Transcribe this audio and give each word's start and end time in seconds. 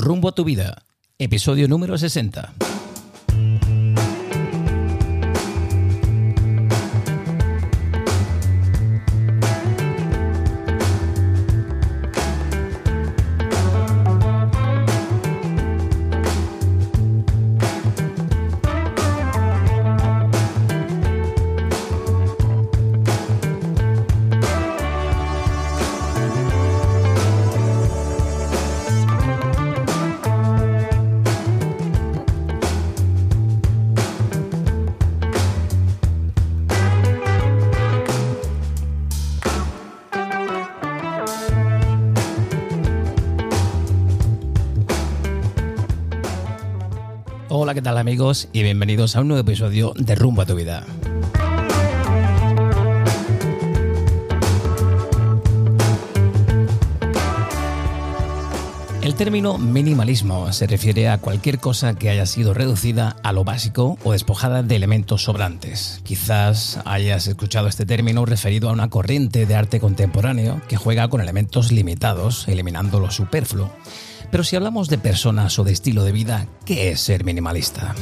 Rumbo 0.00 0.28
a 0.28 0.32
tu 0.32 0.44
vida, 0.44 0.82
episodio 1.18 1.68
número 1.68 1.98
60. 1.98 2.79
Amigos? 48.10 48.48
Y 48.52 48.64
bienvenidos 48.64 49.14
a 49.14 49.20
un 49.20 49.28
nuevo 49.28 49.42
episodio 49.42 49.92
de 49.96 50.16
Rumbo 50.16 50.42
a 50.42 50.46
tu 50.46 50.56
vida. 50.56 50.84
El 59.00 59.14
término 59.14 59.58
minimalismo 59.58 60.52
se 60.52 60.66
refiere 60.66 61.08
a 61.08 61.18
cualquier 61.18 61.60
cosa 61.60 61.94
que 61.94 62.10
haya 62.10 62.26
sido 62.26 62.52
reducida 62.52 63.14
a 63.22 63.32
lo 63.32 63.44
básico 63.44 63.96
o 64.02 64.10
despojada 64.10 64.64
de 64.64 64.74
elementos 64.74 65.22
sobrantes. 65.22 66.00
Quizás 66.02 66.80
hayas 66.86 67.28
escuchado 67.28 67.68
este 67.68 67.86
término 67.86 68.26
referido 68.26 68.70
a 68.70 68.72
una 68.72 68.90
corriente 68.90 69.46
de 69.46 69.54
arte 69.54 69.78
contemporáneo 69.78 70.60
que 70.66 70.76
juega 70.76 71.06
con 71.06 71.20
elementos 71.20 71.70
limitados, 71.70 72.48
eliminando 72.48 72.98
lo 72.98 73.12
superfluo. 73.12 73.70
Pero 74.30 74.44
si 74.44 74.56
hablamos 74.56 74.88
de 74.88 74.98
personas 74.98 75.58
o 75.58 75.64
de 75.64 75.72
estilo 75.72 76.04
de 76.04 76.12
vida, 76.12 76.46
¿qué 76.64 76.90
es 76.90 77.00
ser 77.00 77.24
minimalista? 77.24 77.94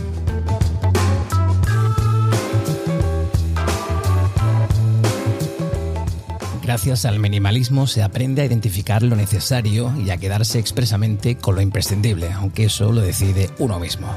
Gracias 6.62 7.06
al 7.06 7.18
minimalismo 7.18 7.86
se 7.86 8.02
aprende 8.02 8.42
a 8.42 8.44
identificar 8.44 9.02
lo 9.02 9.16
necesario 9.16 9.90
y 10.04 10.10
a 10.10 10.18
quedarse 10.18 10.58
expresamente 10.58 11.36
con 11.36 11.54
lo 11.54 11.62
imprescindible, 11.62 12.30
aunque 12.32 12.64
eso 12.64 12.92
lo 12.92 13.00
decide 13.00 13.48
uno 13.58 13.80
mismo. 13.80 14.08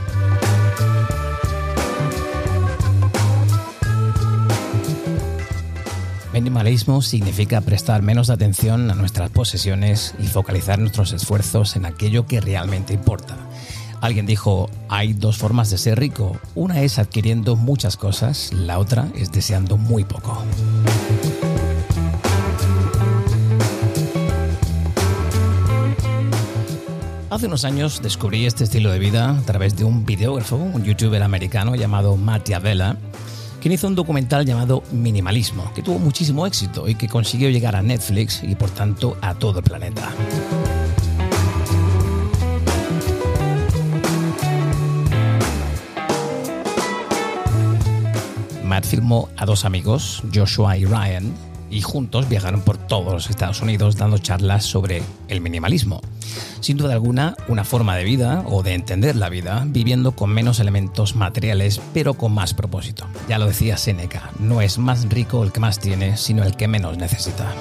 Minimalismo 6.42 7.04
significa 7.04 7.62
prestar 7.62 8.02
menos 8.02 8.32
atención 8.32 8.90
a 8.90 8.96
nuestras 8.96 9.30
posesiones 9.30 10.16
y 10.18 10.26
focalizar 10.26 10.80
nuestros 10.80 11.14
esfuerzos 11.14 11.76
en 11.76 11.86
aquello 11.86 12.26
que 12.26 12.42
realmente 12.42 12.96
importa. 12.96 13.38
Alguien 14.02 14.26
dijo, 14.26 14.68
hay 14.90 15.14
dos 15.14 15.38
formas 15.38 15.70
de 15.70 15.78
ser 15.78 16.00
rico. 16.00 16.36
Una 16.56 16.82
es 16.82 16.98
adquiriendo 16.98 17.56
muchas 17.56 17.96
cosas, 17.96 18.52
la 18.54 18.80
otra 18.80 19.08
es 19.16 19.32
deseando 19.32 19.78
muy 19.78 20.04
poco. 20.04 20.44
Hace 27.30 27.46
unos 27.46 27.66
años 27.66 28.02
descubrí 28.02 28.48
este 28.48 28.64
estilo 28.64 28.90
de 28.92 28.98
vida 28.98 29.30
a 29.30 29.42
través 29.44 29.78
de 29.78 29.84
un 29.84 30.08
videógrafo, 30.08 30.56
un 30.56 30.84
youtuber 30.84 31.22
americano 31.22 31.76
llamado 31.76 32.18
Mattia 32.18 32.58
Vela, 32.58 32.98
quien 33.62 33.74
hizo 33.74 33.88
un 33.88 33.96
documental 33.96 34.44
llamado 34.44 34.84
Minimalismo, 34.92 35.72
que 35.76 35.84
tuvo 35.84 36.00
muchísimo 36.00 36.48
éxito 36.48 36.90
y 36.90 36.96
que 36.96 37.08
consiguió 37.08 37.50
llegar 37.50 37.76
a 37.76 37.84
Netflix 37.84 38.42
y 38.44 38.56
por 38.56 38.72
tanto 38.72 39.16
a 39.22 39.36
todo 39.36 39.60
el 39.60 39.64
planeta. 39.64 40.10
Matt 48.66 48.86
filmó 48.86 49.30
a 49.38 49.46
dos 49.46 49.64
amigos, 49.64 50.24
Joshua 50.34 50.78
y 50.78 50.86
Ryan, 50.86 51.32
y 51.72 51.82
juntos 51.82 52.30
viajaron 52.30 52.62
por 52.62 52.78
todos 52.78 53.14
los 53.14 53.30
Estados 53.30 53.62
Unidos 53.62 53.96
dando 53.96 54.18
charlas 54.18 54.66
sobre 54.66 55.02
el 55.28 55.42
minimalismo. 55.42 56.02
Sin 56.60 56.78
duda 56.78 56.94
alguna, 56.94 57.36
una 57.48 57.64
forma 57.64 57.96
de 57.96 58.04
vida 58.04 58.44
o 58.48 58.62
de 58.62 58.74
entender 58.74 59.16
la 59.16 59.30
vida 59.30 59.64
viviendo 59.66 60.12
con 60.12 60.30
menos 60.30 60.60
elementos 60.60 61.16
materiales 61.16 61.82
pero 61.94 62.14
con 62.14 62.34
más 62.34 62.54
propósito. 62.54 63.08
Ya 63.28 63.40
lo 63.40 63.48
decía 63.48 63.78
Seneca, 63.78 64.32
no 64.40 64.62
es 64.62 64.78
más 64.78 65.10
rico 65.10 65.44
el 65.44 65.52
que 65.52 65.60
más 65.60 65.80
tiene, 65.80 66.18
sino 66.18 66.44
el 66.44 66.56
que 66.56 66.68
menos 66.68 66.98
necesita. 66.98 67.52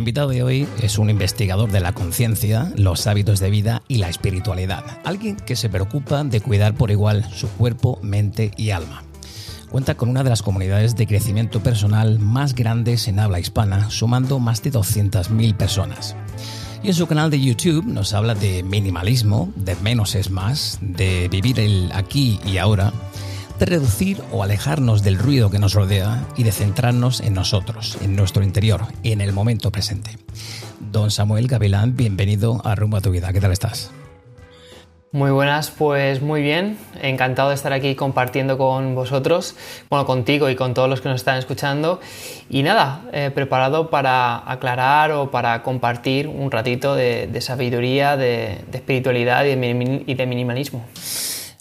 Invitado 0.00 0.30
de 0.30 0.42
hoy 0.42 0.66
es 0.82 0.98
un 0.98 1.10
investigador 1.10 1.70
de 1.70 1.80
la 1.80 1.92
conciencia, 1.92 2.72
los 2.74 3.06
hábitos 3.06 3.38
de 3.38 3.50
vida 3.50 3.82
y 3.86 3.98
la 3.98 4.08
espiritualidad. 4.08 4.84
Alguien 5.04 5.36
que 5.36 5.56
se 5.56 5.68
preocupa 5.68 6.24
de 6.24 6.40
cuidar 6.40 6.74
por 6.74 6.90
igual 6.90 7.24
su 7.32 7.48
cuerpo, 7.48 8.00
mente 8.02 8.50
y 8.56 8.70
alma. 8.70 9.04
Cuenta 9.70 9.96
con 9.96 10.08
una 10.08 10.24
de 10.24 10.30
las 10.30 10.42
comunidades 10.42 10.96
de 10.96 11.06
crecimiento 11.06 11.62
personal 11.62 12.18
más 12.18 12.54
grandes 12.54 13.06
en 13.06 13.20
habla 13.20 13.38
hispana, 13.38 13.90
sumando 13.90 14.40
más 14.40 14.62
de 14.62 14.72
200.000 14.72 15.56
personas. 15.56 16.16
Y 16.82 16.88
en 16.88 16.94
su 16.94 17.06
canal 17.06 17.30
de 17.30 17.40
YouTube 17.40 17.84
nos 17.84 18.14
habla 18.14 18.34
de 18.34 18.62
minimalismo, 18.62 19.52
de 19.54 19.76
menos 19.76 20.14
es 20.14 20.30
más, 20.30 20.78
de 20.80 21.28
vivir 21.28 21.60
el 21.60 21.90
aquí 21.94 22.40
y 22.44 22.56
ahora, 22.56 22.92
reducir 23.66 24.22
o 24.32 24.42
alejarnos 24.42 25.02
del 25.02 25.18
ruido 25.18 25.50
que 25.50 25.58
nos 25.58 25.74
rodea 25.74 26.26
y 26.36 26.44
de 26.44 26.52
centrarnos 26.52 27.20
en 27.20 27.34
nosotros, 27.34 27.98
en 28.02 28.16
nuestro 28.16 28.42
interior, 28.42 28.86
en 29.02 29.20
el 29.20 29.32
momento 29.32 29.70
presente. 29.70 30.18
Don 30.78 31.10
Samuel 31.10 31.46
Gavilán, 31.46 31.96
bienvenido 31.96 32.60
a 32.64 32.74
Rumbo 32.74 32.96
a 32.96 33.00
tu 33.00 33.10
vida. 33.10 33.32
¿Qué 33.32 33.40
tal 33.40 33.52
estás? 33.52 33.90
Muy 35.12 35.32
buenas, 35.32 35.72
pues 35.72 36.22
muy 36.22 36.40
bien, 36.40 36.78
encantado 37.02 37.48
de 37.48 37.56
estar 37.56 37.72
aquí 37.72 37.96
compartiendo 37.96 38.56
con 38.56 38.94
vosotros, 38.94 39.56
bueno, 39.88 40.06
contigo 40.06 40.48
y 40.48 40.54
con 40.54 40.72
todos 40.72 40.88
los 40.88 41.00
que 41.00 41.08
nos 41.08 41.16
están 41.16 41.36
escuchando. 41.36 42.00
Y 42.48 42.62
nada, 42.62 43.02
eh, 43.12 43.32
preparado 43.34 43.90
para 43.90 44.48
aclarar 44.48 45.10
o 45.10 45.32
para 45.32 45.64
compartir 45.64 46.28
un 46.28 46.52
ratito 46.52 46.94
de, 46.94 47.40
sabiduría, 47.40 48.16
de, 48.16 48.64
espiritualidad 48.72 49.44
y 49.46 50.14
de 50.14 50.26
minimalismo. 50.26 50.84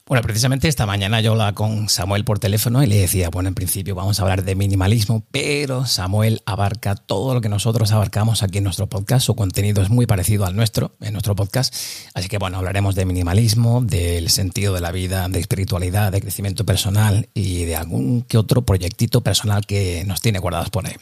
Bueno, 0.10 0.24
precisamente 0.24 0.68
esta 0.68 0.88
mañana 0.88 1.22
yo 1.22 1.34
hablaba 1.34 1.54
con 1.54 1.88
Samuel 1.88 2.26
por 2.26 2.40
teléfono 2.40 2.82
y 2.82 2.88
le 2.88 2.98
decía, 2.98 3.30
bueno, 3.30 3.48
en 3.48 3.54
principio 3.54 3.94
vamos 3.94 4.20
a 4.20 4.24
hablar 4.24 4.44
de 4.44 4.56
minimalismo, 4.56 5.24
pero 5.30 5.86
Samuel 5.86 6.42
abarca 6.48 6.96
todo 6.96 7.36
lo 7.36 7.42
que 7.42 7.48
nosotros 7.48 7.92
abarcamos 7.92 8.42
aquí 8.42 8.58
en 8.58 8.64
nuestro 8.64 8.88
podcast. 8.88 9.28
Su 9.28 9.36
contenido 9.36 9.84
es 9.84 9.92
muy 9.92 10.08
parecido 10.08 10.48
al 10.48 10.56
nuestro, 10.56 10.96
en 11.00 11.14
nuestro 11.14 11.36
podcast. 11.36 11.76
Así 12.16 12.28
que 12.28 12.40
bueno, 12.40 12.58
hablaremos 12.58 12.96
de 12.96 13.06
minimalismo, 13.06 13.82
del 13.84 14.32
sentido 14.32 14.74
de 14.74 14.82
la 14.82 14.92
vida, 14.92 15.30
de 15.30 15.40
espiritualidad, 15.40 16.12
de 16.12 16.22
crecimiento 16.22 16.66
personal 16.66 17.30
y 17.36 17.66
de 17.66 17.76
algún 17.76 18.24
que 18.24 18.40
otro 18.40 18.64
proyectito 18.64 19.22
personal 19.22 19.68
que 19.68 20.06
nos 20.08 20.22
tiene 20.22 20.40
guardados 20.40 20.72
por 20.72 20.88
ahí. 20.88 20.96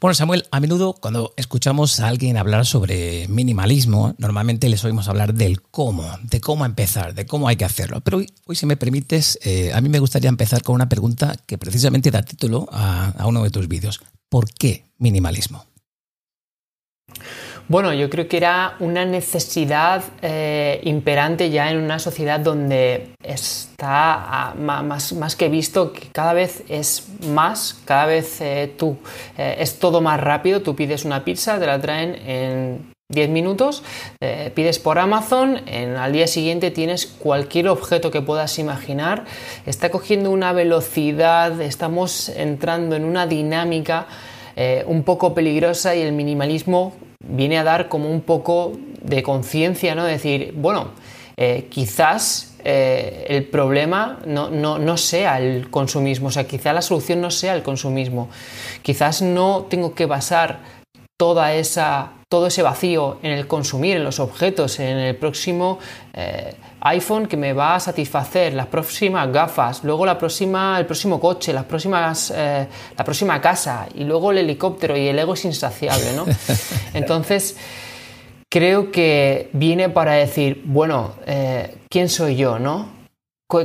Bueno, 0.00 0.14
Samuel, 0.14 0.46
a 0.52 0.60
menudo 0.60 0.94
cuando 0.94 1.34
escuchamos 1.36 1.98
a 1.98 2.06
alguien 2.06 2.36
hablar 2.36 2.64
sobre 2.66 3.26
minimalismo, 3.26 4.14
normalmente 4.18 4.68
les 4.68 4.84
oímos 4.84 5.08
hablar 5.08 5.34
del 5.34 5.60
cómo, 5.60 6.08
de 6.22 6.40
cómo 6.40 6.64
empezar, 6.64 7.14
de 7.14 7.26
cómo 7.26 7.48
hay 7.48 7.56
que 7.56 7.64
hacerlo. 7.64 8.00
Pero 8.02 8.18
hoy, 8.18 8.32
hoy 8.46 8.54
si 8.54 8.64
me 8.64 8.76
permites, 8.76 9.40
eh, 9.42 9.72
a 9.74 9.80
mí 9.80 9.88
me 9.88 9.98
gustaría 9.98 10.28
empezar 10.28 10.62
con 10.62 10.76
una 10.76 10.88
pregunta 10.88 11.34
que 11.46 11.58
precisamente 11.58 12.12
da 12.12 12.22
título 12.22 12.68
a, 12.70 13.08
a 13.18 13.26
uno 13.26 13.42
de 13.42 13.50
tus 13.50 13.66
vídeos. 13.66 14.00
¿Por 14.28 14.48
qué 14.52 14.84
minimalismo? 14.98 15.66
Bueno, 17.68 17.92
yo 17.92 18.08
creo 18.08 18.26
que 18.28 18.38
era 18.38 18.76
una 18.80 19.04
necesidad 19.04 20.02
eh, 20.22 20.80
imperante 20.84 21.50
ya 21.50 21.70
en 21.70 21.76
una 21.76 21.98
sociedad 21.98 22.40
donde 22.40 23.10
está 23.22 24.54
más, 24.58 25.12
más, 25.12 25.36
que 25.36 25.50
visto 25.50 25.92
que 25.92 26.08
cada 26.10 26.32
vez 26.32 26.64
es 26.70 27.08
más, 27.28 27.78
cada 27.84 28.06
vez 28.06 28.40
eh, 28.40 28.72
tú 28.78 28.96
eh, 29.36 29.56
es 29.58 29.78
todo 29.78 30.00
más 30.00 30.18
rápido, 30.18 30.62
tú 30.62 30.74
pides 30.74 31.04
una 31.04 31.24
pizza, 31.24 31.60
te 31.60 31.66
la 31.66 31.78
traen 31.78 32.14
en 32.26 32.94
10 33.10 33.28
minutos, 33.28 33.82
pides 34.54 34.78
por 34.78 34.98
Amazon, 34.98 35.62
al 35.98 36.12
día 36.12 36.26
siguiente 36.26 36.70
tienes 36.70 37.06
cualquier 37.06 37.68
objeto 37.68 38.10
que 38.10 38.20
puedas 38.20 38.58
imaginar, 38.58 39.24
está 39.64 39.90
cogiendo 39.90 40.30
una 40.30 40.52
velocidad, 40.52 41.58
estamos 41.62 42.28
entrando 42.28 42.96
en 42.96 43.06
una 43.06 43.26
dinámica 43.26 44.08
un 44.86 45.04
poco 45.04 45.32
peligrosa 45.32 45.96
y 45.96 46.02
el 46.02 46.12
minimalismo 46.12 46.92
viene 47.20 47.58
a 47.58 47.64
dar 47.64 47.88
como 47.88 48.10
un 48.10 48.20
poco 48.20 48.72
de 49.02 49.22
conciencia, 49.22 49.94
¿no? 49.94 50.04
Decir, 50.04 50.52
bueno, 50.54 50.90
eh, 51.36 51.66
quizás 51.70 52.54
eh, 52.64 53.26
el 53.28 53.44
problema 53.44 54.20
no, 54.26 54.50
no, 54.50 54.78
no, 54.78 54.96
sea 54.96 55.38
el 55.40 55.70
consumismo, 55.70 56.28
o 56.28 56.30
sea, 56.30 56.46
quizá 56.46 56.72
la 56.72 56.82
solución 56.82 57.20
no 57.20 57.30
sea 57.30 57.54
el 57.54 57.62
consumismo. 57.62 58.28
Quizás 58.82 59.22
no 59.22 59.66
tengo 59.68 59.94
que 59.94 60.06
basar 60.06 60.60
toda 61.18 61.52
esa, 61.52 62.12
todo 62.28 62.46
ese 62.46 62.62
vacío 62.62 63.18
en 63.22 63.32
el 63.32 63.48
consumir, 63.48 63.96
en 63.96 64.04
los 64.04 64.20
objetos, 64.20 64.78
en 64.78 64.96
el 64.96 65.16
próximo 65.16 65.80
eh, 66.14 66.54
iPhone 66.80 67.26
que 67.26 67.36
me 67.36 67.52
va 67.52 67.74
a 67.74 67.80
satisfacer, 67.80 68.54
las 68.54 68.68
próximas 68.68 69.30
gafas, 69.32 69.82
luego 69.82 70.06
la 70.06 70.16
próxima, 70.16 70.78
el 70.78 70.86
próximo 70.86 71.18
coche, 71.18 71.52
las 71.52 71.64
próximas, 71.64 72.32
eh, 72.34 72.68
la 72.96 73.04
próxima 73.04 73.40
casa 73.40 73.88
y 73.94 74.04
luego 74.04 74.30
el 74.30 74.38
helicóptero 74.38 74.96
y 74.96 75.08
el 75.08 75.18
ego 75.18 75.34
es 75.34 75.44
insaciable, 75.44 76.12
¿no? 76.14 76.24
Entonces, 76.94 77.56
creo 78.48 78.92
que 78.92 79.50
viene 79.52 79.88
para 79.88 80.12
decir, 80.12 80.62
bueno, 80.66 81.14
eh, 81.26 81.78
¿quién 81.90 82.08
soy 82.08 82.36
yo, 82.36 82.60
no? 82.60 82.96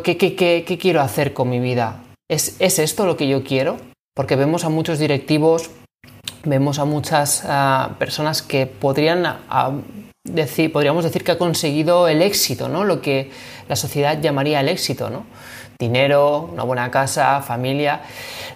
¿Qué, 0.03 0.17
qué, 0.17 0.77
quiero 0.81 1.01
hacer 1.01 1.33
con 1.33 1.49
mi 1.51 1.59
vida? 1.59 2.03
¿Es, 2.27 2.55
¿Es 2.59 2.79
esto 2.79 3.05
lo 3.05 3.15
que 3.15 3.27
yo 3.27 3.43
quiero? 3.43 3.77
Porque 4.15 4.35
vemos 4.35 4.63
a 4.63 4.69
muchos 4.69 4.97
directivos 4.97 5.69
vemos 6.43 6.79
a 6.79 6.85
muchas 6.85 7.43
personas 7.97 8.41
que 8.41 8.67
podrían 8.67 9.25
decir, 10.25 10.71
podríamos 10.71 11.03
decir 11.03 11.23
que 11.23 11.31
ha 11.31 11.37
conseguido 11.37 12.07
el 12.07 12.21
éxito, 12.21 12.69
¿no? 12.69 12.83
Lo 12.83 13.01
que 13.01 13.31
la 13.67 13.75
sociedad 13.75 14.19
llamaría 14.19 14.59
el 14.59 14.69
éxito, 14.69 15.09
¿no? 15.09 15.25
Dinero, 15.79 16.49
una 16.51 16.63
buena 16.63 16.91
casa, 16.91 17.41
familia, 17.41 18.01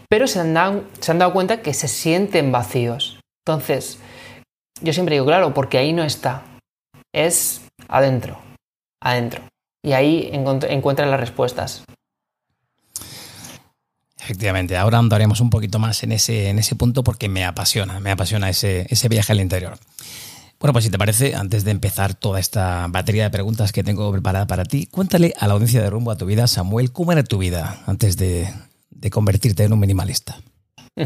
pero 0.10 0.28
se 0.28 0.39
han 0.39 0.54
dado, 0.54 0.84
se 1.00 1.12
han 1.12 1.19
dado 1.19 1.34
cuenta 1.34 1.62
que 1.62 1.74
se 1.74 1.88
sienten 1.88 2.51
vacíos. 2.51 3.19
Entonces, 3.45 4.00
yo 4.81 4.94
siempre 4.94 5.16
digo, 5.16 5.25
claro, 5.25 5.54
porque 5.54 5.78
ahí 5.78 5.94
no 5.94 6.04
está, 6.04 6.44
es 7.13 7.66
adentro, 7.88 8.38
adentro. 9.01 9.42
Y 9.83 9.94
ahí 9.94 10.30
encuentran 10.31 11.12
las 11.12 11.19
respuestas. 11.19 11.83
Efectivamente, 14.28 14.76
ahora 14.76 14.98
andaremos 14.98 15.40
un 15.40 15.50
poquito 15.50 15.80
más 15.80 16.04
en 16.04 16.12
ese, 16.12 16.50
en 16.50 16.60
ese 16.60 16.76
punto 16.76 17.02
porque 17.02 17.30
me 17.30 17.46
apasiona, 17.46 18.02
me 18.02 18.12
apasiona 18.12 18.50
ese, 18.50 18.86
ese 18.90 19.08
viaje 19.08 19.32
al 19.32 19.40
interior. 19.40 19.78
Bueno, 20.60 20.74
pues 20.74 20.84
si 20.84 20.92
te 20.92 20.98
parece, 20.98 21.34
antes 21.34 21.64
de 21.64 21.72
empezar 21.72 22.14
toda 22.14 22.38
esta 22.38 22.88
batería 22.90 23.24
de 23.24 23.30
preguntas 23.30 23.72
que 23.72 23.86
tengo 23.86 24.12
preparada 24.12 24.46
para 24.46 24.66
ti, 24.66 24.86
cuéntale 24.88 25.34
a 25.40 25.48
la 25.48 25.54
audiencia 25.54 25.82
de 25.82 25.90
Rumbo 25.90 26.12
a 26.12 26.18
tu 26.18 26.26
vida, 26.26 26.46
Samuel, 26.48 26.92
¿cómo 26.92 27.14
era 27.14 27.24
tu 27.24 27.38
vida 27.38 27.82
antes 27.88 28.18
de, 28.18 28.54
de 28.90 29.10
convertirte 29.10 29.64
en 29.64 29.72
un 29.72 29.80
minimalista? 29.80 30.38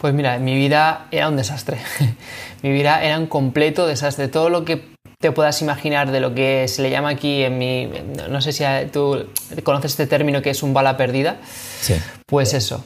Pues 0.00 0.12
mira, 0.12 0.36
mi 0.40 0.56
vida 0.56 1.06
era 1.12 1.28
un 1.28 1.36
desastre. 1.36 1.78
mi 2.62 2.72
vida 2.72 3.04
era 3.04 3.20
un 3.20 3.28
completo 3.28 3.86
desastre. 3.86 4.26
Todo 4.26 4.48
lo 4.48 4.64
que 4.64 4.91
te 5.22 5.30
puedas 5.30 5.62
imaginar 5.62 6.10
de 6.10 6.20
lo 6.20 6.34
que 6.34 6.66
se 6.66 6.82
le 6.82 6.90
llama 6.90 7.10
aquí 7.10 7.44
en 7.44 7.56
mi... 7.56 7.88
No 8.28 8.42
sé 8.42 8.52
si 8.52 8.64
tú 8.92 9.24
conoces 9.62 9.92
este 9.92 10.08
término 10.08 10.42
que 10.42 10.50
es 10.50 10.62
un 10.64 10.74
bala 10.74 10.96
perdida. 10.96 11.36
Sí. 11.80 11.94
Pues 12.26 12.52
eso. 12.52 12.84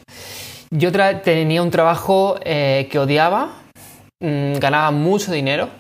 Yo 0.71 0.93
tenía 0.93 1.63
un 1.63 1.71
trabajo 1.71 2.39
eh, 2.45 2.89
que 2.91 2.99
odiaba, 2.99 3.55
mm, 4.21 4.59
ganaba 4.59 4.91
mucho 4.91 5.33
dinero, 5.33 5.71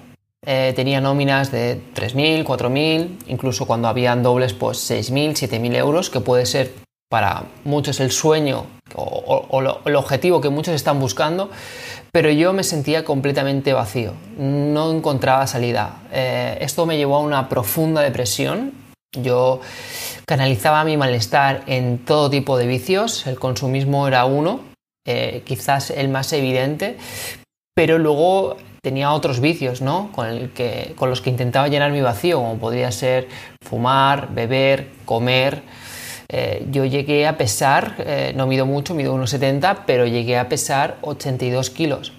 eh, 0.47 0.73
tenía 0.75 1.01
nóminas 1.01 1.53
de 1.53 1.79
3.000, 1.95 2.45
4.000, 2.45 3.09
incluso 3.27 3.67
cuando 3.67 3.89
habían 3.89 4.23
dobles, 4.23 4.55
pues 4.55 4.91
6.000, 4.91 5.33
7.000 5.35 5.77
euros, 5.77 6.09
que 6.09 6.21
puede 6.21 6.47
ser 6.47 6.73
para 7.11 7.45
muchos 7.65 8.01
el 8.01 8.11
sueño 8.11 8.67
o, 8.95 9.83
el 9.85 9.97
objetivo 9.97 10.41
que 10.41 10.49
muchos 10.49 10.75
están 10.75 10.99
buscando, 11.01 11.51
pero 12.17 12.31
yo 12.31 12.55
me 12.55 12.65
sentía 12.65 13.05
completamente 13.05 13.75
vacío, 13.75 14.15
no 14.39 14.91
encontraba 14.91 15.47
salida. 15.47 15.99
Eh, 16.11 16.57
esto 16.63 16.87
me 16.87 16.97
llevó 16.97 17.17
a 17.17 17.21
una 17.21 17.47
profunda 17.51 18.01
depresión. 18.01 18.73
Yo 19.13 19.61
canalizaba 20.27 20.83
mi 20.85 20.97
malestar 20.97 21.63
en 21.67 21.99
todo 21.99 22.31
tipo 22.31 22.57
de 22.57 22.67
vicios, 22.67 23.27
el 23.27 23.39
consumismo 23.39 24.09
era 24.09 24.25
uno, 24.25 24.61
eh, 25.07 25.43
quizás 25.45 25.91
el 25.91 26.09
más 26.09 26.33
evidente, 26.33 26.97
pero 27.75 27.99
luego 27.99 28.57
tenía 28.83 29.13
otros 29.13 29.41
vicios, 29.41 29.83
¿no? 29.83 30.11
Con, 30.13 30.51
con 30.95 31.11
los 31.11 31.21
que 31.21 31.29
intentaba 31.29 31.69
llenar 31.69 31.93
mi 31.93 32.01
vacío, 32.01 32.39
como 32.39 32.57
podría 32.57 32.93
ser 32.93 33.29
fumar, 33.63 34.33
beber, 34.33 34.89
comer. 35.05 35.61
Eh, 36.29 36.67
yo 36.71 36.85
llegué 36.85 37.27
a 37.27 37.37
pesar, 37.37 37.97
eh, 37.99 38.33
no 38.35 38.47
mido 38.47 38.67
mucho, 38.67 38.95
mido 38.95 39.15
unos 39.15 39.31
70, 39.31 39.87
pero 39.87 40.07
llegué 40.07 40.39
a 40.39 40.49
pesar 40.49 40.99
82 41.03 41.71
kilos. 41.71 42.13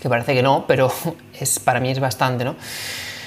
Que 0.00 0.08
parece 0.08 0.34
que 0.34 0.42
no, 0.42 0.64
pero 0.66 0.92
es, 1.40 1.58
para 1.58 1.80
mí 1.80 1.90
es 1.90 2.00
bastante, 2.00 2.44
¿no? 2.44 2.56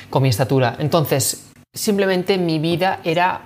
Con 0.09 0.23
mi 0.23 0.29
estatura. 0.29 0.75
Entonces, 0.79 1.51
simplemente 1.73 2.37
mi 2.37 2.59
vida 2.59 3.01
era 3.03 3.41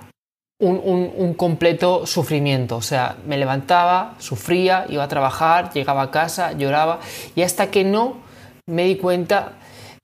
un, 0.60 1.34
completo 1.34 2.06
sufrimiento. 2.06 2.76
O 2.76 2.82
sea, 2.82 3.16
me 3.26 3.36
levantaba, 3.36 4.14
sufría, 4.18 4.86
iba 4.88 5.04
a 5.04 5.08
trabajar, 5.08 5.72
llegaba 5.72 6.02
a 6.02 6.10
casa, 6.10 6.52
lloraba, 6.52 7.00
y 7.34 7.42
hasta 7.42 7.70
que 7.70 7.84
no 7.84 8.18
me 8.66 8.84
di 8.84 8.96
cuenta 8.96 9.54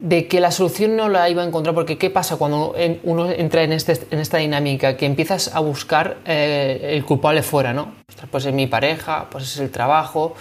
de 0.00 0.26
que 0.29 0.41
la 0.41 0.50
solución 0.50 0.97
no 0.97 1.11
la 1.11 1.29
iba 1.29 1.43
a 1.43 1.47
encontrar, 1.47 1.75
porque 1.75 1.99
¿qué 1.99 2.08
pasa 2.08 2.37
cuando 2.37 2.75
uno 3.02 3.31
entra 3.31 3.62
en, 3.62 3.73
este, 3.73 3.99
en 4.11 4.19
esta 4.19 4.38
dinámica? 4.38 4.97
Que 4.97 5.05
empiezas 5.05 5.55
a 5.55 5.61
buscar 5.61 6.17
eh, 6.25 6.93
el 6.94 7.05
culpable 7.05 7.43
fuera, 7.43 7.75
¿no? 7.75 7.93
Pues 8.31 8.47
es 8.47 8.55
mi 8.55 8.67
pareja, 8.67 9.29
pues 9.31 9.44
es 9.44 9.58
el 9.58 9.70
trabajo, 9.70 10.35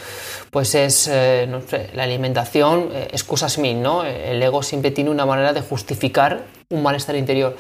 pues 0.50 0.76
es 0.76 1.10
eh, 1.12 1.46
la 1.94 2.04
alimentación, 2.04 2.90
eh, 2.94 3.10
excusas 3.12 3.58
mil, 3.58 3.82
¿no? 3.82 4.06
El 4.06 4.42
ego 4.42 4.64
siempre 4.64 4.92
tiene 4.92 5.10
una 5.10 5.26
manera 5.26 5.52
de 5.52 5.62
justificar 5.62 6.46
un 6.70 6.82
malestar 6.82 7.18
interior. 7.18 7.58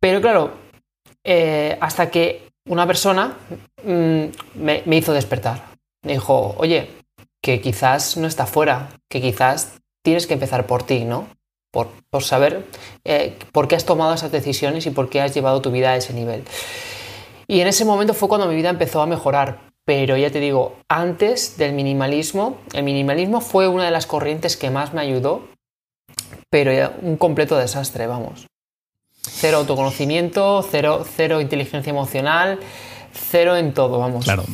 Pero 0.00 0.20
claro, 0.20 0.50
hasta 1.80 2.10
que 2.10 2.48
una 2.68 2.88
persona 2.88 3.36
mm, 3.84 4.24
me, 4.56 4.82
me 4.84 4.96
hizo 4.96 5.12
despertar. 5.12 5.62
Me 6.04 6.14
dijo, 6.14 6.56
oye, 6.58 6.90
que 7.40 7.60
quizás 7.60 8.16
no 8.16 8.26
está 8.26 8.46
fuera, 8.46 8.88
que 9.08 9.20
quizás 9.20 9.78
tienes 10.04 10.26
que 10.26 10.34
empezar 10.34 10.66
por 10.66 10.84
ti, 10.84 11.04
¿no? 11.04 11.26
Por, 11.72 11.88
saber 12.22 12.64
eh, 13.04 13.36
por 13.50 13.66
qué 13.66 13.74
has 13.74 13.84
tomado 13.84 14.14
esas 14.14 14.30
decisiones 14.30 14.86
y 14.86 14.90
por 14.90 15.08
qué 15.08 15.20
has 15.20 15.34
llevado 15.34 15.60
tu 15.60 15.72
vida 15.72 15.90
a 15.90 15.96
ese 15.96 16.12
nivel. 16.12 16.44
Y 17.48 17.58
en 17.60 17.66
ese 17.66 17.84
momento 17.84 18.14
fue 18.14 18.28
cuando 18.28 18.46
mi 18.46 18.54
vida 18.54 18.70
empezó 18.70 19.02
a 19.02 19.06
mejorar. 19.06 19.58
Pero 19.84 20.16
ya 20.16 20.30
te 20.30 20.38
digo, 20.38 20.76
antes 20.88 21.56
del 21.58 21.72
minimalismo, 21.72 22.58
el 22.74 22.84
minimalismo 22.84 23.40
fue 23.40 23.66
una 23.66 23.84
de 23.84 23.90
las 23.90 24.06
corrientes 24.06 24.56
que 24.56 24.70
más 24.70 24.94
me 24.94 25.00
ayudó, 25.00 25.48
pero 26.48 26.70
un 27.02 27.16
completo 27.16 27.56
desastre, 27.58 28.06
vamos. 28.06 28.46
Cero 29.20 29.58
autoconocimiento, 29.58 30.64
cero, 30.70 31.04
cero 31.16 31.40
inteligencia 31.40 31.90
emocional, 31.90 32.60
cero 33.14 33.56
en 33.56 33.72
todo, 33.72 33.98
vamos. 33.98 34.24
Claro. 34.24 34.44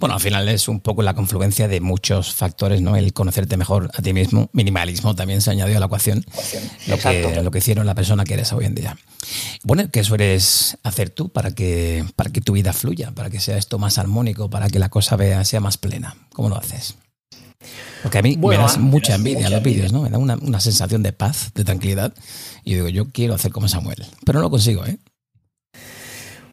Bueno, 0.00 0.14
al 0.14 0.20
final 0.20 0.48
es 0.48 0.68
un 0.68 0.80
poco 0.80 1.02
la 1.02 1.14
confluencia 1.14 1.68
de 1.68 1.80
muchos 1.80 2.34
factores, 2.34 2.80
¿no? 2.80 2.96
El 2.96 3.12
conocerte 3.12 3.56
mejor 3.56 3.90
a 3.94 4.02
ti 4.02 4.12
mismo. 4.12 4.48
Minimalismo 4.52 5.14
también 5.14 5.40
se 5.40 5.50
añadió 5.50 5.76
a 5.76 5.80
la 5.80 5.86
ecuación. 5.86 6.24
Lo 6.86 6.98
que, 6.98 7.42
lo 7.42 7.50
que 7.50 7.58
hicieron 7.58 7.86
la 7.86 7.94
persona 7.94 8.24
que 8.24 8.34
eres 8.34 8.52
hoy 8.52 8.64
en 8.64 8.74
día. 8.74 8.96
Bueno, 9.62 9.84
¿qué 9.90 10.04
sueles 10.04 10.78
hacer 10.82 11.10
tú 11.10 11.30
para 11.30 11.52
que, 11.52 12.04
para 12.16 12.30
que 12.30 12.40
tu 12.40 12.52
vida 12.52 12.72
fluya, 12.72 13.12
para 13.12 13.30
que 13.30 13.40
sea 13.40 13.56
esto 13.56 13.78
más 13.78 13.98
armónico, 13.98 14.50
para 14.50 14.68
que 14.68 14.78
la 14.78 14.88
cosa 14.88 15.16
vea, 15.16 15.44
sea 15.44 15.60
más 15.60 15.76
plena? 15.76 16.16
¿Cómo 16.32 16.48
lo 16.48 16.56
haces? 16.56 16.96
Porque 18.02 18.18
a 18.18 18.22
mí 18.22 18.36
me 18.36 18.56
das 18.56 18.78
mucha 18.78 19.14
envidia 19.14 19.50
los 19.50 19.62
vídeos, 19.62 19.92
¿no? 19.92 20.02
Me 20.02 20.10
da 20.10 20.18
una, 20.18 20.36
una 20.36 20.60
sensación 20.60 21.02
de 21.02 21.12
paz, 21.12 21.52
de 21.54 21.64
tranquilidad. 21.64 22.14
Y 22.64 22.72
yo 22.72 22.76
digo, 22.76 22.88
yo 22.88 23.10
quiero 23.10 23.34
hacer 23.34 23.52
como 23.52 23.68
Samuel. 23.68 24.06
Pero 24.24 24.38
no 24.38 24.44
lo 24.44 24.50
consigo, 24.50 24.86
¿eh? 24.86 24.98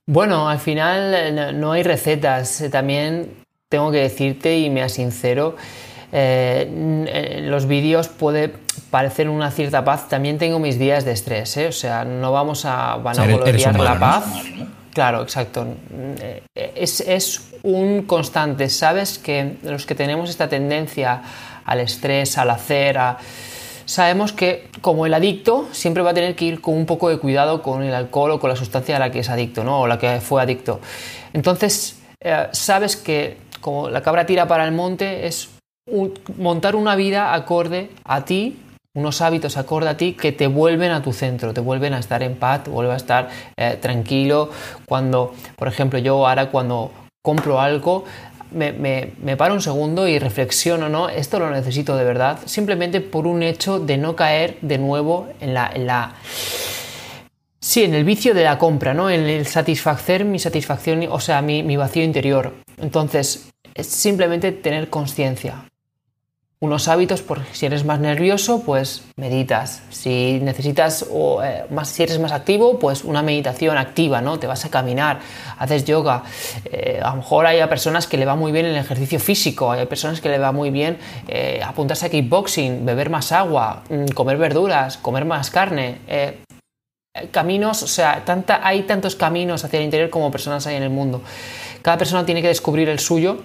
Bueno, 0.09 0.47
al 0.47 0.59
final 0.59 1.13
eh, 1.13 1.51
no 1.53 1.73
hay 1.73 1.83
recetas. 1.83 2.61
Eh, 2.61 2.69
también 2.69 3.33
tengo 3.67 3.91
que 3.91 3.97
decirte 3.97 4.57
y 4.57 4.69
me 4.69 4.87
sincero, 4.87 5.57
eh, 6.13 7.41
los 7.43 7.65
vídeos 7.65 8.07
puede 8.07 8.53
parecer 8.89 9.27
una 9.27 9.51
cierta 9.51 9.83
paz. 9.83 10.07
También 10.07 10.37
tengo 10.37 10.59
mis 10.59 10.79
días 10.79 11.03
de 11.03 11.11
estrés, 11.11 11.57
¿eh? 11.57 11.67
o 11.67 11.73
sea, 11.73 12.05
no 12.05 12.31
vamos 12.31 12.63
a 12.63 12.95
vanagloriar 12.95 13.77
la 13.77 13.99
paz. 13.99 14.23
Claro, 14.93 15.21
exacto. 15.21 15.67
Es, 16.55 17.01
es, 17.01 17.43
un 17.63 18.03
constante. 18.03 18.69
Sabes 18.69 19.19
que 19.19 19.57
los 19.63 19.85
que 19.85 19.93
tenemos 19.93 20.29
esta 20.29 20.47
tendencia 20.47 21.21
al 21.65 21.81
estrés, 21.81 22.37
al 22.37 22.49
hacer, 22.49 22.97
a 22.97 23.17
sabemos 23.87 24.33
que 24.33 24.69
como 24.81 25.05
el 25.05 25.13
adicto 25.13 25.67
siempre 25.71 26.03
va 26.03 26.11
a 26.11 26.13
tener 26.13 26.35
que 26.35 26.45
ir 26.45 26.61
con 26.61 26.75
un 26.75 26.85
poco 26.85 27.09
de 27.09 27.17
cuidado 27.17 27.63
con 27.63 27.81
el 27.83 27.95
alcohol 27.95 28.31
o 28.31 28.39
con 28.39 28.49
la 28.49 28.55
sustancia 28.55 28.97
a 28.97 28.99
la 28.99 29.11
que 29.11 29.19
es 29.19 29.29
adicto, 29.29 29.63
¿no? 29.63 29.81
O 29.81 29.87
la 29.87 29.97
que 29.97 30.19
fue 30.21 30.41
adicto. 30.41 30.79
Entonces, 31.33 31.99
eh, 32.21 32.47
sabes 32.51 32.97
que 32.97 33.37
como 33.61 33.89
la 33.89 34.01
cabra 34.01 34.25
tira 34.25 34.47
para 34.47 34.65
el 34.65 34.73
monte 34.73 35.25
es 35.25 35.49
montar 36.37 36.75
una 36.75 36.95
vida 36.95 37.33
acorde 37.33 37.89
a 38.03 38.25
ti, 38.25 38.59
unos 38.93 39.21
hábitos 39.21 39.55
acorde 39.55 39.89
a 39.89 39.95
ti 39.95 40.13
que 40.13 40.33
te 40.33 40.47
vuelven 40.47 40.91
a 40.91 41.01
tu 41.01 41.13
centro, 41.13 41.53
te 41.53 41.61
vuelven 41.61 41.93
a 41.93 41.99
estar 41.99 42.21
en 42.23 42.35
paz, 42.35 42.65
te 42.65 42.69
vuelven 42.69 42.93
a 42.93 42.97
estar 42.97 43.29
eh, 43.55 43.77
tranquilo. 43.81 44.49
Cuando, 44.85 45.33
por 45.55 45.69
ejemplo, 45.69 45.97
yo 45.97 46.27
ahora 46.27 46.49
cuando 46.49 46.91
compro 47.23 47.61
algo, 47.61 48.03
me, 48.51 49.37
paro 49.37 49.53
un 49.53 49.61
segundo 49.61 50.07
y 50.07 50.19
reflexiono, 50.19 50.89
¿no? 50.89 51.09
Esto 51.09 51.39
lo 51.39 51.49
necesito 51.49 51.95
de 51.95 52.03
verdad, 52.03 52.39
simplemente 52.45 53.01
por 53.01 53.27
un 53.27 53.43
hecho 53.43 53.79
de 53.79 53.97
no 53.97 54.15
caer 54.15 54.57
de 54.61 54.77
nuevo 54.77 55.27
en 55.39 55.53
la... 55.53 55.71
En 55.73 55.87
la 55.87 56.15
Sí, 57.59 57.83
en 57.83 57.95
el 57.95 58.05
vicio 58.05 58.33
de 58.33 58.43
la 58.43 58.57
compra, 58.57 58.93
¿no? 58.93 59.09
En 59.09 59.25
el 59.25 59.45
satisfacer 59.45 60.23
mi 60.23 60.39
satisfacción, 60.39 61.05
o 61.09 61.19
sea, 61.19 61.41
mi, 61.41 61.63
mi 61.63 61.75
vacío 61.75 62.03
interior. 62.03 62.53
Entonces, 62.77 63.49
es 63.73 63.87
simplemente 63.87 64.53
tener 64.53 64.89
conciencia 64.89 65.65
unos 66.59 66.87
hábitos, 66.87 67.21
por 67.21 67.45
si 67.51 67.67
eres 67.67 67.85
más 67.85 67.99
nervioso, 67.99 68.63
pues 68.63 69.03
meditas. 69.15 69.83
Si 69.91 70.39
necesitas 70.41 71.05
o 71.11 71.43
eh, 71.43 71.65
más, 71.69 71.89
si 71.89 72.01
eres 72.01 72.19
más 72.19 72.31
activo, 72.31 72.79
pues 72.79 73.03
una 73.03 73.21
meditación 73.21 73.77
activa, 73.77 74.21
¿no? 74.21 74.39
Te 74.39 74.47
vas 74.47 74.65
a 74.65 74.69
caminar, 74.69 75.19
haces 75.59 75.85
yoga. 75.85 76.23
Eh, 76.65 76.99
a 77.03 77.11
lo 77.11 77.17
mejor 77.17 77.45
hay 77.45 77.63
personas 77.67 78.07
que 78.07 78.17
le 78.17 78.25
va 78.25 78.35
muy 78.35 78.51
bien 78.51 78.65
el 78.65 78.75
ejercicio 78.75 79.19
físico, 79.19 79.71
hay 79.71 79.85
personas 79.85 80.19
que 80.19 80.29
le 80.29 80.39
va 80.39 80.51
muy 80.51 80.71
bien 80.71 80.97
eh, 81.27 81.61
apuntarse 81.63 82.07
a 82.07 82.09
kickboxing, 82.09 82.83
beber 82.85 83.11
más 83.11 83.31
agua, 83.31 83.83
mm, 83.89 84.07
comer 84.15 84.37
verduras, 84.37 84.97
comer 84.97 85.25
más 85.25 85.51
carne. 85.51 85.99
caminos, 87.31 87.81
o 87.81 87.87
sea, 87.87 88.23
tanta, 88.25 88.61
hay 88.63 88.83
tantos 88.83 89.15
caminos 89.15 89.63
hacia 89.63 89.79
el 89.79 89.85
interior 89.85 90.09
como 90.11 90.29
personas 90.29 90.67
hay 90.67 90.75
en 90.75 90.83
el 90.83 90.91
mundo. 90.91 91.21
Cada 91.81 91.97
persona 91.97 92.25
tiene 92.25 92.41
que 92.41 92.47
descubrir 92.47 92.89
el 92.89 92.99
suyo 92.99 93.41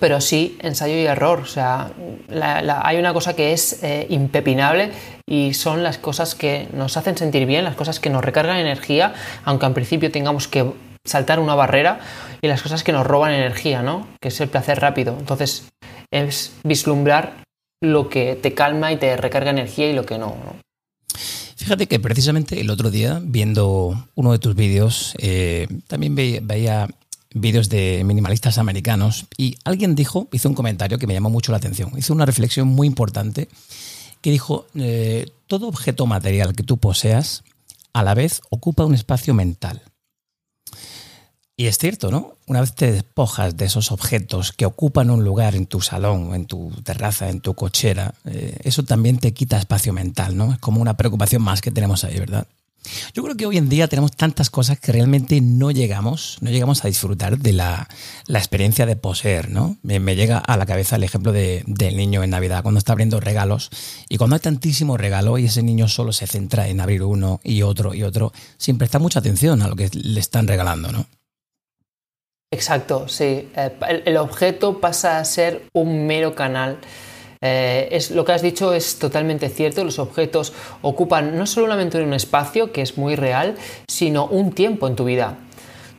pero 0.00 0.20
sí 0.20 0.56
ensayo 0.60 0.94
y 0.94 1.06
error. 1.06 1.40
O 1.40 1.46
sea, 1.46 1.90
hay 2.30 2.98
una 2.98 3.12
cosa 3.12 3.34
que 3.34 3.52
es 3.52 3.82
eh, 3.82 4.06
impepinable 4.10 4.90
y 5.26 5.54
son 5.54 5.82
las 5.82 5.98
cosas 5.98 6.34
que 6.34 6.68
nos 6.72 6.96
hacen 6.96 7.16
sentir 7.16 7.46
bien, 7.46 7.64
las 7.64 7.76
cosas 7.76 8.00
que 8.00 8.10
nos 8.10 8.24
recargan 8.24 8.58
energía, 8.58 9.14
aunque 9.44 9.66
en 9.66 9.74
principio 9.74 10.10
tengamos 10.10 10.48
que 10.48 10.64
saltar 11.04 11.38
una 11.38 11.54
barrera, 11.54 12.00
y 12.42 12.48
las 12.48 12.62
cosas 12.62 12.84
que 12.84 12.92
nos 12.92 13.06
roban 13.06 13.32
energía, 13.32 13.82
¿no? 13.82 14.06
Que 14.20 14.28
es 14.28 14.40
el 14.40 14.48
placer 14.48 14.80
rápido. 14.80 15.16
Entonces, 15.18 15.68
es 16.10 16.52
vislumbrar 16.64 17.44
lo 17.82 18.08
que 18.08 18.36
te 18.36 18.54
calma 18.54 18.92
y 18.92 18.96
te 18.96 19.16
recarga 19.16 19.50
energía 19.50 19.90
y 19.90 19.94
lo 19.94 20.04
que 20.06 20.18
no. 20.18 20.36
Fíjate 21.56 21.86
que 21.86 21.98
precisamente 21.98 22.60
el 22.60 22.70
otro 22.70 22.90
día, 22.90 23.20
viendo 23.22 24.08
uno 24.14 24.32
de 24.32 24.38
tus 24.38 24.54
vídeos, 24.54 25.14
eh, 25.18 25.66
también 25.88 26.14
veía 26.14 26.88
vídeos 27.38 27.68
de 27.68 28.02
minimalistas 28.04 28.58
americanos 28.58 29.26
y 29.36 29.58
alguien 29.64 29.94
dijo, 29.94 30.28
hizo 30.32 30.48
un 30.48 30.54
comentario 30.54 30.98
que 30.98 31.06
me 31.06 31.14
llamó 31.14 31.30
mucho 31.30 31.52
la 31.52 31.58
atención, 31.58 31.92
hizo 31.96 32.14
una 32.14 32.26
reflexión 32.26 32.68
muy 32.68 32.86
importante 32.86 33.48
que 34.22 34.30
dijo, 34.30 34.66
eh, 34.74 35.26
todo 35.46 35.68
objeto 35.68 36.06
material 36.06 36.54
que 36.54 36.62
tú 36.62 36.78
poseas 36.78 37.44
a 37.92 38.02
la 38.02 38.14
vez 38.14 38.40
ocupa 38.50 38.84
un 38.84 38.94
espacio 38.94 39.34
mental. 39.34 39.82
Y 41.58 41.66
es 41.66 41.78
cierto, 41.78 42.10
¿no? 42.10 42.34
Una 42.46 42.60
vez 42.60 42.74
te 42.74 42.92
despojas 42.92 43.56
de 43.56 43.64
esos 43.64 43.90
objetos 43.90 44.52
que 44.52 44.66
ocupan 44.66 45.10
un 45.10 45.24
lugar 45.24 45.54
en 45.54 45.66
tu 45.66 45.80
salón, 45.80 46.34
en 46.34 46.44
tu 46.44 46.70
terraza, 46.84 47.30
en 47.30 47.40
tu 47.40 47.54
cochera, 47.54 48.14
eh, 48.26 48.58
eso 48.64 48.82
también 48.82 49.18
te 49.18 49.32
quita 49.32 49.58
espacio 49.58 49.92
mental, 49.92 50.36
¿no? 50.36 50.52
Es 50.52 50.58
como 50.58 50.82
una 50.82 50.96
preocupación 50.96 51.42
más 51.42 51.62
que 51.62 51.70
tenemos 51.70 52.04
ahí, 52.04 52.18
¿verdad? 52.18 52.46
Yo 53.14 53.22
creo 53.22 53.36
que 53.36 53.46
hoy 53.46 53.56
en 53.56 53.68
día 53.68 53.88
tenemos 53.88 54.12
tantas 54.12 54.50
cosas 54.50 54.78
que 54.78 54.92
realmente 54.92 55.40
no 55.40 55.70
llegamos, 55.70 56.38
no 56.40 56.50
llegamos 56.50 56.84
a 56.84 56.88
disfrutar 56.88 57.38
de 57.38 57.52
la, 57.52 57.88
experiencia 58.28 58.86
de 58.86 58.96
poseer, 58.96 59.50
¿no? 59.50 59.76
Me, 59.82 60.00
llega 60.16 60.38
a 60.38 60.56
la 60.56 60.66
cabeza 60.66 60.96
el 60.96 61.04
ejemplo 61.04 61.32
del 61.32 61.96
niño 61.96 62.22
en 62.22 62.30
Navidad, 62.30 62.62
cuando 62.62 62.78
está 62.78 62.92
abriendo 62.92 63.20
regalos 63.20 63.70
y 64.08 64.16
cuando 64.16 64.36
hay 64.36 64.40
tantísimo 64.40 64.96
regalo 64.96 65.38
y 65.38 65.46
ese 65.46 65.62
niño 65.62 65.88
solo 65.88 66.12
se 66.12 66.26
centra 66.26 66.68
en 66.68 66.80
abrir 66.80 67.02
uno 67.02 67.40
y 67.42 67.62
otro 67.62 67.94
y 67.94 68.02
otro, 68.02 68.32
sin 68.56 68.78
prestar 68.78 69.00
mucha 69.00 69.20
atención 69.20 69.62
a 69.62 69.68
lo 69.68 69.76
que 69.76 69.90
le 69.92 70.20
están 70.20 70.46
regalando, 70.46 70.92
¿no? 70.92 71.06
Exacto, 72.50 73.08
sí. 73.08 73.48
Eh, 73.56 74.02
el 74.04 74.16
objeto 74.16 74.80
pasa 74.80 75.18
a 75.18 75.24
ser 75.24 75.68
un 75.72 76.06
mero 76.06 76.34
canal 76.34 76.78
eh, 77.46 77.88
es, 77.92 78.10
lo 78.10 78.24
que 78.24 78.32
has 78.32 78.42
dicho 78.42 78.72
es 78.72 78.98
totalmente 78.98 79.48
cierto, 79.48 79.84
los 79.84 79.98
objetos 79.98 80.52
ocupan 80.82 81.38
no 81.38 81.46
solamente 81.46 82.02
un 82.02 82.12
espacio, 82.12 82.72
que 82.72 82.82
es 82.82 82.98
muy 82.98 83.14
real, 83.14 83.54
sino 83.88 84.26
un 84.26 84.52
tiempo 84.52 84.88
en 84.88 84.96
tu 84.96 85.04
vida. 85.04 85.38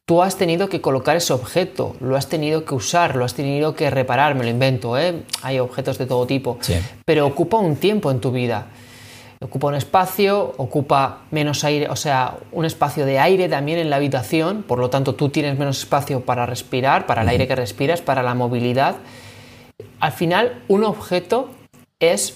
Tú 0.06 0.22
has 0.22 0.38
tenido 0.38 0.70
que 0.70 0.82
colocar 0.82 1.16
ese 1.18 1.34
objeto, 1.34 1.96
lo 2.00 2.16
has 2.16 2.28
tenido 2.28 2.66
que 2.66 2.76
usar, 2.76 3.16
lo 3.16 3.26
has 3.26 3.34
tenido 3.34 3.76
que 3.76 3.90
reparar, 3.90 4.36
me 4.36 4.44
lo 4.44 4.50
invento, 4.50 4.98
¿eh? 4.98 5.24
hay 5.42 5.60
objetos 5.60 5.98
de 5.98 6.06
todo 6.06 6.26
tipo, 6.26 6.60
pero 7.06 7.26
ocupa 7.26 7.58
un 7.58 7.76
tiempo 7.76 8.12
en 8.12 8.20
tu 8.20 8.32
vida. 8.32 8.68
Ocupa 9.40 9.68
un 9.68 9.76
espacio, 9.76 10.56
ocupa 10.58 11.20
menos 11.30 11.64
aire, 11.64 11.90
o 11.90 11.96
sea, 11.96 12.38
un 12.52 12.66
espacio 12.66 13.06
de 13.06 13.20
aire 13.20 13.48
también 13.48 13.78
en 13.78 13.90
la 13.90 13.98
habitación, 13.98 14.64
por 14.64 14.80
lo 14.80 14.90
tanto 14.90 15.14
tú 15.14 15.30
tienes 15.30 15.60
menos 15.60 15.78
espacio 15.80 16.22
para 16.22 16.46
respirar, 16.46 17.06
para 17.06 17.22
el 17.22 17.30
aire 17.30 17.48
que 17.48 17.56
respiras, 17.56 18.02
para 18.02 18.24
la 18.24 18.34
movilidad 18.34 18.96
al 20.00 20.12
final 20.12 20.64
un 20.68 20.84
objeto 20.84 21.50
es, 22.00 22.36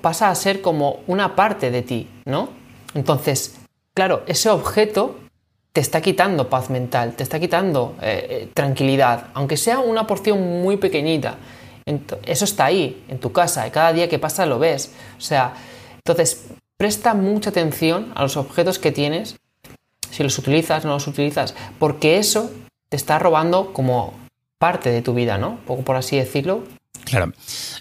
pasa 0.00 0.30
a 0.30 0.34
ser 0.34 0.60
como 0.60 1.00
una 1.06 1.36
parte 1.36 1.70
de 1.70 1.82
ti, 1.82 2.08
¿no? 2.24 2.48
Entonces, 2.94 3.56
claro, 3.92 4.22
ese 4.26 4.50
objeto 4.50 5.16
te 5.72 5.80
está 5.80 6.00
quitando 6.00 6.48
paz 6.48 6.70
mental, 6.70 7.14
te 7.14 7.24
está 7.24 7.40
quitando 7.40 7.96
eh, 8.00 8.26
eh, 8.30 8.48
tranquilidad, 8.54 9.28
aunque 9.34 9.56
sea 9.56 9.80
una 9.80 10.06
porción 10.06 10.62
muy 10.62 10.76
pequeñita. 10.76 11.36
Eso 12.24 12.44
está 12.44 12.66
ahí, 12.66 13.04
en 13.08 13.18
tu 13.18 13.32
casa, 13.32 13.66
y 13.66 13.70
cada 13.70 13.92
día 13.92 14.08
que 14.08 14.18
pasa 14.18 14.46
lo 14.46 14.58
ves. 14.58 14.92
O 15.18 15.20
sea, 15.20 15.52
entonces, 15.96 16.46
presta 16.76 17.14
mucha 17.14 17.50
atención 17.50 18.12
a 18.14 18.22
los 18.22 18.36
objetos 18.36 18.78
que 18.78 18.92
tienes, 18.92 19.36
si 20.10 20.22
los 20.22 20.38
utilizas, 20.38 20.84
no 20.84 20.92
los 20.92 21.08
utilizas, 21.08 21.54
porque 21.78 22.18
eso 22.18 22.50
te 22.88 22.96
está 22.96 23.18
robando 23.18 23.72
como 23.72 24.14
parte 24.58 24.90
de 24.90 25.02
tu 25.02 25.14
vida, 25.14 25.38
¿no? 25.38 25.60
Poco 25.66 25.82
por 25.82 25.96
así 25.96 26.16
decirlo. 26.16 26.64
Claro. 27.04 27.32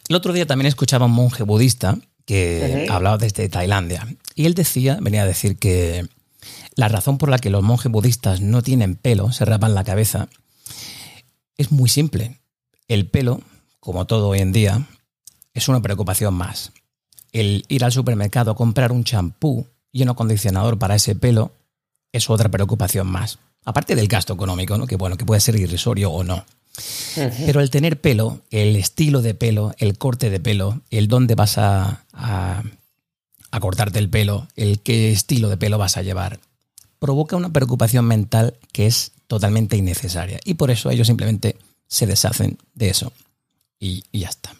El 0.09 0.15
otro 0.15 0.33
día 0.33 0.45
también 0.45 0.67
escuchaba 0.67 1.05
a 1.05 1.07
un 1.07 1.13
monje 1.13 1.43
budista 1.43 1.97
que 2.25 2.87
hablaba 2.89 3.17
desde 3.17 3.49
Tailandia 3.49 4.07
y 4.35 4.45
él 4.45 4.53
decía, 4.53 4.97
venía 5.01 5.23
a 5.23 5.27
decir 5.27 5.57
que 5.57 6.07
la 6.75 6.87
razón 6.87 7.17
por 7.17 7.29
la 7.29 7.37
que 7.37 7.49
los 7.49 7.63
monjes 7.63 7.91
budistas 7.91 8.41
no 8.41 8.61
tienen 8.61 8.95
pelo, 8.95 9.31
se 9.31 9.45
rapan 9.45 9.75
la 9.75 9.83
cabeza, 9.83 10.27
es 11.57 11.71
muy 11.71 11.89
simple. 11.89 12.39
El 12.87 13.07
pelo, 13.07 13.41
como 13.79 14.05
todo 14.05 14.29
hoy 14.29 14.39
en 14.39 14.51
día, 14.51 14.87
es 15.53 15.67
una 15.67 15.81
preocupación 15.81 16.33
más. 16.33 16.71
El 17.31 17.65
ir 17.67 17.83
al 17.83 17.91
supermercado 17.91 18.51
a 18.51 18.55
comprar 18.55 18.91
un 18.91 19.03
champú 19.03 19.67
y 19.91 20.03
un 20.03 20.09
acondicionador 20.09 20.77
para 20.77 20.95
ese 20.95 21.15
pelo 21.15 21.51
es 22.11 22.29
otra 22.29 22.49
preocupación 22.49 23.07
más. 23.07 23.39
Aparte 23.65 23.95
del 23.95 24.07
gasto 24.07 24.33
económico, 24.33 24.77
¿no? 24.77 24.87
que 24.87 24.95
bueno, 24.95 25.17
que 25.17 25.25
puede 25.25 25.41
ser 25.41 25.55
irrisorio 25.55 26.11
o 26.11 26.23
no. 26.23 26.45
Pero 27.45 27.61
el 27.61 27.69
tener 27.69 28.01
pelo, 28.01 28.41
el 28.49 28.75
estilo 28.75 29.21
de 29.21 29.33
pelo, 29.33 29.73
el 29.77 29.97
corte 29.97 30.29
de 30.29 30.39
pelo, 30.39 30.81
el 30.89 31.07
dónde 31.07 31.35
vas 31.35 31.57
a, 31.57 32.03
a, 32.13 32.63
cortarte 33.59 33.99
el 33.99 34.09
pelo, 34.09 34.47
el 34.55 34.79
qué 34.79 35.11
estilo 35.11 35.49
de 35.49 35.57
pelo 35.57 35.77
vas 35.77 35.97
a 35.97 36.01
llevar, 36.01 36.39
provoca 36.99 37.35
una 37.35 37.49
preocupación 37.49 38.05
mental 38.05 38.55
que 38.71 38.87
es 38.87 39.11
totalmente 39.27 39.77
innecesaria. 39.77 40.39
Y 40.43 40.55
por 40.55 40.71
eso 40.71 40.89
ellos 40.89 41.07
simplemente 41.07 41.57
se 41.87 42.07
deshacen 42.07 42.57
de 42.73 42.89
eso. 42.89 43.13
Y, 43.79 44.03
ya 44.11 44.29
está. 44.29 44.51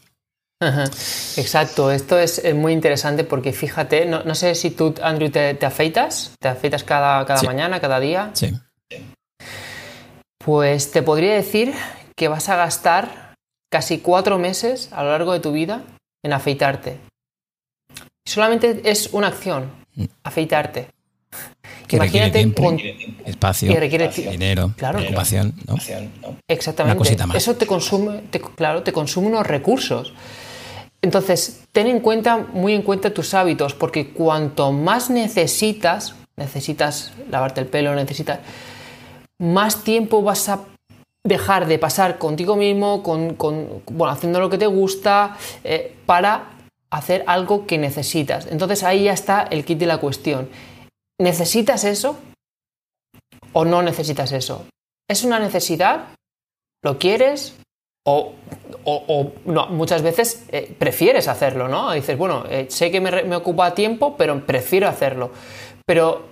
Exacto, 1.35 1.91
esto 1.91 2.17
es 2.19 2.41
muy 2.55 2.71
interesante 2.71 3.23
porque 3.23 3.51
fíjate, 3.51 4.05
no, 4.05 4.35
sé 4.35 4.55
si 4.55 4.69
tú, 4.69 4.93
Andrew, 5.01 5.29
te, 5.29 5.57
afeitas, 5.65 6.31
te 6.39 6.47
afeitas 6.47 6.83
cada, 6.83 7.25
cada 7.25 7.41
mañana, 7.43 7.81
cada 7.81 7.99
día. 7.99 8.31
Sí. 8.33 8.53
Pues 10.37 10.91
te 10.91 11.01
podría 11.01 11.33
decir 11.33 11.73
que 12.15 12.27
vas 12.27 12.49
a 12.49 12.55
gastar 12.55 13.33
casi 13.71 13.99
cuatro 13.99 14.37
meses 14.37 14.89
a 14.91 15.03
lo 15.03 15.11
largo 15.11 15.33
de 15.33 15.39
tu 15.39 15.51
vida 15.51 15.83
en 16.23 16.33
afeitarte. 16.33 16.99
Solamente 18.25 18.81
es 18.85 19.09
una 19.13 19.27
acción, 19.27 19.71
mm. 19.95 20.05
afeitarte. 20.23 20.87
Que 21.87 21.97
Imagínate 21.97 22.43
requiere 22.43 22.85
tiempo, 22.85 23.25
espacio, 23.25 23.73
que 23.73 23.79
requiere 23.79 24.07
dinero, 24.09 24.73
claro, 24.77 24.99
preocupación, 24.99 25.53
¿no? 25.67 25.75
Exactamente. 26.47 27.17
Eso 27.35 27.55
te 27.55 27.67
consume, 27.67 28.21
claro, 28.55 28.83
te 28.83 28.93
consume 28.93 29.27
unos 29.27 29.45
recursos. 29.45 30.13
Entonces, 31.01 31.63
ten 31.73 31.87
en 31.87 31.99
cuenta, 31.99 32.37
muy 32.37 32.73
en 32.73 32.81
cuenta 32.81 33.13
tus 33.13 33.33
hábitos, 33.33 33.73
porque 33.73 34.09
cuanto 34.09 34.71
más 34.71 35.09
necesitas, 35.09 36.15
necesitas 36.37 37.11
lavarte 37.29 37.59
el 37.59 37.67
pelo, 37.67 37.93
necesitas, 37.93 38.39
más 39.37 39.83
tiempo 39.83 40.21
vas 40.21 40.47
a 40.47 40.61
dejar 41.25 41.67
de 41.67 41.79
pasar 41.79 42.17
contigo 42.17 42.55
mismo, 42.55 43.01
con, 43.01 43.37
bueno, 43.87 44.11
haciendo 44.11 44.39
lo 44.39 44.49
que 44.49 44.57
te 44.57 44.67
gusta, 44.67 45.37
eh, 45.63 45.95
para 46.05 46.49
hacer 46.91 47.23
algo 47.27 47.65
que 47.65 47.77
necesitas. 47.77 48.47
Entonces 48.47 48.83
ahí 48.83 49.05
ya 49.05 49.13
está 49.13 49.43
el 49.43 49.65
kit 49.65 49.79
de 49.79 49.85
la 49.85 49.97
cuestión. 49.97 50.49
¿Necesitas 51.19 51.85
eso 51.85 52.17
o 53.53 53.65
no 53.65 53.81
necesitas 53.81 54.31
eso? 54.31 54.65
¿Es 55.09 55.23
una 55.23 55.39
necesidad? 55.39 56.09
¿Lo 56.83 56.99
quieres? 56.99 57.55
O, 58.05 58.33
muchas 59.69 60.01
veces 60.01 60.43
eh, 60.49 60.75
prefieres 60.77 61.29
hacerlo, 61.29 61.69
¿no? 61.69 61.93
Dices, 61.93 62.17
bueno, 62.17 62.43
eh, 62.49 62.67
sé 62.69 62.91
que 62.91 62.99
me, 62.99 63.23
me 63.23 63.37
ocupa 63.37 63.73
tiempo, 63.73 64.17
pero 64.17 64.45
prefiero 64.45 64.89
hacerlo. 64.89 65.31
Pero 65.85 66.25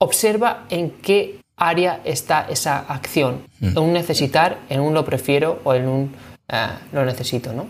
observa 0.00 0.66
en 0.70 0.90
qué 0.90 1.40
área 1.56 2.00
está 2.04 2.46
esa 2.48 2.78
acción. 2.78 3.42
Mm. 3.60 3.66
En 3.68 3.78
un 3.78 3.92
necesitar, 3.92 4.60
en 4.68 4.80
un 4.80 4.94
lo 4.94 5.04
prefiero 5.04 5.60
o 5.64 5.74
en 5.74 5.88
un 5.88 6.14
eh, 6.48 6.68
lo 6.92 7.04
necesito, 7.04 7.52
¿no? 7.52 7.68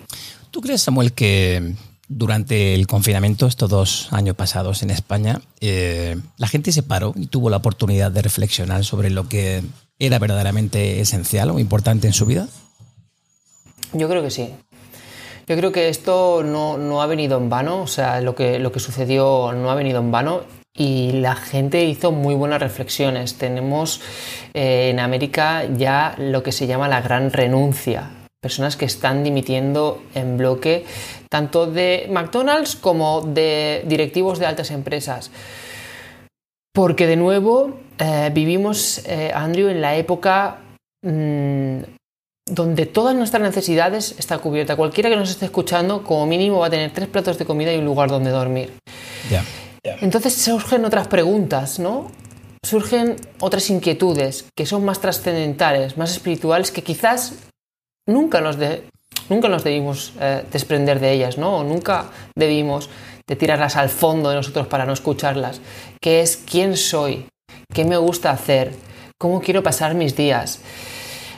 ¿Tú 0.51 0.61
crees, 0.61 0.83
Samuel, 0.83 1.13
que 1.13 1.75
durante 2.09 2.75
el 2.75 2.87
confinamiento, 2.87 3.47
estos 3.47 3.71
dos 3.71 4.09
años 4.13 4.37
pasados 4.37 4.83
en 4.83 4.91
España, 4.91 5.41
eh, 5.61 6.17
la 6.37 6.49
gente 6.49 6.73
se 6.73 6.83
paró 6.83 7.13
y 7.17 7.27
tuvo 7.27 7.51
la 7.51 7.57
oportunidad 7.57 8.11
de 8.11 8.23
reflexionar 8.23 8.85
sobre 8.85 9.11
lo 9.11 9.29
que 9.29 9.63
era 9.99 10.19
verdaderamente 10.19 11.01
esencial 11.01 11.51
o 11.51 11.59
importante 11.59 12.07
en 12.07 12.13
su 12.13 12.27
vida. 12.27 12.49
Yo 13.93 14.09
creo 14.09 14.23
que 14.23 14.31
sí. 14.31 14.51
Yo 15.47 15.57
creo 15.57 15.73
que 15.73 15.89
esto 15.89 16.43
no, 16.43 17.03
ha 17.03 17.07
venido 17.07 17.37
en 17.37 17.51
vano, 17.51 17.83
o 17.83 17.87
sea, 17.87 18.21
lo 18.21 18.35
que, 18.35 18.59
lo 18.59 18.73
que 18.73 18.81
sucedió 18.81 19.53
no 19.53 19.71
ha 19.71 19.75
venido 19.75 20.01
en 20.01 20.11
vano 20.11 20.43
y 20.77 21.13
la 21.13 21.37
gente 21.37 21.85
hizo 21.85 22.11
muy 22.13 22.35
buenas 22.35 22.61
reflexiones. 22.61 23.35
Tenemos 23.35 24.01
eh, 24.53 24.91
en 24.91 24.99
América 24.99 25.65
ya 25.77 26.15
lo 26.19 26.43
que 26.43 26.53
se 26.53 26.67
llama 26.67 26.89
la 26.89 27.01
gran 27.01 27.31
renuncia, 27.31 28.11
personas 28.43 28.77
que 28.77 28.85
están 28.85 29.23
dimitiendo 29.23 30.03
en 30.15 30.37
bloque 30.37 30.85
tanto 31.31 31.67
de 31.67 32.07
McDonald's 32.11 32.77
como 32.77 33.23
de 33.23 33.85
directivos 33.87 34.39
de 34.39 34.47
altas 34.47 34.71
empresas. 34.71 35.31
Porque 36.73 37.07
de 37.07 37.17
nuevo 37.17 37.79
eh, 37.99 38.31
vivimos, 38.35 38.99
eh, 39.07 39.31
Andrew, 39.33 39.69
en 39.69 39.81
la 39.81 39.97
época 39.97 40.59
mm, 41.03 41.79
donde 42.47 42.87
todas 42.87 43.15
nuestras 43.15 43.43
necesidades 43.43 44.17
están 44.19 44.41
cubiertas. 44.41 44.77
Cualquiera 44.77 45.09
que 45.09 45.17
nos 45.17 45.31
esté 45.31 45.47
escuchando, 45.47 46.03
como 46.03 46.27
mínimo, 46.27 46.59
va 46.59 46.67
a 46.67 46.71
tener 46.71 46.93
tres 46.93 47.09
platos 47.09 47.39
de 47.39 47.45
comida 47.45 47.73
y 47.73 47.79
un 47.79 47.85
lugar 47.85 48.11
donde 48.11 48.31
dormir. 48.31 48.73
Entonces 49.85 50.35
surgen 50.35 50.85
otras 50.85 51.09
preguntas, 51.09 51.79
¿no? 51.79 52.11
Surgen 52.65 53.17
otras 53.41 53.69
inquietudes 53.69 54.47
que 54.57 54.65
son 54.65 54.85
más 54.85 55.01
trascendentales, 55.01 55.99
más 55.99 56.13
espirituales, 56.13 56.71
que 56.71 56.83
quizás 56.83 57.35
nunca 58.07 58.41
nos, 58.41 58.57
nunca 59.29 59.49
nos 59.49 59.63
debimos 59.63 60.15
eh, 60.19 60.45
desprender 60.51 61.01
de 61.01 61.13
ellas, 61.13 61.37
¿no? 61.37 61.59
O 61.59 61.65
nunca 61.65 62.07
debimos 62.35 62.89
de 63.27 63.37
tirarlas 63.37 63.77
al 63.77 63.91
fondo 63.91 64.31
de 64.31 64.37
nosotros 64.37 64.67
para 64.67 64.87
no 64.87 64.95
escucharlas, 64.95 65.61
que 66.01 66.21
es 66.21 66.37
quién 66.37 66.77
soy, 66.77 67.27
qué 67.73 67.85
me 67.85 67.99
gusta 67.99 68.31
hacer, 68.31 68.73
cómo 69.19 69.41
quiero 69.41 69.63
pasar 69.63 69.95
mis 69.95 70.17
días. 70.17 70.61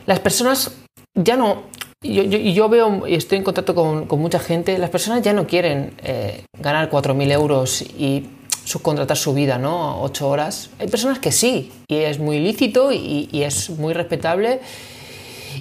Las 0.07 0.21
personas 0.21 0.73
ya 1.15 1.37
no, 1.37 1.65
yo, 2.03 2.23
yo, 2.23 2.69
veo 2.69 3.07
y 3.07 3.15
estoy 3.15 3.39
en 3.39 3.45
contacto 3.45 3.75
con, 3.75 4.07
mucha 4.21 4.39
gente, 4.39 4.79
las 4.79 4.91
personas 4.91 5.23
ya 5.23 5.33
no 5.33 5.47
quieren 5.47 5.95
eh, 6.03 6.45
ganar 6.61 6.91
4.000 6.91 7.33
euros 7.33 7.83
y 7.83 8.29
subcontratar 8.67 9.17
su 9.17 9.33
vida, 9.33 9.59
¿no? 9.59 10.03
Ocho 10.03 10.29
horas. 10.29 10.71
Hay 10.79 10.89
personas 10.89 11.21
que 11.21 11.31
sí, 11.31 11.73
y 11.89 11.97
es 11.97 12.19
muy 12.19 12.41
lícito 12.41 12.93
y, 12.93 13.29
es 13.33 13.71
muy 13.71 13.95
respetable 13.95 14.61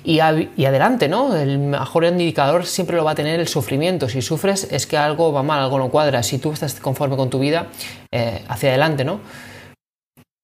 y, 0.04 0.20
adelante, 0.20 1.08
¿no? 1.08 1.36
El 1.36 1.60
mejor 1.60 2.04
indicador 2.06 2.66
siempre 2.66 2.96
lo 2.96 3.06
va 3.06 3.12
a 3.12 3.16
tener 3.16 3.40
el 3.40 3.48
sufrimiento. 3.48 4.10
Si 4.10 4.22
sufres 4.24 4.68
es 4.72 4.88
que 4.88 4.98
algo 4.98 5.32
va 5.32 5.44
mal, 5.44 5.60
algo 5.60 5.78
no 5.78 5.90
cuadra. 5.90 6.24
Si 6.24 6.40
tú 6.40 6.52
estás 6.52 6.80
conforme 6.80 7.16
con 7.16 7.30
tu 7.30 7.38
vida, 7.38 7.68
eh, 8.12 8.44
hacia 8.48 8.70
adelante, 8.70 9.06
¿no? 9.06 9.20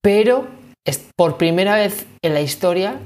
Pero 0.03 0.47
es 0.85 1.01
por 1.15 1.37
primera 1.37 1.75
vez 1.75 2.05
en 2.21 2.35
la 2.35 2.41
historia, 2.41 2.99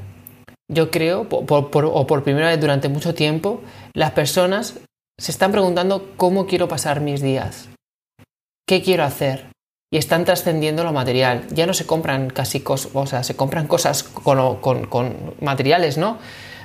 yo 0.69 0.91
creo, 0.91 1.27
o 1.29 2.07
por 2.07 2.23
primera 2.23 2.49
vez 2.49 2.59
durante 2.59 2.89
mucho 2.89 3.13
tiempo, 3.13 3.61
las 3.93 4.11
personas 4.11 4.75
se 5.17 5.31
están 5.31 5.53
preguntando 5.53 6.11
cómo 6.17 6.45
quiero 6.45 6.67
pasar 6.67 6.99
mis 6.99 7.21
días, 7.21 7.69
qué 8.67 8.81
quiero 8.81 9.03
hacer, 9.03 9.47
y 9.95 9.97
están 9.97 10.25
trascendiendo 10.25 10.83
lo 10.83 10.91
material. 10.91 11.47
Ya 11.51 11.65
no 11.65 11.73
se 11.73 11.85
compran 11.85 12.29
casi 12.29 12.59
cosas, 12.59 12.91
o 12.93 13.05
sea, 13.05 13.23
se 13.23 13.35
compran 13.35 13.67
cosas 13.67 14.03
con, 14.03 15.15
materiales, 15.39 15.97
¿no? 15.97 16.17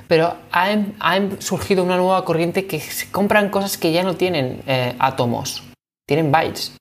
Pero 0.07 0.35
ha, 0.51 1.19
surgido 1.39 1.83
una 1.83 1.95
nueva 1.95 2.25
corriente 2.25 2.67
que 2.67 2.79
se 2.79 3.09
compran 3.09 3.49
cosas 3.49 3.77
que 3.77 3.93
ya 3.93 4.03
no 4.03 4.15
tienen 4.15 4.61
eh, 4.67 4.95
átomos, 4.99 5.63
tienen 6.05 6.31
bytes. 6.31 6.75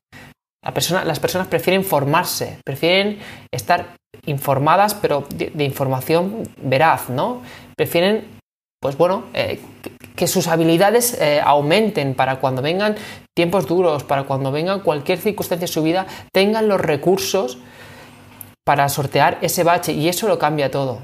las 0.62 1.20
personas 1.20 1.46
prefieren 1.46 1.84
formarse, 1.84 2.58
prefieren 2.64 3.20
estar 3.52 3.94
informadas, 4.26 4.94
pero 4.94 5.24
de, 5.32 5.64
información 5.64 6.42
veraz, 6.60 7.10
¿no? 7.10 7.42
Prefieren, 7.76 8.24
pues 8.80 8.96
bueno, 8.96 9.26
eh, 9.34 9.60
que 10.20 10.26
sus 10.26 10.48
habilidades 10.48 11.14
eh, 11.14 11.40
aumenten 11.42 12.14
para 12.14 12.40
cuando 12.40 12.60
vengan 12.60 12.94
tiempos 13.34 13.66
duros, 13.66 14.04
para 14.04 14.24
cuando 14.24 14.52
venga 14.52 14.82
cualquier 14.82 15.18
circunstancia 15.18 15.64
en 15.64 15.72
su 15.72 15.82
vida, 15.82 16.06
tengan 16.30 16.68
los 16.68 16.78
recursos 16.78 17.56
para 18.66 18.86
sortear 18.90 19.38
ese 19.40 19.64
bache 19.64 19.94
y 19.94 20.10
eso 20.10 20.28
lo 20.28 20.38
cambia 20.38 20.70
todo. 20.70 21.00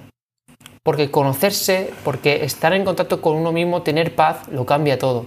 Porque 0.83 1.11
conocerse, 1.11 1.95
porque 2.05 2.45
estar 2.45 2.75
en 2.75 2.85
contacto 2.85 3.23
con 3.23 3.37
uno 3.37 3.53
mismo, 3.53 3.81
tener 3.81 4.15
paz, 4.15 4.49
lo 4.49 4.67
cambia 4.67 4.99
todo. 4.99 5.25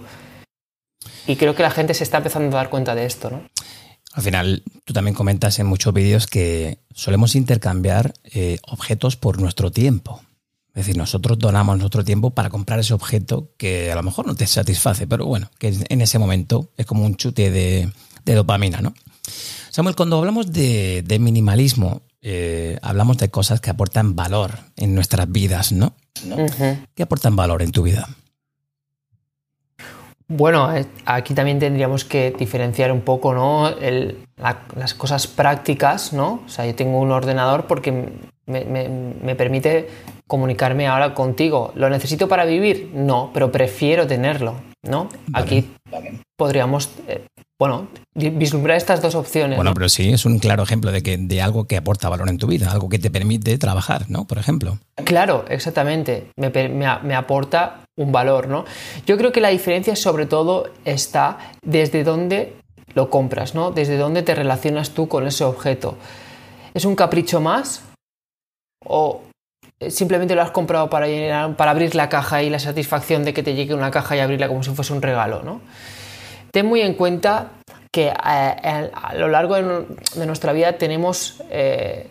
Y 1.26 1.34
creo 1.34 1.56
que 1.56 1.64
la 1.64 1.72
gente 1.72 1.92
se 1.92 2.04
está 2.04 2.18
empezando 2.18 2.56
a 2.56 2.60
dar 2.60 2.70
cuenta 2.70 2.94
de 2.94 3.06
esto, 3.06 3.28
¿no? 3.28 3.42
Al 4.12 4.22
final, 4.22 4.62
tú 4.84 4.92
también 4.92 5.16
comentas 5.16 5.58
en 5.58 5.66
muchos 5.66 5.92
vídeos 5.92 6.28
que 6.28 6.78
solemos 6.94 7.34
intercambiar 7.34 8.14
eh, 8.22 8.58
objetos 8.68 9.16
por 9.16 9.40
nuestro 9.40 9.72
tiempo. 9.72 10.20
Es 10.80 10.86
decir, 10.86 10.96
nosotros 10.96 11.38
donamos 11.38 11.76
nuestro 11.78 12.02
tiempo 12.04 12.30
para 12.30 12.48
comprar 12.48 12.78
ese 12.78 12.94
objeto 12.94 13.50
que 13.58 13.92
a 13.92 13.94
lo 13.94 14.02
mejor 14.02 14.26
no 14.26 14.34
te 14.34 14.46
satisface, 14.46 15.06
pero 15.06 15.26
bueno, 15.26 15.50
que 15.58 15.74
en 15.90 16.00
ese 16.00 16.18
momento 16.18 16.70
es 16.78 16.86
como 16.86 17.04
un 17.04 17.16
chute 17.16 17.50
de, 17.50 17.92
dopamina, 18.24 18.80
¿no? 18.80 18.94
Samuel, 19.68 19.94
cuando 19.94 20.16
hablamos 20.16 20.50
de, 20.50 21.18
minimalismo, 21.20 22.00
eh, 22.22 22.78
hablamos 22.80 23.18
de 23.18 23.28
cosas 23.28 23.60
que 23.60 23.68
aportan 23.68 24.16
valor 24.16 24.52
en 24.78 24.94
nuestras 24.94 25.30
vidas, 25.30 25.72
¿no? 25.72 25.92
¿Qué 26.94 27.02
aportan 27.02 27.36
valor 27.36 27.60
en 27.60 27.72
tu 27.72 27.82
vida? 27.82 28.08
Bueno, 30.28 30.74
eh, 30.74 30.86
aquí 31.04 31.34
también 31.34 31.58
tendríamos 31.58 32.06
que 32.06 32.30
diferenciar 32.30 32.90
un 32.90 33.02
poco, 33.02 33.34
¿no? 33.34 33.70
las 34.38 34.94
cosas 34.94 35.26
prácticas, 35.26 36.14
¿no? 36.14 36.42
O 36.46 36.48
sea, 36.48 36.64
yo 36.64 36.74
tengo 36.74 36.98
un 37.00 37.10
ordenador 37.10 37.66
porque 37.66 38.30
me, 38.50 39.34
permite 39.34 39.88
comunicarme 40.26 40.86
ahora 40.86 41.14
contigo. 41.14 41.72
¿Lo 41.74 41.88
necesito 41.88 42.28
para 42.28 42.44
vivir? 42.44 42.90
No, 42.94 43.30
pero 43.32 43.50
prefiero 43.50 44.06
tenerlo, 44.06 44.56
¿no? 44.82 45.08
Aquí 45.32 45.70
podríamos, 46.36 46.90
eh, 47.08 47.26
bueno, 47.58 47.88
vislumbrar 48.14 48.76
estas 48.76 49.02
dos 49.02 49.14
opciones. 49.14 49.56
Bueno, 49.56 49.74
pero 49.74 49.88
sí, 49.88 50.10
es 50.12 50.24
un 50.24 50.38
claro 50.38 50.62
ejemplo 50.62 50.92
de, 50.92 51.02
que, 51.02 51.16
de 51.18 51.42
algo 51.42 51.66
que 51.66 51.76
aporta 51.76 52.08
valor 52.08 52.28
en 52.28 52.38
tu 52.38 52.46
vida, 52.46 52.70
algo 52.70 52.88
que 52.88 52.98
te 52.98 53.10
permite 53.10 53.58
trabajar, 53.58 54.10
¿no? 54.10 54.26
Por 54.26 54.38
ejemplo. 54.38 54.78
Claro, 55.04 55.44
exactamente. 55.48 56.28
Me, 56.36 56.50
me 56.50 57.14
aporta 57.14 57.80
un 57.96 58.12
valor, 58.12 58.48
¿no? 58.48 58.64
Yo 59.06 59.16
creo 59.18 59.32
que 59.32 59.40
la 59.40 59.50
diferencia 59.50 59.94
sobre 59.96 60.26
todo 60.26 60.70
está 60.84 61.38
desde 61.62 62.04
dónde 62.04 62.54
lo 62.94 63.10
compras, 63.10 63.54
¿no? 63.54 63.70
Desde 63.70 63.96
dónde 63.96 64.22
te 64.22 64.34
relacionas 64.34 64.90
tú 64.90 65.08
con 65.08 65.26
ese 65.26 65.44
objeto. 65.44 65.96
¿Es 66.74 66.84
un 66.84 66.96
capricho 66.96 67.40
más? 67.40 67.82
¿O 68.84 69.22
simplemente 69.88 70.34
lo 70.34 70.42
has 70.42 70.50
comprado 70.50 70.90
para, 70.90 71.06
para 71.56 71.70
abrir 71.70 71.94
la 71.94 72.08
caja 72.08 72.42
y 72.42 72.50
la 72.50 72.58
satisfacción 72.58 73.24
de 73.24 73.32
que 73.32 73.42
te 73.42 73.54
llegue 73.54 73.74
una 73.74 73.90
caja 73.90 74.16
y 74.16 74.20
abrirla 74.20 74.48
como 74.48 74.62
si 74.62 74.70
fuese 74.70 74.92
un 74.92 75.02
regalo, 75.02 75.42
¿no? 75.42 75.60
Ten 76.52 76.66
muy 76.66 76.80
en 76.80 76.94
cuenta 76.94 77.52
que 77.92 78.08
eh, 78.08 78.12
a, 78.12 79.14
lo 79.14 79.28
largo 79.28 79.54
de, 79.54 80.26
nuestra 80.26 80.52
vida 80.52 80.74
tenemos 80.74 81.42
eh, 81.50 82.10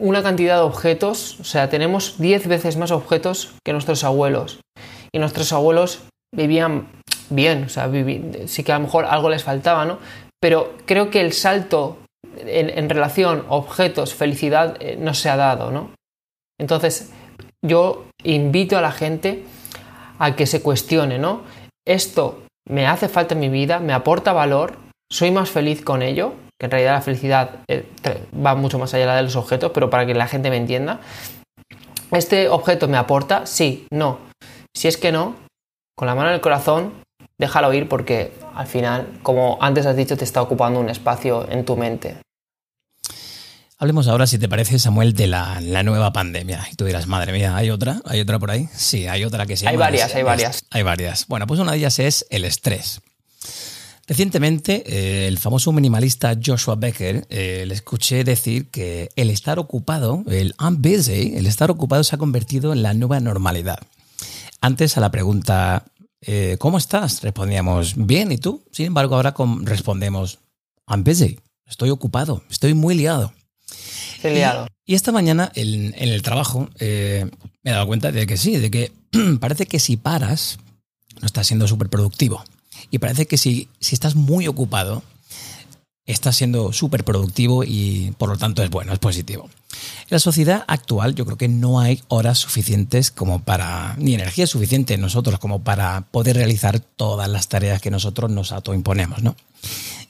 una 0.00 0.22
cantidad 0.22 0.56
de 0.56 0.62
objetos, 0.62 1.38
o 1.40 1.44
sea, 1.44 1.68
tenemos 1.68 2.18
10 2.18 2.48
veces 2.48 2.76
más 2.76 2.90
objetos 2.90 3.54
que 3.64 3.72
nuestros 3.72 4.04
abuelos. 4.04 4.60
Y 5.12 5.18
nuestros 5.18 5.52
abuelos 5.52 6.02
vivían 6.34 6.88
bien, 7.28 7.64
o 7.64 7.68
sea, 7.68 7.90
sí 8.46 8.64
que 8.64 8.72
a 8.72 8.78
lo 8.78 8.84
mejor 8.84 9.04
algo 9.04 9.28
les 9.28 9.44
faltaba, 9.44 9.84
¿no? 9.84 9.98
Pero 10.40 10.74
creo 10.86 11.10
que 11.10 11.20
el 11.20 11.32
salto 11.32 11.98
en, 12.38 12.88
relación 12.88 13.44
objetos, 13.48 14.14
felicidad, 14.14 14.76
eh, 14.80 14.96
no 14.98 15.14
se 15.14 15.28
ha 15.28 15.36
dado, 15.36 15.70
¿no? 15.70 15.90
Entonces, 16.60 17.12
yo 17.64 18.06
invito 18.24 18.78
a 18.78 18.80
la 18.80 18.92
gente 18.92 19.44
a 20.18 20.36
que 20.36 20.46
se 20.46 20.62
cuestione, 20.62 21.18
¿no? 21.18 21.42
Esto 21.86 22.42
me 22.68 22.86
hace 22.86 23.08
falta 23.08 23.34
en 23.34 23.40
mi 23.40 23.48
vida, 23.48 23.80
me 23.80 23.92
aporta 23.92 24.32
valor, 24.32 24.76
soy 25.10 25.30
más 25.30 25.50
feliz 25.50 25.82
con 25.82 26.02
ello, 26.02 26.34
que 26.58 26.66
en 26.66 26.70
realidad 26.70 26.94
la 26.94 27.00
felicidad 27.00 27.50
eh, 27.68 27.86
va 28.34 28.54
mucho 28.54 28.78
más 28.78 28.94
allá 28.94 29.14
de 29.14 29.22
los 29.22 29.36
objetos, 29.36 29.72
pero 29.74 29.90
para 29.90 30.06
que 30.06 30.14
la 30.14 30.28
gente 30.28 30.50
me 30.50 30.56
entienda. 30.56 31.00
¿Este 32.12 32.48
objeto 32.48 32.88
me 32.88 32.98
aporta? 32.98 33.46
Sí, 33.46 33.86
no. 33.90 34.18
Si 34.76 34.86
es 34.86 34.96
que 34.96 35.12
no, 35.12 35.34
con 35.96 36.06
la 36.06 36.14
mano 36.14 36.28
en 36.28 36.34
el 36.34 36.40
corazón, 36.40 36.92
déjalo 37.42 37.72
ir 37.74 37.88
porque 37.88 38.32
al 38.54 38.68
final, 38.68 39.18
como 39.24 39.58
antes 39.60 39.84
has 39.84 39.96
dicho, 39.96 40.16
te 40.16 40.22
está 40.22 40.40
ocupando 40.40 40.78
un 40.78 40.88
espacio 40.88 41.50
en 41.50 41.64
tu 41.64 41.76
mente. 41.76 42.18
Hablemos 43.78 44.06
ahora, 44.06 44.28
si 44.28 44.38
te 44.38 44.48
parece, 44.48 44.78
Samuel, 44.78 45.12
de 45.12 45.26
la, 45.26 45.60
nueva 45.82 46.12
pandemia. 46.12 46.64
Y 46.70 46.76
tú 46.76 46.84
dirás, 46.84 47.08
madre 47.08 47.32
mía, 47.32 47.56
¿hay 47.56 47.70
otra? 47.70 48.00
¿Hay 48.04 48.20
otra 48.20 48.38
por 48.38 48.52
ahí? 48.52 48.68
Sí, 48.72 49.08
hay 49.08 49.24
otra 49.24 49.44
que 49.44 49.56
se 49.56 49.64
llama... 49.64 49.72
Hay 49.72 49.76
varias, 49.76 50.14
hay 50.14 50.22
varias. 50.22 50.64
Hay 50.70 50.82
varias. 50.84 51.26
Bueno, 51.26 51.48
pues 51.48 51.58
una 51.58 51.72
de 51.72 51.78
ellas 51.78 51.98
es 51.98 52.24
el 52.30 52.44
estrés. 52.44 53.00
Recientemente, 54.06 54.84
eh, 54.86 55.26
el 55.26 55.36
famoso 55.38 55.72
minimalista 55.72 56.38
Joshua 56.40 56.76
Becker 56.76 57.26
eh, 57.28 57.64
le 57.66 57.74
escuché 57.74 58.22
decir 58.22 58.70
que 58.70 59.08
el 59.16 59.30
estar 59.30 59.58
ocupado, 59.58 60.22
el 60.28 60.54
I'm 60.60 60.80
busy, 60.80 61.34
el 61.36 61.46
estar 61.46 61.72
ocupado 61.72 62.04
se 62.04 62.14
ha 62.14 62.18
convertido 62.18 62.72
en 62.72 62.84
la 62.84 62.94
nueva 62.94 63.18
normalidad. 63.18 63.80
Antes 64.60 64.96
a 64.96 65.00
la 65.00 65.10
pregunta 65.10 65.86
Eh, 66.24 66.56
¿Cómo 66.58 66.78
estás? 66.78 67.20
Respondíamos, 67.22 67.94
bien, 67.96 68.30
¿y 68.30 68.38
tú? 68.38 68.64
Sin 68.70 68.86
embargo, 68.86 69.16
ahora 69.16 69.34
respondemos, 69.62 70.38
I'm 70.86 71.02
busy, 71.02 71.40
estoy 71.66 71.90
ocupado, 71.90 72.44
estoy 72.48 72.74
muy 72.74 72.94
liado. 72.94 73.32
Estoy 74.14 74.34
liado. 74.34 74.68
Y, 74.86 74.94
esta 74.94 75.10
mañana 75.10 75.50
en, 75.56 75.94
el 75.96 76.22
trabajo 76.22 76.68
eh, 76.78 77.28
me 77.62 77.70
he 77.70 77.74
dado 77.74 77.88
cuenta 77.88 78.12
de 78.12 78.26
que 78.26 78.36
sí, 78.36 78.56
de 78.56 78.70
que 78.70 78.92
parece 79.40 79.66
que 79.66 79.80
si 79.80 79.96
paras, 79.96 80.58
no 81.20 81.26
estás 81.26 81.48
siendo 81.48 81.66
súper 81.66 81.88
productivo. 81.88 82.44
Y 82.90 82.98
parece 82.98 83.26
que 83.26 83.36
si, 83.36 83.68
si 83.80 83.94
estás 83.94 84.14
muy 84.14 84.46
ocupado, 84.46 85.02
estás 86.06 86.36
siendo 86.36 86.72
súper 86.72 87.04
productivo 87.04 87.64
y 87.64 88.12
por 88.18 88.28
lo 88.28 88.36
tanto 88.36 88.62
es 88.62 88.70
bueno, 88.70 88.92
es 88.92 88.98
positivo. 88.98 89.48
En 90.02 90.08
la 90.10 90.18
sociedad 90.18 90.64
actual 90.66 91.14
yo 91.14 91.24
creo 91.24 91.38
que 91.38 91.48
no 91.48 91.80
hay 91.80 92.02
horas 92.08 92.38
suficientes 92.38 93.10
como 93.10 93.42
para, 93.42 93.94
ni 93.98 94.14
energía 94.14 94.46
suficiente 94.46 94.98
nosotros 94.98 95.38
como 95.38 95.62
para 95.62 96.02
poder 96.10 96.36
realizar 96.36 96.80
todas 96.80 97.28
las 97.28 97.48
tareas 97.48 97.80
que 97.80 97.90
nosotros 97.90 98.30
nos 98.30 98.52
autoimponemos, 98.52 99.22
¿no? 99.22 99.36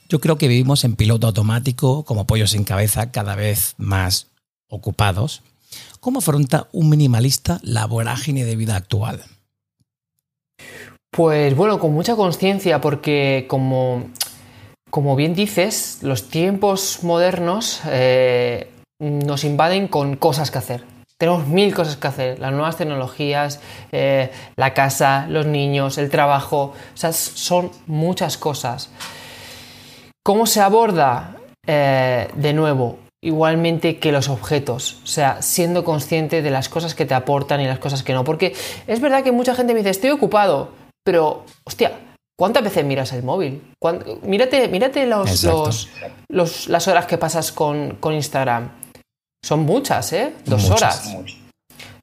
Yo 0.09 0.19
creo 0.19 0.37
que 0.37 0.47
vivimos 0.47 0.83
en 0.83 0.95
piloto 0.95 1.27
automático, 1.27 2.03
como 2.03 2.27
pollos 2.27 2.51
sin 2.51 2.65
cabeza, 2.65 3.11
cada 3.11 3.35
vez 3.35 3.75
más 3.77 4.27
ocupados. 4.67 5.41
¿Cómo 5.99 6.19
afronta 6.19 6.67
un 6.71 6.89
minimalista 6.89 7.59
la 7.63 7.85
vorágine 7.85 8.43
de 8.43 8.55
vida 8.55 8.75
actual? 8.75 9.23
Pues 11.09 11.55
bueno, 11.55 11.79
con 11.79 11.93
mucha 11.93 12.15
conciencia, 12.15 12.81
porque 12.81 13.45
como, 13.47 14.09
como 14.93 15.15
bien 15.15 15.33
dices, 15.33 15.97
los 16.03 16.29
tiempos 16.29 16.99
modernos 17.01 17.81
eh, 17.87 18.69
nos 18.99 19.43
invaden 19.43 19.87
con 19.87 20.17
cosas 20.17 20.51
que 20.51 20.59
hacer. 20.59 20.83
Tenemos 21.17 21.47
mil 21.47 21.73
cosas 21.73 21.97
que 21.97 22.05
hacer, 22.05 22.37
las 22.37 22.51
nuevas 22.51 22.77
tecnologías, 22.77 23.59
eh, 23.91 24.29
la 24.55 24.75
casa, 24.75 25.25
los 25.29 25.47
niños, 25.47 25.97
el 25.97 26.11
trabajo, 26.11 26.75
o 26.93 26.97
sea, 26.97 27.11
son 27.11 27.71
muchas 27.87 28.37
cosas. 28.37 28.91
¿Cómo 30.23 30.45
se 30.45 30.61
aborda? 30.61 31.37
Eh, 31.65 32.27
de 32.35 32.53
nuevo, 32.53 32.99
igualmente 33.19 33.97
que 33.97 34.11
los 34.11 34.29
objetos, 34.29 35.01
o 35.03 35.07
sea, 35.07 35.41
siendo 35.41 35.83
consciente 35.83 36.43
de 36.43 36.51
las 36.51 36.69
cosas 36.69 36.93
que 36.93 37.07
te 37.07 37.15
aportan 37.15 37.61
y 37.61 37.65
las 37.65 37.79
cosas 37.79 38.03
que 38.03 38.13
no, 38.13 38.23
porque 38.23 38.53
es 38.85 39.01
verdad 39.01 39.23
que 39.23 39.31
mucha 39.31 39.55
gente 39.55 39.73
me 39.73 39.79
dice, 39.79 39.89
estoy 39.89 40.11
ocupado, 40.11 40.69
pero, 41.03 41.45
hostia, 41.63 41.93
¿cuántas 42.37 42.63
veces 42.63 42.85
miras 42.85 43.13
el 43.13 43.23
móvil? 43.23 43.61
Mírate, 44.23 44.67
mírate 44.67 45.05
los, 45.05 46.67
las 46.67 46.87
horas 46.87 47.05
que 47.05 47.17
pasas 47.17 47.51
con, 47.51 47.97
con 47.99 48.13
Instagram. 48.13 48.71
Son 49.43 49.61
muchas, 49.61 50.13
¿eh? 50.13 50.33
Dos 50.45 50.69
horas. 50.69 51.15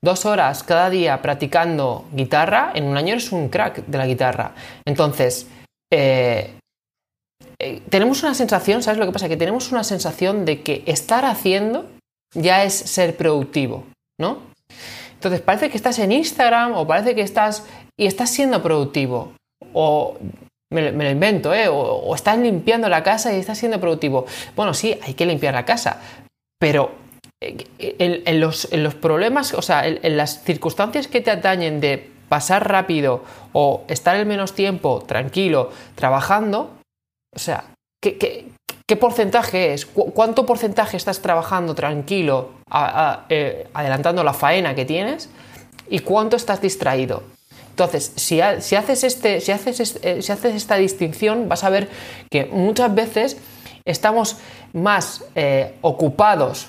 Dos 0.03 0.25
horas 0.25 0.63
cada 0.63 0.89
día 0.89 1.21
practicando 1.21 2.07
guitarra, 2.13 2.73
en 2.75 2.85
un 2.85 2.97
año 2.97 3.13
eres 3.13 3.33
un 3.33 3.49
crack 3.49 3.85
de 3.87 3.99
la 3.99 4.07
guitarra. 4.07 4.55
Entonces, 4.87 5.47
eh, 5.93 6.55
eh, 7.59 7.83
tenemos 7.91 8.23
una 8.23 8.35
sensación, 8.35 8.83
¿sabes 8.83 8.99
lo 8.99 9.07
que 9.07 9.13
pasa? 9.13 9.29
Que 9.29 9.37
tenemos 9.37 9.73
una 9.73 9.85
sensación 9.85 10.47
de 10.47 10.63
que 10.63 10.83
estar 10.87 11.27
haciendo 11.27 11.87
ya 12.35 12.65
es 12.65 12.73
ser 12.75 13.17
productivo, 13.17 13.85
¿no? 14.19 14.39
Entonces 15.15 15.43
parece 15.43 15.69
que 15.69 15.77
estás 15.77 15.99
en 15.99 16.13
Instagram 16.13 16.73
o 16.73 16.87
parece 16.87 17.15
que 17.15 17.21
estás 17.21 17.67
y 17.99 18.07
estás 18.07 18.31
siendo 18.31 18.63
productivo. 18.63 19.35
O 19.73 20.17
me, 20.73 20.93
lo 20.93 21.11
invento, 21.11 21.53
¿eh? 21.53 21.69
O, 21.69 22.15
estás 22.15 22.39
limpiando 22.39 22.89
la 22.89 23.03
casa 23.03 23.33
y 23.35 23.41
estás 23.41 23.59
siendo 23.59 23.81
productivo. 23.81 24.27
Bueno, 24.57 24.75
sí, 24.75 24.99
hay 25.03 25.15
que 25.15 25.27
limpiar 25.27 25.55
la 25.55 25.65
casa, 25.65 26.01
pero 26.59 26.93
en, 27.41 28.41
los, 28.41 28.67
problemas, 29.01 29.55
o 29.55 29.63
sea, 29.63 29.87
en, 29.87 30.17
las 30.17 30.43
circunstancias 30.45 31.09
que 31.09 31.21
te 31.21 31.31
atañen 31.31 31.81
de 31.81 32.11
pasar 32.29 32.69
rápido 32.69 33.25
o 33.53 33.85
estar 33.89 34.15
el 34.17 34.27
menos 34.27 34.55
tiempo 34.55 35.03
tranquilo 35.07 35.71
trabajando, 35.97 36.79
o 37.35 37.39
sea, 37.39 37.65
¿qué, 38.01 38.47
porcentaje 39.01 39.73
es? 39.73 39.87
¿Cuánto 39.87 40.47
porcentaje 40.47 40.97
estás 40.97 41.21
trabajando 41.23 41.75
tranquilo, 41.75 42.51
eh, 43.29 43.69
adelantando 43.73 44.23
la 44.23 44.35
faena 44.35 44.75
que 44.75 44.85
tienes? 44.85 45.29
¿Y 45.89 46.01
cuánto 46.01 46.37
estás 46.37 46.61
distraído? 46.61 47.23
Entonces, 47.71 48.13
si, 48.17 48.41
haces 48.41 49.05
este, 49.05 49.41
si, 49.41 49.53
haces, 49.53 49.99
eh, 50.03 50.23
si 50.23 50.33
haces 50.33 50.55
esta 50.55 50.77
distinción, 50.77 51.49
vas 51.49 51.65
a 51.65 51.71
ver 51.71 51.89
que 52.31 52.45
muchas 52.47 52.95
veces 52.95 53.37
estamos 53.85 54.37
más 54.73 55.25
eh, 55.35 55.75
ocupados 55.81 56.69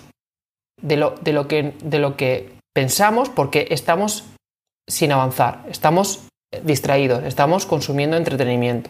de 0.81 0.97
lo, 0.97 1.15
de 1.21 1.33
lo, 1.33 1.47
que, 1.47 1.75
de 1.83 1.99
lo 1.99 2.15
que 2.15 2.53
pensamos 2.73 3.29
porque 3.29 3.67
estamos 3.71 4.25
sin 4.87 5.11
avanzar, 5.11 5.65
estamos 5.69 6.23
distraídos, 6.63 7.23
estamos 7.23 7.65
consumiendo 7.65 8.17
entretenimiento. 8.17 8.89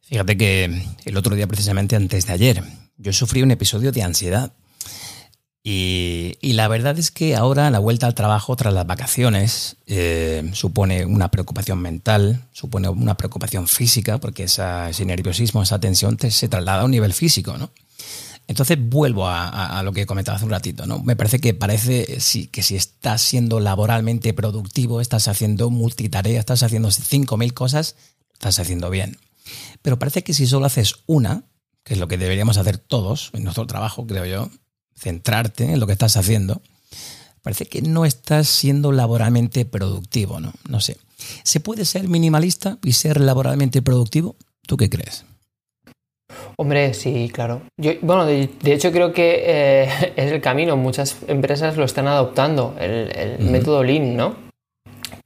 Fíjate 0.00 0.36
que 0.36 0.82
el 1.04 1.16
otro 1.16 1.34
día, 1.34 1.46
precisamente 1.46 1.96
antes 1.96 2.26
de 2.26 2.32
ayer, 2.32 2.62
yo 2.96 3.12
sufrí 3.12 3.42
un 3.42 3.50
episodio 3.50 3.92
de 3.92 4.02
ansiedad. 4.02 4.52
Y, 5.64 6.36
la 6.54 6.66
verdad 6.66 6.98
es 6.98 7.12
que 7.12 7.36
ahora 7.36 7.70
la 7.70 7.78
vuelta 7.78 8.06
al 8.06 8.14
trabajo 8.14 8.56
tras 8.56 8.74
las 8.74 8.86
vacaciones 8.86 9.76
eh, 9.86 10.50
supone 10.54 11.06
una 11.06 11.30
preocupación 11.30 11.78
mental, 11.80 12.44
supone 12.52 12.88
una 12.88 13.16
preocupación 13.16 13.68
física, 13.68 14.18
porque 14.18 14.44
ese 14.44 15.04
nerviosismo, 15.04 15.62
esa 15.62 15.78
tensión 15.78 16.18
se 16.18 16.48
traslada 16.48 16.82
a 16.82 16.84
un 16.84 16.90
nivel 16.90 17.12
físico, 17.12 17.56
¿no? 17.58 17.70
Entonces 18.48 18.76
vuelvo 18.80 19.28
a, 19.28 19.80
lo 19.84 19.92
que 19.92 20.04
comentaba 20.04 20.36
hace 20.36 20.44
un 20.44 20.50
ratito, 20.50 20.84
¿no? 20.84 20.98
Me 20.98 21.14
parece 21.14 21.38
que 21.38 21.54
parece 21.54 22.18
que 22.50 22.62
si 22.62 22.76
estás 22.76 23.22
siendo 23.22 23.60
laboralmente 23.60 24.34
productivo, 24.34 25.00
estás 25.00 25.28
haciendo 25.28 25.70
multitarea, 25.70 26.40
estás 26.40 26.64
haciendo 26.64 26.90
5.000 26.90 27.54
cosas, 27.54 27.96
estás 28.32 28.58
haciendo 28.58 28.90
bien. 28.90 29.16
Pero 29.80 29.98
parece 29.98 30.24
que 30.24 30.34
si 30.34 30.46
solo 30.46 30.66
haces 30.66 30.96
una, 31.06 31.44
que 31.84 31.94
es 31.94 32.00
lo 32.00 32.08
que 32.08 32.18
deberíamos 32.18 32.58
hacer 32.58 32.78
todos 32.78 33.30
en 33.32 33.44
nuestro 33.44 33.66
trabajo, 33.66 34.06
creo 34.06 34.26
yo, 34.26 34.50
centrarte 35.02 35.64
en 35.64 35.80
lo 35.80 35.86
que 35.86 35.92
estás 35.92 36.16
haciendo, 36.16 36.62
parece 37.42 37.66
que 37.66 37.82
no 37.82 38.04
estás 38.04 38.48
siendo 38.48 38.92
laboralmente 38.92 39.64
productivo, 39.64 40.40
¿no? 40.40 40.52
No 40.68 40.80
sé. 40.80 40.96
¿Se 41.42 41.60
puede 41.60 41.84
ser 41.84 42.08
minimalista 42.08 42.78
y 42.84 42.92
ser 42.92 43.20
laboralmente 43.20 43.82
productivo? 43.82 44.36
¿Tú 44.66 44.76
qué 44.76 44.88
crees? 44.88 45.24
Hombre, 46.56 46.94
sí, 46.94 47.30
claro. 47.32 47.62
Yo, 47.76 47.92
bueno, 48.02 48.24
de, 48.26 48.48
hecho 48.64 48.92
creo 48.92 49.12
que 49.12 49.42
eh, 49.44 50.12
es 50.16 50.32
el 50.32 50.40
camino. 50.40 50.76
Muchas 50.76 51.16
empresas 51.26 51.76
lo 51.76 51.84
están 51.84 52.06
adoptando, 52.06 52.76
el, 52.78 53.38
método 53.40 53.82
Lean, 53.82 54.16
¿no? 54.16 54.36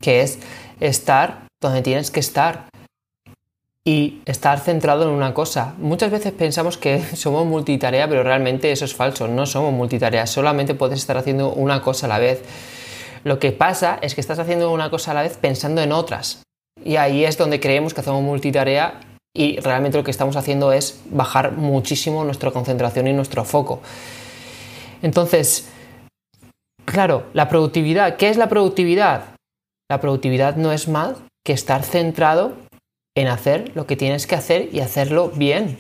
Que 0.01 0.23
es 0.23 0.39
estar 0.81 1.47
donde 1.61 1.83
tienes 1.83 2.11
que 2.11 2.21
estar 2.21 2.69
y 3.87 4.21
estar 4.27 4.59
centrado 4.59 5.05
en 5.05 5.11
una 5.11 5.33
cosa. 5.33 5.75
Muchas 5.79 6.11
veces 6.11 6.33
pensamos 6.33 6.77
que 6.77 7.01
somos 7.15 7.47
multitarea, 7.47 8.09
pero 8.09 8.25
realmente 8.25 8.73
eso 8.73 8.85
es 8.85 8.95
falso. 8.95 9.29
No 9.29 9.47
somos 9.47 9.73
multitarea, 9.73 10.27
solamente 10.27 10.75
puedes 10.75 10.99
estar 10.99 11.17
haciendo 11.17 11.53
una 11.53 11.81
cosa 11.81 12.07
a 12.07 12.09
la 12.09 12.19
vez. 12.19 12.43
Lo 13.23 13.39
que 13.39 13.53
pasa 13.53 13.99
es 14.03 14.17
que 14.17 14.21
estás 14.21 14.41
haciendo 14.41 14.73
una 14.73 14.91
cosa 14.91 15.13
a 15.13 15.15
la 15.15 15.23
vez 15.23 15.37
pensando 15.37 15.81
en 15.81 15.93
otras. 15.93 16.43
Y 16.85 16.97
ahí 16.97 17.25
es 17.25 17.39
donde 17.39 17.61
creemos 17.61 17.95
que 17.95 18.01
hacemos 18.01 18.23
multitarea 18.23 19.01
y 19.33 19.61
realmente 19.61 19.99
lo 19.99 20.05
que 20.05 20.11
estamos 20.11 20.35
haciendo 20.35 20.73
es 20.73 21.01
bajar 21.11 21.53
muchísimo 21.53 22.25
nuestra 22.25 22.51
concentración 22.51 23.07
y 23.07 23.13
nuestro 23.13 23.45
foco. 23.45 23.81
Entonces, 25.01 25.69
claro, 26.85 27.27
la 27.35 27.49
productividad, 27.49 28.17
¿qué 28.17 28.31
es 28.31 28.37
la 28.37 28.49
productividad? 28.49 29.37
La 29.89 30.01
productividad 30.01 30.57
no 30.57 30.73
es 30.73 30.89
más 30.89 31.19
que 31.45 31.53
estar 31.53 31.85
centrado 31.85 32.66
en 33.17 33.27
hacer 33.27 33.73
lo 33.75 33.87
que 33.87 33.97
tienes 33.97 34.29
que 34.29 34.37
hacer 34.37 34.69
y 34.73 34.81
hacerlo 34.81 35.33
bien. 35.35 35.77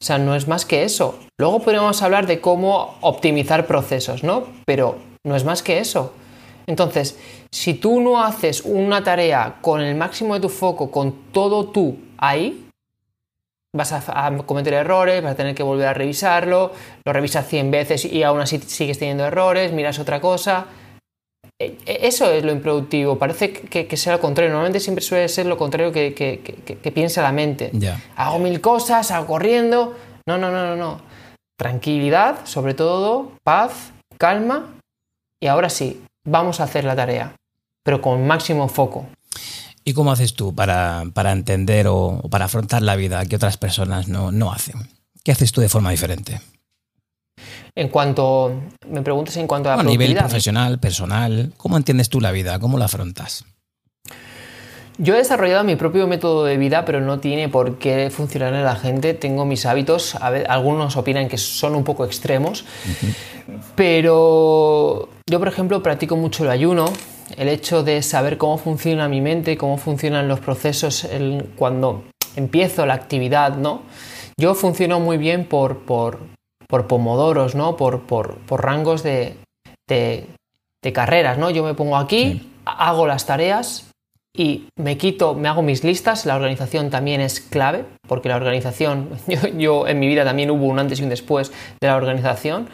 O 0.00 0.04
sea, 0.04 0.18
no 0.18 0.34
es 0.34 0.48
más 0.48 0.64
que 0.64 0.84
eso. 0.84 1.18
Luego 1.38 1.60
podemos 1.60 2.00
hablar 2.02 2.26
de 2.26 2.40
cómo 2.40 2.96
optimizar 3.02 3.66
procesos, 3.66 4.22
¿no? 4.22 4.44
Pero 4.64 4.96
no 5.24 5.36
es 5.36 5.44
más 5.44 5.62
que 5.62 5.78
eso. 5.78 6.14
Entonces, 6.66 7.18
si 7.50 7.74
tú 7.74 8.00
no 8.00 8.22
haces 8.22 8.62
una 8.62 9.02
tarea 9.02 9.58
con 9.60 9.80
el 9.80 9.94
máximo 9.96 10.34
de 10.34 10.40
tu 10.40 10.48
foco, 10.48 10.90
con 10.90 11.30
todo 11.32 11.66
tú 11.66 11.96
ahí, 12.18 12.68
vas 13.74 13.92
a, 13.92 14.36
cometer 14.46 14.74
errores, 14.74 15.22
vas 15.22 15.32
a 15.32 15.36
tener 15.36 15.54
que 15.54 15.62
volver 15.62 15.86
a 15.86 15.94
revisarlo, 15.94 16.72
lo 17.04 17.12
revisas 17.12 17.46
100 17.46 17.70
veces 17.70 18.04
y 18.04 18.22
aún 18.22 18.40
así 18.40 18.58
sigues 18.58 18.98
teniendo 18.98 19.24
errores, 19.24 19.72
miras 19.72 19.98
otra 19.98 20.20
cosa. 20.20 20.66
E, 21.58 21.78
e, 21.86 22.06
eso 22.06 22.30
es 22.30 22.44
lo 22.44 22.52
improductivo, 22.52 23.18
parece 23.18 23.52
que, 23.52 23.96
sea 23.96 24.14
lo 24.14 24.20
contrario, 24.20 24.50
normalmente 24.52 24.80
siempre 24.80 25.02
suele 25.02 25.28
ser 25.28 25.46
lo 25.46 25.56
contrario 25.56 25.92
que, 25.92 26.92
piensa 26.94 27.22
la 27.22 27.32
mente. 27.32 27.72
Hago 28.16 28.38
mil 28.38 28.60
cosas, 28.60 29.10
hago 29.10 29.26
corriendo. 29.26 29.96
No, 30.26 30.38
no, 30.38 30.50
no, 30.50 30.66
no, 30.66 30.76
no. 30.76 31.00
Tranquilidad, 31.58 32.44
sobre 32.44 32.74
todo, 32.74 33.32
paz, 33.42 33.92
calma 34.18 34.76
y 35.40 35.46
ahora 35.46 35.70
sí, 35.70 36.02
vamos 36.24 36.60
a 36.60 36.64
hacer 36.64 36.84
la 36.84 36.96
tarea, 36.96 37.34
pero 37.84 38.00
con 38.02 38.26
máximo 38.26 38.68
foco. 38.68 39.06
¿Y 39.84 39.92
cómo 39.92 40.10
haces 40.10 40.34
tú 40.34 40.54
para, 40.54 41.04
entender 41.32 41.86
o, 41.88 42.20
para 42.30 42.46
afrontar 42.46 42.82
la 42.82 42.96
vida 42.96 43.24
que 43.26 43.36
otras 43.36 43.56
personas 43.56 44.08
no, 44.08 44.52
hacen? 44.52 44.88
¿Qué 45.22 45.32
haces 45.32 45.52
tú 45.52 45.60
de 45.60 45.68
forma 45.68 45.90
diferente? 45.90 46.40
En 47.76 47.88
cuanto, 47.88 48.52
me 48.88 49.02
preguntas 49.02 49.36
en 49.36 49.46
cuanto 49.46 49.70
a... 49.70 49.74
a 49.74 49.82
nivel 49.82 50.16
profesional, 50.16 50.78
personal, 50.78 51.52
¿cómo 51.58 51.76
entiendes 51.76 52.08
tú 52.08 52.22
la 52.22 52.32
vida? 52.32 52.58
¿Cómo 52.58 52.78
la 52.78 52.86
afrontas? 52.86 53.44
Yo 54.98 55.14
he 55.14 55.18
desarrollado 55.18 55.62
mi 55.62 55.76
propio 55.76 56.06
método 56.06 56.46
de 56.46 56.56
vida, 56.56 56.86
pero 56.86 57.02
no 57.02 57.20
tiene 57.20 57.50
por 57.50 57.76
qué 57.76 58.08
funcionar 58.08 58.54
en 58.54 58.64
la 58.64 58.76
gente. 58.76 59.12
Tengo 59.12 59.44
mis 59.44 59.66
hábitos, 59.66 60.14
algunos 60.14 60.96
opinan 60.96 61.28
que 61.28 61.36
son 61.36 61.74
un 61.74 61.84
poco 61.84 62.06
extremos, 62.06 62.64
pero 63.74 65.10
yo, 65.28 65.38
por 65.38 65.48
ejemplo, 65.48 65.82
practico 65.82 66.16
mucho 66.16 66.44
el 66.44 66.50
ayuno. 66.50 66.86
El 67.36 67.48
hecho 67.48 67.82
de 67.82 68.02
saber 68.02 68.38
cómo 68.38 68.56
funciona 68.56 69.06
mi 69.08 69.20
mente, 69.20 69.58
cómo 69.58 69.76
funcionan 69.76 70.28
los 70.28 70.40
procesos 70.40 71.06
cuando 71.56 72.04
empiezo 72.36 72.86
la 72.86 72.94
actividad, 72.94 73.56
¿no? 73.56 73.82
Yo 74.38 74.54
funciono 74.54 75.00
muy 75.00 75.18
bien 75.18 75.44
por, 75.44 75.80
por, 75.80 76.20
por 76.68 76.86
pomodoros, 76.86 77.54
¿no? 77.54 77.76
Por, 77.76 78.02
por, 78.02 78.36
por 78.38 78.64
rangos 78.64 79.02
de, 79.02 79.36
de, 79.88 80.26
carreras, 80.92 81.36
¿no? 81.36 81.50
Yo 81.50 81.64
me 81.64 81.74
pongo 81.74 81.96
aquí, 81.96 82.48
hago 82.64 83.08
las 83.08 83.26
tareas, 83.26 83.90
y 84.36 84.68
me 84.76 84.98
quito, 84.98 85.34
me 85.34 85.48
hago 85.48 85.62
mis 85.62 85.82
listas, 85.82 86.26
la 86.26 86.36
organización 86.36 86.90
también 86.90 87.20
es 87.20 87.40
clave, 87.40 87.84
porque 88.06 88.28
la 88.28 88.36
organización, 88.36 89.10
yo, 89.56 89.88
en 89.88 89.98
mi 89.98 90.06
vida 90.06 90.24
también 90.24 90.50
hubo 90.50 90.66
un 90.66 90.78
antes 90.78 91.00
y 91.00 91.02
un 91.02 91.08
después 91.08 91.52
de 91.80 91.86
la 91.86 91.96
organización, 91.96 92.68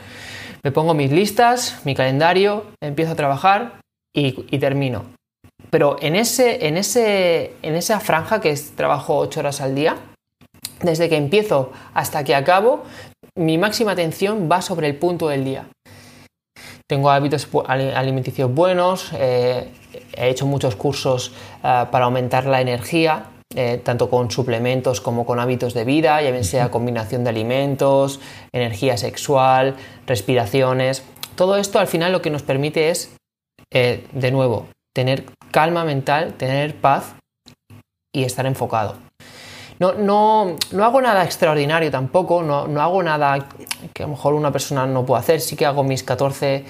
me 0.62 0.72
pongo 0.72 0.94
mis 0.94 1.11
listas, 1.11 1.81
mi 1.85 1.94
calendario, 1.94 2.66
empiezo 2.81 3.12
a 3.12 3.16
trabajar 3.16 3.81
y, 4.14 4.59
termino. 4.59 5.05
Pero 5.70 5.96
en, 6.00 6.16
ese, 6.16 6.66
en, 6.66 6.76
ese, 6.76 7.55
en 7.62 7.74
esa 7.74 7.98
franja 7.98 8.40
que 8.40 8.50
es 8.50 8.72
trabajo 8.76 9.16
8 9.16 9.40
horas 9.40 9.61
al 9.61 9.74
día, 9.74 9.96
desde 10.83 11.09
que 11.09 11.16
empiezo 11.16 11.72
hasta 11.94 12.24
que 12.24 12.35
acabo, 12.35 12.85
mi 13.37 13.58
máxima 13.58 13.92
atención 13.92 14.48
va 14.50 14.62
sobre 14.62 14.88
el 14.88 14.96
punto 14.96 15.28
del 15.28 15.44
día. 15.44 15.66
Tengo 16.88 17.11
hábitos 17.11 17.48
alimenticios 17.66 18.52
buenos, 18.52 19.12
eh, 19.14 19.70
he 20.14 20.28
hecho 20.28 20.46
muchos 20.46 20.76
cursos 20.76 21.32
eh, 21.62 21.87
para 21.90 22.04
aumentar 22.04 22.44
la 22.44 22.61
energía, 22.61 23.26
eh, 23.54 23.80
tanto 23.82 24.11
con 24.11 24.30
suplementos 24.30 25.00
como 25.00 25.24
con 25.24 25.40
hábitos 25.40 25.74
de 25.74 25.85
vida, 25.85 26.20
ya 26.20 26.30
bien 26.30 26.44
sea 26.44 26.70
combinación 26.70 27.24
de 27.24 27.30
alimentos, 27.30 28.20
energía 28.52 28.96
sexual, 28.96 29.76
respiraciones. 30.06 31.02
Todo 31.35 31.56
esto 31.56 31.78
al 31.78 31.87
final 31.87 32.12
lo 32.12 32.20
que 32.20 32.30
nos 32.30 32.42
permite 32.42 32.90
es, 32.90 33.14
de 33.70 34.30
nuevo, 34.30 34.66
tener 34.94 35.24
calma 35.50 35.85
mental, 35.85 36.35
tener 36.35 36.74
paz 36.76 37.14
y 38.14 38.24
estar 38.24 38.44
enfocado. 38.44 38.96
No, 39.83 39.95
no, 39.95 40.57
no 40.71 40.85
hago 40.85 41.03
nada 41.03 41.25
extraordinario 41.25 41.90
tampoco, 41.90 42.40
no, 42.45 42.68
no, 42.68 42.81
hago 42.81 43.03
nada 43.03 43.49
que 43.92 44.05
a 44.05 44.07
lo 44.07 44.12
mejor 44.12 44.35
una 44.35 44.53
persona 44.53 44.87
no 44.87 45.05
puede 45.05 45.18
hacer, 45.18 45.40
sí 45.40 45.57
que 45.57 45.66
hago 45.66 45.83
mis 45.83 46.05
14 46.05 46.64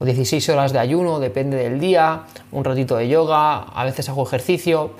o 0.00 0.04
16 0.04 0.48
horas 0.48 0.72
de 0.72 0.80
ayuno, 0.80 1.20
depende 1.20 1.56
del 1.56 1.78
día, 1.78 2.24
un 2.50 2.64
ratito 2.64 2.96
de 2.96 3.06
yoga, 3.06 3.58
a 3.58 3.84
veces 3.84 4.08
hago 4.08 4.24
ejercicio, 4.26 4.94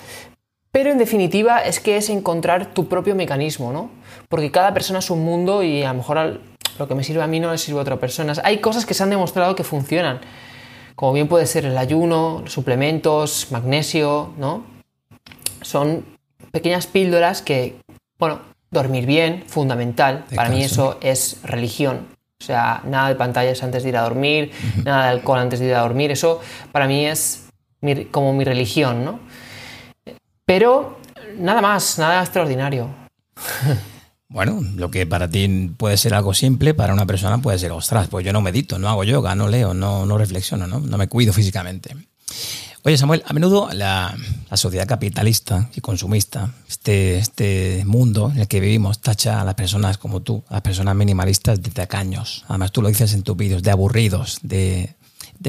pero 0.71 0.89
en 0.89 0.97
definitiva 0.97 1.59
es 1.59 1.81
que 1.81 1.97
es 1.97 2.09
encontrar 2.09 2.67
tu 2.67 2.87
propio 2.87 3.13
mecanismo, 3.13 3.73
¿no? 3.73 3.89
Porque 4.29 4.51
cada 4.51 4.73
persona 4.73 4.99
es 4.99 5.09
un 5.09 5.25
mundo 5.25 5.61
y 5.61 5.83
a 5.83 5.89
lo 5.89 5.95
mejor 5.95 6.39
lo 6.79 6.87
que 6.87 6.95
me 6.95 7.03
sirve 7.03 7.23
a 7.23 7.27
mí 7.27 7.41
no 7.41 7.51
le 7.51 7.57
sirve 7.57 7.79
a 7.79 7.81
otras 7.81 7.99
personas. 7.99 8.39
Hay 8.45 8.59
cosas 8.59 8.85
que 8.85 8.93
se 8.93 9.03
han 9.03 9.09
demostrado 9.09 9.53
que 9.55 9.65
funcionan, 9.65 10.21
como 10.95 11.11
bien 11.11 11.27
puede 11.27 11.45
ser 11.45 11.65
el 11.65 11.77
ayuno, 11.77 12.41
suplementos, 12.45 13.47
magnesio, 13.51 14.31
¿no? 14.37 14.63
Son 15.61 16.18
pequeñas 16.51 16.87
píldoras 16.87 17.41
que, 17.41 17.75
bueno, 18.17 18.39
dormir 18.71 19.05
bien, 19.05 19.43
fundamental. 19.47 20.25
Para 20.35 20.49
mí 20.49 20.63
eso 20.63 20.97
es 21.01 21.37
religión. 21.43 22.07
O 22.41 22.45
sea, 22.45 22.81
nada 22.85 23.09
de 23.09 23.15
pantallas 23.15 23.61
antes 23.63 23.83
de 23.83 23.89
ir 23.89 23.97
a 23.97 24.01
dormir, 24.01 24.51
nada 24.85 25.03
de 25.05 25.09
alcohol 25.09 25.39
antes 25.39 25.59
de 25.59 25.67
ir 25.67 25.75
a 25.75 25.81
dormir. 25.81 26.11
Eso 26.11 26.39
para 26.71 26.87
mí 26.87 27.05
es 27.05 27.49
como 28.11 28.33
mi 28.33 28.43
religión, 28.43 29.03
¿no? 29.03 29.19
Pero 30.45 30.97
nada 31.37 31.61
más, 31.61 31.97
nada 31.99 32.21
extraordinario. 32.21 32.89
Bueno, 34.31 34.61
lo 34.75 34.91
que 34.91 35.07
para 35.07 35.27
ti 35.27 35.73
puede 35.75 35.97
ser 35.97 36.13
algo 36.13 36.35
simple, 36.35 36.75
para 36.75 36.93
una 36.93 37.07
persona 37.07 37.39
puede 37.39 37.57
ser, 37.57 37.71
ostras, 37.71 38.09
pues 38.09 38.23
yo 38.23 38.31
no 38.31 38.41
medito, 38.41 38.77
no 38.77 38.87
hago 38.87 39.03
yoga, 39.03 39.33
no 39.33 39.47
leo, 39.47 39.73
no, 39.73 40.05
no 40.05 40.19
reflexiono, 40.19 40.67
¿no? 40.67 40.79
no 40.79 40.97
me 40.99 41.07
cuido 41.07 41.33
físicamente. 41.33 41.95
Oye, 42.89 42.97
Samuel, 42.97 43.21
a 43.27 43.33
menudo 43.33 43.69
la, 43.71 44.17
sociedad 44.53 44.87
capitalista 44.87 45.69
y 45.75 45.79
consumista, 45.79 46.55
este, 46.67 47.19
este 47.19 47.83
mundo 47.85 48.31
en 48.33 48.39
el 48.39 48.47
que 48.47 48.59
vivimos, 48.59 48.99
tacha 48.99 49.41
a 49.41 49.43
las 49.43 49.53
personas 49.53 49.99
como 49.99 50.23
tú, 50.23 50.43
a 50.49 50.53
las 50.53 50.63
personas 50.63 50.95
minimalistas 50.95 51.61
de 51.61 51.69
tacaños. 51.69 52.45
Además, 52.47 52.71
tú 52.71 52.81
lo 52.81 52.87
dices 52.87 53.13
en 53.13 53.21
tus 53.21 53.37
vídeos, 53.37 53.61
de 53.61 53.69
aburridos, 53.69 54.39
de, 54.41 54.95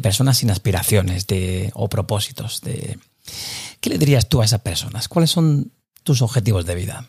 personas 0.02 0.36
sin 0.36 0.50
aspiraciones 0.50 1.26
de, 1.28 1.70
o 1.72 1.88
propósitos. 1.88 2.60
De... 2.60 2.98
¿Qué 3.80 3.88
le 3.88 3.96
dirías 3.96 4.28
tú 4.28 4.42
a 4.42 4.44
esas 4.44 4.60
personas? 4.60 5.08
¿Cuáles 5.08 5.30
son 5.30 5.72
tus 6.04 6.20
objetivos 6.20 6.66
de 6.66 6.74
vida? 6.74 7.06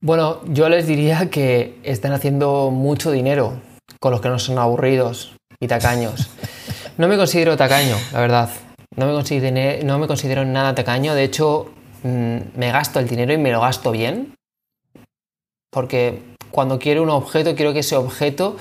Bueno, 0.00 0.40
yo 0.46 0.70
les 0.70 0.86
diría 0.86 1.28
que 1.28 1.78
están 1.82 2.12
haciendo 2.12 2.70
mucho 2.70 3.10
dinero 3.10 3.60
con 4.00 4.10
los 4.10 4.22
que 4.22 4.30
no 4.30 4.38
son 4.38 4.56
aburridos 4.56 5.34
y 5.60 5.66
tacaños. 5.66 6.30
No 6.98 7.06
me 7.06 7.16
considero 7.16 7.56
tacaño, 7.56 7.96
la 8.12 8.20
verdad. 8.20 8.50
No 8.96 9.06
me 9.06 9.12
considero, 9.12 9.86
no 9.86 10.00
me 10.00 10.08
considero 10.08 10.44
nada 10.44 10.74
tacaño. 10.74 11.14
De 11.14 11.22
hecho, 11.22 11.72
mm, 12.02 12.38
me 12.56 12.72
gasto 12.72 12.98
el 12.98 13.08
dinero 13.08 13.32
y 13.32 13.38
me 13.38 13.52
lo 13.52 13.60
gasto 13.60 13.92
bien. 13.92 14.34
Porque 15.70 16.20
cuando 16.50 16.80
quiero 16.80 17.04
un 17.04 17.10
objeto, 17.10 17.54
quiero 17.54 17.72
que 17.72 17.80
ese 17.80 17.94
objeto 17.94 18.56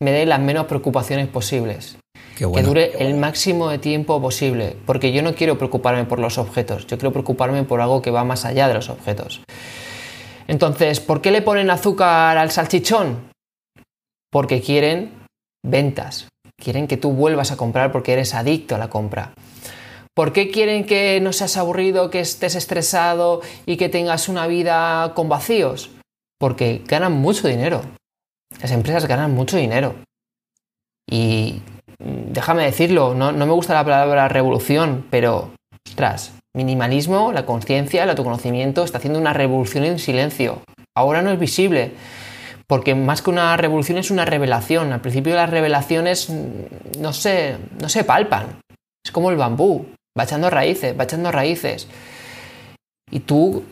me 0.00 0.10
dé 0.10 0.24
las 0.24 0.40
menos 0.40 0.66
preocupaciones 0.66 1.28
posibles. 1.28 1.98
que 2.34 2.62
dure 2.62 2.92
el 2.98 3.14
máximo 3.14 3.68
de 3.68 3.76
tiempo 3.76 4.20
posible. 4.22 4.74
Porque 4.86 5.12
yo 5.12 5.22
no 5.22 5.34
quiero 5.34 5.58
preocuparme 5.58 6.06
por 6.06 6.18
los 6.18 6.38
objetos. 6.38 6.86
Yo 6.86 6.96
quiero 6.96 7.12
preocuparme 7.12 7.62
por 7.64 7.82
algo 7.82 8.00
que 8.00 8.10
va 8.10 8.24
más 8.24 8.46
allá 8.46 8.68
de 8.68 8.74
los 8.74 8.88
objetos. 8.88 9.42
Entonces, 10.48 10.98
¿por 10.98 11.20
qué 11.20 11.30
le 11.30 11.42
ponen 11.42 11.70
azúcar 11.70 12.38
al 12.38 12.50
salchichón? 12.50 13.30
Porque 14.30 14.62
quieren 14.62 15.12
ventas, 15.62 16.31
Quieren 16.62 16.86
que 16.86 16.96
tú 16.96 17.10
vuelvas 17.10 17.50
a 17.50 17.56
comprar 17.56 17.90
porque 17.90 18.12
eres 18.12 18.34
adicto 18.34 18.76
a 18.76 18.78
la 18.78 18.88
compra. 18.88 19.32
¿Por 20.14 20.32
qué 20.32 20.50
quieren 20.50 20.84
que 20.84 21.20
no 21.20 21.32
seas 21.32 21.56
aburrido, 21.56 22.08
que 22.08 22.20
estés 22.20 22.54
estresado 22.54 23.40
y 23.66 23.76
que 23.76 23.88
tengas 23.88 24.28
una 24.28 24.46
vida 24.46 25.12
con 25.14 25.28
vacíos? 25.28 25.90
Porque 26.38 26.82
ganan 26.86 27.14
mucho 27.14 27.48
dinero. 27.48 27.82
Las 28.60 28.70
empresas 28.70 29.06
ganan 29.06 29.34
mucho 29.34 29.56
dinero. 29.56 29.96
Y 31.10 31.62
déjame 31.98 32.64
decirlo, 32.64 33.14
no, 33.14 33.32
me 33.32 33.44
gusta 33.46 33.74
la 33.74 33.84
palabra 33.84 34.28
revolución, 34.28 35.04
pero, 35.10 35.50
ostras, 35.88 36.32
minimalismo, 36.54 37.32
la 37.32 37.44
conciencia, 37.44 38.04
el 38.04 38.10
autoconocimiento 38.10 38.84
está 38.84 38.98
haciendo 38.98 39.18
una 39.18 39.32
revolución 39.32 39.84
en 39.84 39.98
silencio. 39.98 40.62
Ahora 40.94 41.22
no 41.22 41.32
es 41.32 41.40
visible, 41.40 41.94
porque 42.66 42.94
más 42.94 43.22
que 43.22 43.30
una 43.30 43.56
revolución 43.56 43.98
es 43.98 44.10
una 44.10 44.24
revelación. 44.24 44.92
Al 44.92 45.00
principio 45.00 45.34
las 45.34 45.50
revelaciones 45.50 46.30
no 46.98 47.12
se, 47.12 47.56
no 47.80 47.88
se 47.88 48.04
palpan. 48.04 48.60
Es 49.04 49.10
como 49.10 49.30
el 49.30 49.36
bambú, 49.36 49.86
va 50.18 50.24
echando 50.24 50.50
raíces, 50.50 50.98
va 50.98 51.04
echando 51.04 51.32
raíces. 51.32 51.88
Y 53.10 53.20
tú, 53.20 53.64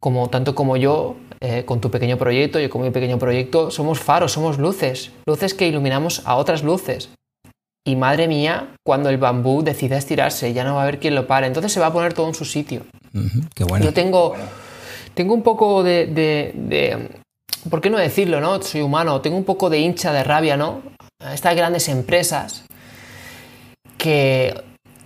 como 0.00 0.28
tanto 0.28 0.54
como 0.54 0.76
yo, 0.76 1.16
eh, 1.40 1.64
con 1.64 1.80
tu 1.80 1.90
pequeño 1.90 2.18
proyecto, 2.18 2.60
yo 2.60 2.68
con 2.68 2.82
mi 2.82 2.90
pequeño 2.90 3.18
proyecto, 3.18 3.70
somos 3.70 4.00
faros, 4.00 4.32
somos 4.32 4.58
luces, 4.58 5.12
luces 5.26 5.54
que 5.54 5.66
iluminamos 5.66 6.22
a 6.24 6.36
otras 6.36 6.62
luces. 6.62 7.10
Y 7.84 7.96
madre 7.96 8.28
mía, 8.28 8.76
cuando 8.84 9.08
el 9.08 9.18
bambú 9.18 9.62
decida 9.62 9.96
estirarse, 9.96 10.52
ya 10.52 10.62
no 10.62 10.74
va 10.74 10.80
a 10.80 10.82
haber 10.84 11.00
quien 11.00 11.14
lo 11.14 11.26
pare. 11.26 11.46
Entonces 11.48 11.72
se 11.72 11.80
va 11.80 11.86
a 11.86 11.92
poner 11.92 12.12
todo 12.12 12.28
en 12.28 12.34
su 12.34 12.44
sitio. 12.44 12.82
qué 13.54 13.64
bueno. 13.64 13.84
Yo 13.84 13.92
tengo, 13.92 14.34
tengo 15.14 15.34
un 15.34 15.42
poco 15.42 15.82
de 15.82 17.21
¿por 17.68 17.80
qué 17.80 17.90
no 17.90 17.98
decirlo, 17.98 18.40
no? 18.40 18.60
Soy 18.62 18.80
humano, 18.80 19.20
tengo 19.20 19.36
un 19.36 19.44
poco 19.44 19.70
de 19.70 19.78
hincha 19.78 20.12
de 20.12 20.24
rabia, 20.24 20.56
¿no? 20.56 20.82
Estas 21.32 21.54
grandes 21.54 21.88
empresas 21.88 22.64
que, 23.98 24.54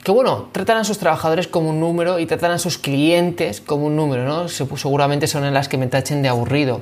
que, 0.03 0.13
bueno, 0.13 0.49
tratan 0.53 0.79
a 0.79 0.85
sus 0.85 0.99
trabajadores 0.99 1.49
como 1.49 1.71
un 1.71 1.81
número 1.81 2.19
y 2.19 2.27
tratan 2.27 2.53
a 2.53 2.59
sus 2.59 2.79
clientes 2.79 3.61
como 3.61 3.87
un 3.87 3.97
número, 3.97 4.25
¿no? 4.25 4.49
Seguramente 4.49 5.27
son 5.27 5.45
en 5.45 5.55
las 5.55 5.69
que 5.69 5.79
me 5.79 5.87
tachen 5.87 6.23
de 6.23 6.29
aburrido. 6.29 6.81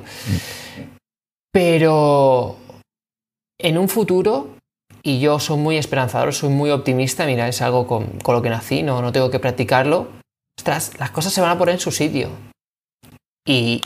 Pero 1.52 2.56
en 3.60 3.78
un 3.78 3.88
futuro, 3.88 4.56
y 5.02 5.20
yo 5.20 5.38
soy 5.38 5.58
muy 5.58 5.76
esperanzador, 5.76 6.32
soy 6.34 6.50
muy 6.50 6.70
optimista, 6.70 7.26
mira, 7.26 7.48
es 7.48 7.62
algo 7.62 7.86
con, 7.86 8.18
con 8.20 8.34
lo 8.34 8.42
que 8.42 8.50
nací, 8.50 8.82
no, 8.82 9.02
no 9.02 9.12
tengo 9.12 9.30
que 9.30 9.38
practicarlo, 9.38 10.08
ostras, 10.58 10.92
las 10.98 11.10
cosas 11.10 11.32
se 11.32 11.40
van 11.40 11.50
a 11.50 11.58
poner 11.58 11.74
en 11.74 11.80
su 11.80 11.90
sitio. 11.90 12.30
Y, 13.46 13.82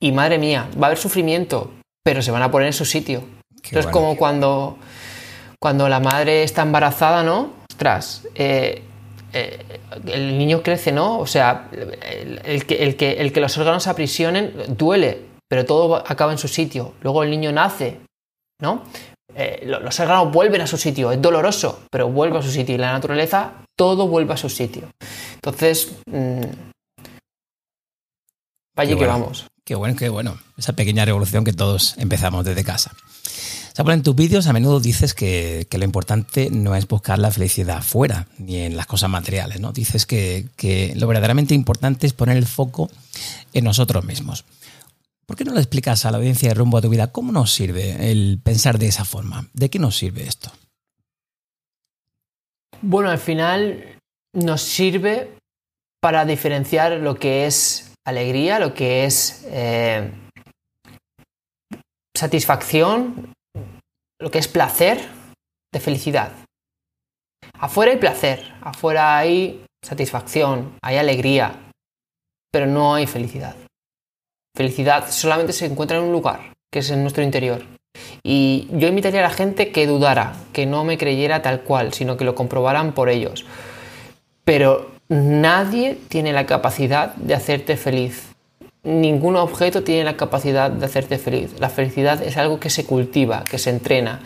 y 0.00 0.12
madre 0.12 0.38
mía, 0.38 0.68
va 0.80 0.86
a 0.86 0.86
haber 0.86 0.98
sufrimiento, 0.98 1.72
pero 2.04 2.22
se 2.22 2.30
van 2.30 2.42
a 2.42 2.50
poner 2.50 2.68
en 2.68 2.72
su 2.72 2.84
sitio. 2.84 3.22
es 3.70 3.86
como 3.86 4.16
cuando, 4.16 4.78
cuando 5.60 5.88
la 5.88 6.00
madre 6.00 6.42
está 6.42 6.62
embarazada, 6.62 7.22
¿no? 7.22 7.50
Ostras, 7.70 8.26
eh, 8.34 8.82
eh, 9.32 9.80
el 10.06 10.38
niño 10.38 10.62
crece, 10.62 10.92
¿no? 10.92 11.18
O 11.18 11.26
sea, 11.26 11.68
el, 11.72 12.66
que, 12.66 12.76
el, 12.76 12.96
que, 12.96 13.12
el 13.20 13.32
que 13.32 13.40
los 13.40 13.56
órganos 13.58 13.82
se 13.82 13.90
aprisionen 13.90 14.52
duele, 14.76 15.26
pero 15.48 15.64
todo 15.64 15.96
acaba 15.96 16.32
en 16.32 16.38
su 16.38 16.48
sitio. 16.48 16.94
Luego 17.02 17.22
el 17.22 17.30
niño 17.30 17.52
nace, 17.52 18.00
¿no? 18.60 18.84
Eh, 19.34 19.62
los 19.66 20.00
órganos 20.00 20.32
vuelven 20.32 20.62
a 20.62 20.66
su 20.66 20.76
sitio, 20.76 21.12
es 21.12 21.20
doloroso, 21.20 21.82
pero 21.90 22.08
vuelve 22.08 22.38
a 22.38 22.42
su 22.42 22.50
sitio. 22.50 22.74
Y 22.74 22.78
la 22.78 22.92
naturaleza, 22.92 23.52
todo 23.76 24.08
vuelve 24.08 24.34
a 24.34 24.36
su 24.36 24.48
sitio. 24.48 24.88
Entonces, 25.34 25.96
mmm, 26.06 26.42
vaya 28.76 28.96
que 28.96 29.06
vamos. 29.06 29.46
Qué 29.68 29.74
bueno, 29.74 29.96
qué 29.96 30.08
bueno. 30.08 30.38
Esa 30.56 30.72
pequeña 30.72 31.04
revolución 31.04 31.44
que 31.44 31.52
todos 31.52 31.94
empezamos 31.98 32.42
desde 32.42 32.64
casa. 32.64 32.92
en 33.76 34.02
tus 34.02 34.16
vídeos 34.16 34.46
a 34.46 34.54
menudo 34.54 34.80
dices 34.80 35.12
que, 35.12 35.66
lo 35.70 35.84
importante 35.84 36.48
no 36.50 36.74
es 36.74 36.88
buscar 36.88 37.18
la 37.18 37.30
felicidad 37.30 37.82
fuera, 37.82 38.28
ni 38.38 38.62
en 38.62 38.78
las 38.78 38.86
cosas 38.86 39.10
materiales, 39.10 39.60
¿no? 39.60 39.72
Dices 39.72 40.06
que, 40.06 40.46
que 40.56 40.94
lo 40.96 41.06
verdaderamente 41.06 41.54
importante 41.54 42.06
es 42.06 42.14
poner 42.14 42.38
el 42.38 42.46
foco 42.46 42.88
en 43.52 43.64
nosotros 43.64 44.06
mismos. 44.06 44.46
¿Por 45.26 45.36
qué 45.36 45.44
no 45.44 45.52
le 45.52 45.60
explicas 45.60 46.06
a 46.06 46.12
la 46.12 46.16
audiencia 46.16 46.48
de 46.48 46.54
rumbo 46.54 46.78
a 46.78 46.80
tu 46.80 46.88
vida 46.88 47.12
cómo 47.12 47.30
nos 47.30 47.52
sirve 47.52 48.10
el 48.10 48.40
pensar 48.42 48.78
de 48.78 48.86
esa 48.86 49.04
forma? 49.04 49.50
¿De 49.52 49.68
qué 49.68 49.78
nos 49.78 49.98
sirve 49.98 50.26
esto? 50.26 50.50
Bueno, 52.80 53.10
al 53.10 53.18
final 53.18 53.98
nos 54.32 54.62
sirve 54.62 55.36
para 56.00 56.24
diferenciar 56.24 56.92
lo 56.92 57.16
que 57.16 57.44
es 57.44 57.88
alegría, 58.08 58.58
lo 58.58 58.74
que 58.74 59.04
es 59.04 59.44
eh, 59.50 60.10
satisfacción, 62.16 63.32
lo 64.20 64.30
que 64.30 64.38
es 64.38 64.48
placer 64.48 64.98
de 65.72 65.80
felicidad. 65.80 66.32
Afuera 67.58 67.92
hay 67.92 67.98
placer, 67.98 68.54
afuera 68.62 69.18
hay 69.18 69.64
satisfacción, 69.84 70.76
hay 70.82 70.96
alegría, 70.96 71.70
pero 72.52 72.66
no 72.66 72.94
hay 72.94 73.06
felicidad. 73.06 73.56
Felicidad 74.56 75.10
solamente 75.10 75.52
se 75.52 75.66
encuentra 75.66 75.98
en 75.98 76.04
un 76.04 76.12
lugar, 76.12 76.54
que 76.72 76.80
es 76.80 76.90
en 76.90 77.02
nuestro 77.02 77.22
interior. 77.22 77.62
Y 78.22 78.68
yo 78.72 78.88
invitaría 78.88 79.20
a 79.20 79.28
la 79.28 79.34
gente 79.34 79.70
que 79.70 79.86
dudara, 79.86 80.34
que 80.52 80.66
no 80.66 80.84
me 80.84 80.98
creyera 80.98 81.42
tal 81.42 81.62
cual, 81.62 81.92
sino 81.92 82.16
que 82.16 82.24
lo 82.24 82.34
comprobaran 82.34 82.92
por 82.92 83.08
ellos. 83.08 83.44
Pero 84.44 84.97
nadie 85.08 85.98
tiene 86.08 86.32
la 86.32 86.46
capacidad 86.46 87.14
de 87.14 87.34
hacerte 87.34 87.76
feliz. 87.76 88.34
Ningún 88.82 89.36
objeto 89.36 89.82
tiene 89.82 90.04
la 90.04 90.16
capacidad 90.16 90.70
de 90.70 90.86
hacerte 90.86 91.18
feliz. 91.18 91.58
La 91.58 91.68
felicidad 91.68 92.22
es 92.22 92.36
algo 92.36 92.60
que 92.60 92.70
se 92.70 92.86
cultiva, 92.86 93.44
que 93.44 93.58
se 93.58 93.70
entrena, 93.70 94.20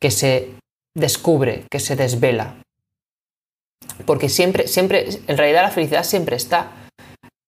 que 0.00 0.10
se 0.10 0.54
descubre, 0.94 1.64
que 1.70 1.80
se 1.80 1.96
desvela. 1.96 2.56
Porque 4.04 4.28
siempre, 4.28 4.68
siempre, 4.68 5.08
en 5.26 5.36
realidad 5.36 5.62
la 5.62 5.70
felicidad 5.70 6.04
siempre 6.04 6.36
está. 6.36 6.70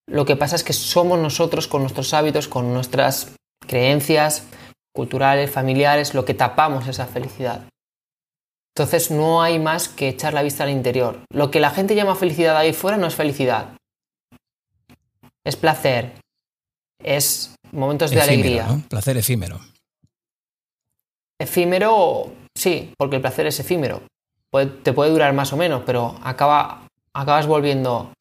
Lo 0.08 0.24
que 0.24 0.36
pasa 0.36 0.56
es 0.56 0.64
que 0.64 0.72
somos 0.72 1.18
nosotros 1.18 1.68
con 1.68 1.82
nuestros 1.82 2.14
hábitos, 2.14 2.48
con 2.48 2.72
nuestras 2.72 3.34
creencias 3.66 4.44
culturales, 4.94 5.50
familiares, 5.50 6.14
lo 6.14 6.24
que 6.24 6.34
tapamos 6.34 6.88
esa 6.88 7.06
felicidad. 7.06 7.62
Entonces 8.74 9.10
no 9.10 9.42
hay 9.42 9.58
más 9.58 9.88
que 9.88 10.08
echar 10.08 10.34
la 10.34 10.42
vista 10.42 10.64
al 10.64 10.70
interior. 10.70 11.20
Lo 11.32 11.50
que 11.50 11.60
la 11.60 11.70
gente 11.70 11.94
llama 11.94 12.14
felicidad 12.14 12.56
ahí 12.56 12.72
fuera 12.72 12.96
no 12.96 13.06
es 13.06 13.14
felicidad. 13.14 13.76
Es 15.44 15.56
placer. 15.56 16.12
Es 17.02 17.54
momentos 17.72 18.10
de 18.10 18.20
alegría. 18.20 18.66
Placer 18.88 19.16
efímero. 19.16 19.60
Efímero, 21.40 22.32
sí, 22.54 22.92
porque 22.98 23.16
el 23.16 23.22
placer 23.22 23.46
es 23.46 23.60
efímero. 23.60 24.02
te 24.82 24.92
puede 24.92 25.10
durar 25.10 25.32
más 25.32 25.52
o 25.52 25.56
menos, 25.56 25.82
pero 25.86 26.18
acaba, 26.22 26.88
acabas 27.14 27.46
volviendo 27.46 28.12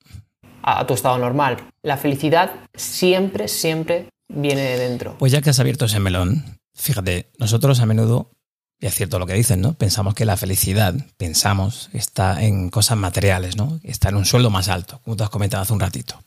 a, 0.62 0.86
tu 0.86 0.94
estado 0.94 1.18
normal. 1.18 1.58
La 1.82 1.98
felicidad 1.98 2.52
siempre, 2.76 3.48
siempre 3.48 4.10
viene 4.28 4.62
de 4.62 4.78
dentro. 4.78 5.16
Pues 5.18 5.32
ya 5.32 5.42
que 5.42 5.50
has 5.50 5.60
abierto 5.60 5.86
ese 5.86 6.00
melón, 6.00 6.58
fíjate, 6.76 7.32
nosotros 7.40 7.80
a 7.80 7.86
menudo 7.86 8.32
es 8.80 8.94
cierto 8.94 9.20
lo 9.20 9.26
que 9.26 9.34
dicen, 9.34 9.62
¿no? 9.62 9.74
Pensamos 9.74 10.14
que 10.14 10.26
la 10.26 10.38
felicidad, 10.38 10.94
pensamos, 11.18 11.90
está 11.94 12.44
en 12.44 12.70
cosas 12.70 12.98
materiales, 12.98 13.58
¿no? 13.58 13.80
Está 13.84 14.10
en 14.10 14.16
un 14.16 14.26
sueldo 14.26 14.50
más 14.50 14.68
alto, 14.68 15.02
como 15.04 15.16
tú 15.16 15.24
has 15.24 15.30
comentado 15.30 15.64
hace 15.64 15.74
un 15.74 15.80
ratito. 15.80 16.22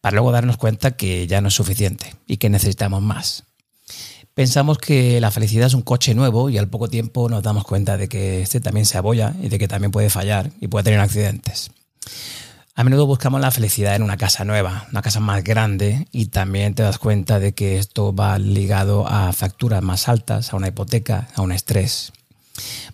Para 0.00 0.14
luego 0.14 0.32
darnos 0.32 0.58
cuenta 0.58 0.96
que 0.96 1.26
ya 1.26 1.40
no 1.40 1.48
es 1.48 1.54
suficiente 1.54 2.14
y 2.26 2.36
que 2.36 2.50
necesitamos 2.50 3.00
más. 3.00 3.44
Pensamos 4.34 4.78
que 4.78 5.20
la 5.20 5.30
felicidad 5.30 5.68
es 5.68 5.74
un 5.74 5.82
coche 5.82 6.14
nuevo 6.14 6.50
y 6.50 6.58
al 6.58 6.68
poco 6.68 6.88
tiempo 6.88 7.28
nos 7.28 7.42
damos 7.42 7.64
cuenta 7.64 7.96
de 7.96 8.08
que 8.08 8.42
este 8.42 8.60
también 8.60 8.84
se 8.84 8.98
abolla 8.98 9.32
y 9.40 9.48
de 9.48 9.58
que 9.58 9.68
también 9.68 9.92
puede 9.92 10.10
fallar 10.10 10.50
y 10.60 10.66
puede 10.66 10.84
tener 10.84 11.00
accidentes. 11.00 11.70
A 12.76 12.82
menudo 12.82 13.06
buscamos 13.06 13.40
la 13.40 13.52
felicidad 13.52 13.94
en 13.94 14.02
una 14.02 14.16
casa 14.16 14.44
nueva, 14.44 14.88
una 14.90 15.00
casa 15.00 15.20
más 15.20 15.44
grande 15.44 16.08
y 16.10 16.26
también 16.26 16.74
te 16.74 16.82
das 16.82 16.98
cuenta 16.98 17.38
de 17.38 17.54
que 17.54 17.78
esto 17.78 18.12
va 18.12 18.36
ligado 18.40 19.06
a 19.06 19.32
facturas 19.32 19.80
más 19.80 20.08
altas, 20.08 20.52
a 20.52 20.56
una 20.56 20.66
hipoteca, 20.66 21.28
a 21.36 21.42
un 21.42 21.52
estrés. 21.52 22.12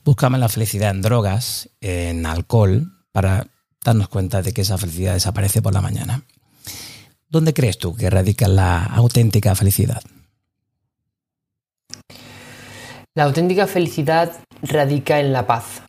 Buscamos 0.04 0.38
la 0.38 0.50
felicidad 0.50 0.90
en 0.90 1.00
drogas, 1.00 1.70
en 1.80 2.26
alcohol, 2.26 2.92
para 3.10 3.46
darnos 3.82 4.08
cuenta 4.10 4.42
de 4.42 4.52
que 4.52 4.60
esa 4.60 4.76
felicidad 4.76 5.14
desaparece 5.14 5.62
por 5.62 5.72
la 5.72 5.80
mañana. 5.80 6.24
¿Dónde 7.30 7.54
crees 7.54 7.78
tú 7.78 7.96
que 7.96 8.10
radica 8.10 8.48
la 8.48 8.84
auténtica 8.84 9.54
felicidad? 9.54 10.02
La 13.14 13.24
auténtica 13.24 13.66
felicidad 13.66 14.44
radica 14.60 15.20
en 15.20 15.32
la 15.32 15.46
paz, 15.46 15.82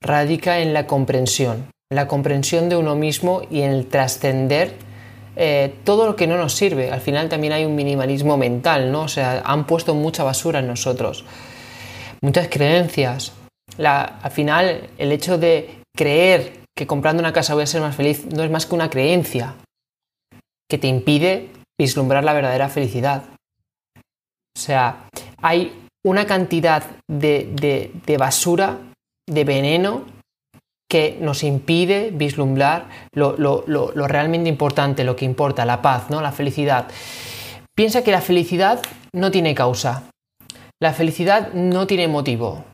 radica 0.00 0.60
en 0.60 0.72
la 0.72 0.86
comprensión, 0.86 1.66
la 1.90 2.08
comprensión 2.08 2.68
de 2.68 2.76
uno 2.76 2.94
mismo 2.94 3.42
y 3.50 3.62
el 3.62 3.86
trascender 3.86 4.74
eh, 5.36 5.74
todo 5.84 6.06
lo 6.06 6.16
que 6.16 6.26
no 6.26 6.36
nos 6.36 6.54
sirve. 6.54 6.90
Al 6.90 7.00
final 7.00 7.28
también 7.28 7.52
hay 7.52 7.64
un 7.64 7.74
minimalismo 7.74 8.36
mental, 8.36 8.90
¿no? 8.90 9.02
O 9.02 9.08
sea, 9.08 9.42
han 9.44 9.66
puesto 9.66 9.94
mucha 9.94 10.24
basura 10.24 10.60
en 10.60 10.66
nosotros, 10.66 11.24
muchas 12.22 12.48
creencias. 12.48 13.32
al 13.78 14.30
final, 14.30 14.88
el 14.98 15.12
hecho 15.12 15.38
de 15.38 15.82
creer 15.94 16.60
que 16.76 16.86
comprando 16.86 17.20
una 17.20 17.32
casa 17.32 17.54
voy 17.54 17.64
a 17.64 17.66
ser 17.66 17.80
más 17.80 17.96
feliz 17.96 18.26
no 18.26 18.42
es 18.42 18.50
más 18.50 18.66
que 18.66 18.74
una 18.74 18.90
creencia 18.90 19.54
que 20.68 20.78
te 20.78 20.88
impide 20.88 21.50
vislumbrar 21.78 22.24
la 22.24 22.32
verdadera 22.32 22.68
felicidad. 22.68 23.24
O 24.56 24.58
sea, 24.58 25.08
hay 25.42 25.86
una 26.04 26.26
cantidad 26.26 26.82
de, 27.08 27.92
de 28.06 28.16
basura, 28.16 28.78
de 29.28 29.44
veneno 29.44 30.15
que 30.88 31.18
nos 31.20 31.42
impide 31.42 32.10
vislumbrar 32.12 32.88
lo, 33.12 33.64
realmente 34.06 34.48
importante, 34.48 35.04
lo 35.04 35.16
que 35.16 35.24
importa, 35.24 35.64
la 35.64 35.82
paz, 35.82 36.10
¿no? 36.10 36.20
la 36.20 36.32
felicidad. 36.32 36.88
Piensa 37.74 38.02
que 38.02 38.12
la 38.12 38.20
felicidad 38.20 38.80
no 39.12 39.30
tiene 39.30 39.54
causa. 39.54 40.04
La 40.80 40.92
felicidad 40.92 41.52
no 41.52 41.86
tiene 41.86 42.08
motivo. 42.08 42.64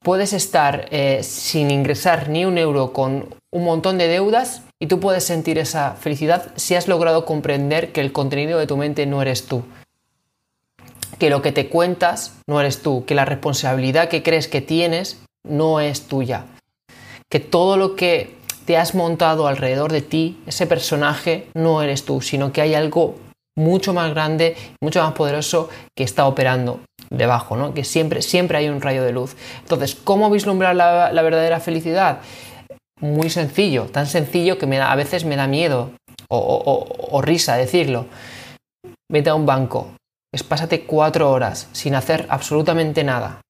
Puedes 0.00 0.32
estar 0.32 0.86
eh, 0.90 1.22
sin 1.22 1.70
ingresar 1.70 2.28
ni 2.28 2.44
un 2.44 2.58
euro 2.58 2.92
con 2.92 3.34
un 3.50 3.64
montón 3.64 3.98
de 3.98 4.08
deudas 4.08 4.62
y 4.78 4.86
tú 4.86 5.00
puedes 5.00 5.24
sentir 5.24 5.58
esa 5.58 5.92
felicidad 5.92 6.52
si 6.56 6.74
has 6.74 6.86
logrado 6.86 7.24
comprender 7.24 7.92
que 7.92 8.00
el 8.00 8.12
contenido 8.12 8.58
de 8.58 8.66
tu 8.66 8.76
mente 8.76 9.06
no 9.06 9.22
eres 9.22 9.46
tú. 9.46 9.64
Que 11.18 11.30
lo 11.30 11.42
que 11.42 11.50
te 11.50 11.68
cuentas 11.68 12.36
no 12.46 12.60
eres 12.60 12.82
tú, 12.82 13.04
que 13.06 13.16
la 13.16 13.24
responsabilidad 13.24 14.08
que 14.08 14.22
crees 14.22 14.46
que 14.46 14.60
tienes 14.60 15.20
no 15.42 15.80
es 15.80 16.02
tuya 16.02 16.44
que 17.30 17.40
todo 17.40 17.76
lo 17.76 17.96
que 17.96 18.36
te 18.64 18.76
has 18.76 18.94
montado 18.94 19.46
alrededor 19.46 19.92
de 19.92 20.02
ti, 20.02 20.42
ese 20.46 20.66
personaje, 20.66 21.48
no 21.54 21.82
eres 21.82 22.04
tú, 22.04 22.20
sino 22.20 22.52
que 22.52 22.60
hay 22.60 22.74
algo 22.74 23.16
mucho 23.56 23.92
más 23.92 24.10
grande, 24.10 24.56
mucho 24.80 25.02
más 25.02 25.12
poderoso 25.14 25.68
que 25.96 26.04
está 26.04 26.26
operando 26.26 26.80
debajo, 27.10 27.56
¿no? 27.56 27.74
Que 27.74 27.84
siempre, 27.84 28.22
siempre 28.22 28.58
hay 28.58 28.68
un 28.68 28.80
rayo 28.80 29.02
de 29.02 29.12
luz. 29.12 29.36
Entonces, 29.60 29.94
¿cómo 29.94 30.30
vislumbrar 30.30 30.76
la, 30.76 31.22
verdadera 31.22 31.60
felicidad? 31.60 32.20
Muy 33.00 33.30
sencillo, 33.30 33.86
tan 33.86 34.06
sencillo 34.06 34.58
que 34.58 34.66
a 34.76 34.96
veces 34.96 35.24
me 35.24 35.36
da 35.36 35.46
miedo 35.46 35.92
o, 36.28 37.20
risa 37.22 37.56
decirlo. 37.56 38.06
Vete 39.10 39.30
a 39.30 39.34
un 39.34 39.46
banco, 39.46 39.92
es 40.32 40.42
pásate 40.42 40.84
cuatro 40.84 41.30
horas 41.30 41.68
sin 41.72 41.94
hacer 41.94 42.26
absolutamente 42.28 43.02
nada. 43.02 43.40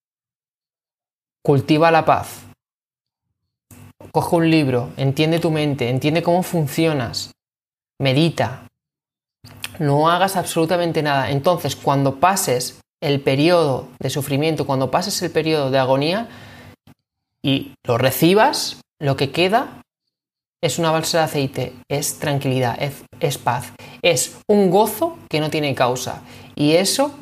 Cultiva 1.45 1.91
la 1.91 2.05
paz, 2.05 2.48
coge 4.13 4.37
un 4.37 4.51
libro, 4.51 4.91
entiende 4.97 5.39
tu 5.39 5.51
mente, 5.51 5.89
entiende 5.89 6.23
cómo 6.23 6.43
funcionas, 6.43 7.33
medita, 8.01 8.69
no 9.79 10.11
hagas 10.11 10.37
absolutamente 10.37 11.03
nada. 11.03 11.31
Entonces, 11.31 11.77
cuando 11.77 12.17
pases 12.17 12.81
el 13.01 13.21
periodo 13.21 13.89
de 14.01 14.11
sufrimiento, 14.11 14.67
cuando 14.67 14.91
pases 14.91 15.21
el 15.23 15.31
periodo 15.31 15.71
de 15.71 15.79
agonía 15.79 16.29
y 17.43 17.75
lo 17.87 17.99
recibas, 17.99 18.81
lo 19.01 19.17
que 19.17 19.31
queda 19.31 19.83
es 20.61 20.79
una 20.79 20.91
balsa 20.91 21.19
de 21.19 21.25
aceite, 21.25 21.73
es 21.89 22.19
tranquilidad, 22.19 22.77
es, 22.83 23.05
es, 23.21 23.39
paz, 23.39 23.73
es 24.03 24.39
un 24.49 24.71
gozo 24.71 25.17
que 25.31 25.41
no 25.41 25.51
tiene 25.51 25.75
causa. 25.75 26.23
Y 26.57 26.73
eso, 26.73 27.15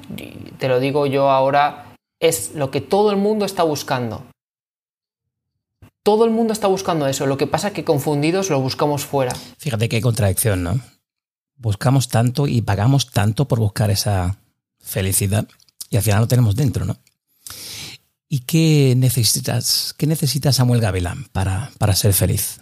te 0.59 0.69
lo 0.69 0.81
digo 0.81 1.07
yo 1.07 1.29
ahora, 1.31 1.93
es 2.21 2.55
lo 2.55 2.71
que 2.71 2.81
todo 2.81 3.11
el 3.11 3.19
mundo 3.19 3.45
está 3.45 3.63
buscando. 3.63 4.23
Todo 6.07 6.25
el 6.25 6.31
mundo 6.31 6.53
está 6.53 6.69
buscando 6.69 7.09
eso, 7.09 7.27
lo 7.27 7.37
que 7.37 7.49
pasa 7.49 7.67
es 7.67 7.75
que 7.75 7.83
confundidos 7.83 8.49
lo 8.49 8.61
buscamos 8.61 9.05
fuera. 9.05 9.35
Fíjate 9.59 9.89
qué 9.89 10.01
contradicción, 10.01 10.63
¿no? 10.63 10.81
Buscamos 11.57 12.07
tanto 12.07 12.47
y 12.47 12.63
pagamos 12.63 13.11
tanto 13.11 13.49
por 13.49 13.59
buscar 13.59 13.91
esa 13.91 14.37
felicidad 14.79 15.49
y 15.91 15.97
al 15.97 16.05
final 16.05 16.21
lo 16.21 16.29
tenemos 16.29 16.55
dentro, 16.55 16.85
¿no? 16.85 16.97
¿Y 18.29 18.39
qué 18.43 18.95
necesitas, 18.97 19.97
qué 19.99 20.07
necesita 20.07 20.53
Samuel 20.53 20.81
Gavilán 20.81 21.25
para, 21.33 21.73
para 21.77 21.97
ser 21.97 22.13
feliz? 22.13 22.61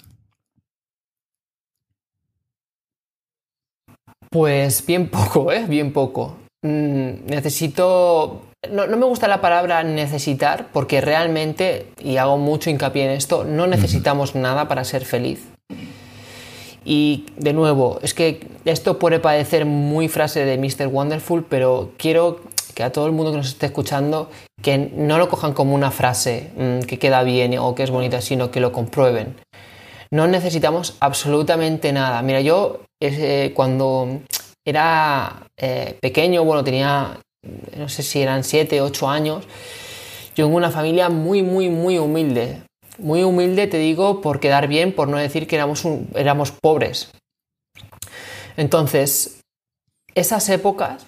Pues 4.31 4.87
bien 4.87 5.11
poco, 5.11 5.53
¿eh? 5.53 5.67
Bien 5.67 5.93
poco. 5.93 6.39
Mm, 6.63 7.27
necesito 7.27 8.54
no, 8.71 8.87
no, 8.87 8.97
me 8.97 9.07
gusta 9.07 9.29
la 9.29 9.41
palabra 9.41 9.83
necesitar 9.83 10.69
porque 10.73 11.01
realmente, 11.01 11.87
y 12.01 12.17
hago 12.17 12.39
mucho 12.39 12.71
hincapié 12.71 13.05
en 13.05 13.11
esto, 13.13 13.45
no 13.45 13.67
necesitamos 13.67 14.35
nada 14.35 14.69
para 14.69 14.85
ser 14.85 15.05
feliz. 15.05 15.49
Y 16.85 17.27
de 17.37 17.53
nuevo, 17.53 17.99
es 18.03 18.13
que 18.13 18.47
esto 18.65 18.99
puede 18.99 19.19
parecer 19.19 19.65
muy 19.65 20.09
frase 20.09 20.45
de 20.45 20.59
Mr. 20.59 20.89
Wonderful, 20.89 21.45
pero 21.49 21.93
quiero 21.97 22.41
que 22.75 22.83
a 22.83 22.93
todo 22.93 23.07
el 23.07 23.13
mundo 23.13 23.31
que 23.31 23.39
nos 23.39 23.49
esté 23.49 23.67
escuchando, 23.67 24.29
que 24.61 24.79
no 24.79 25.19
lo 25.19 25.29
cojan 25.29 25.53
como 25.53 25.75
una 25.75 25.91
frase 25.91 26.51
mm, 26.57 26.81
que 26.81 26.99
queda 26.99 27.23
bien 27.23 27.57
o 27.59 27.75
que 27.75 27.85
es 27.85 27.91
bonita, 27.91 28.21
sino 28.21 28.51
que 28.51 28.61
lo 28.61 28.73
comprueben. 28.73 29.37
No 30.11 30.27
necesitamos 30.27 30.97
absolutamente 31.01 31.93
nada. 31.93 32.21
Mira, 32.23 32.41
yo 32.41 32.83
eh, 33.01 33.53
cuando 33.55 34.21
era 34.65 35.47
eh, 35.57 35.97
pequeño, 36.01 36.45
bueno, 36.45 36.65
tenía, 36.65 37.19
no 37.77 37.89
sé 37.89 38.03
si 38.03 38.21
eran 38.21 38.45
7, 38.45 38.81
8 38.81 39.09
años, 39.09 39.45
yo 40.35 40.47
en 40.47 40.55
una 40.55 40.71
familia 40.71 41.09
muy, 41.09 41.43
muy, 41.43 41.69
muy 41.69 41.99
humilde. 41.99 42.63
Muy 42.99 43.23
humilde, 43.23 43.67
te 43.67 43.79
digo, 43.79 44.21
por 44.21 44.41
quedar 44.41 44.69
bien, 44.69 44.93
por 44.93 45.09
no 45.09 45.17
decir 45.17 45.47
que 45.47 45.57
éramos, 45.57 45.85
éramos 46.15 46.53
pobres. 46.53 47.11
Entonces, 48.57 49.41
esas 50.15 50.49
épocas 50.49 51.07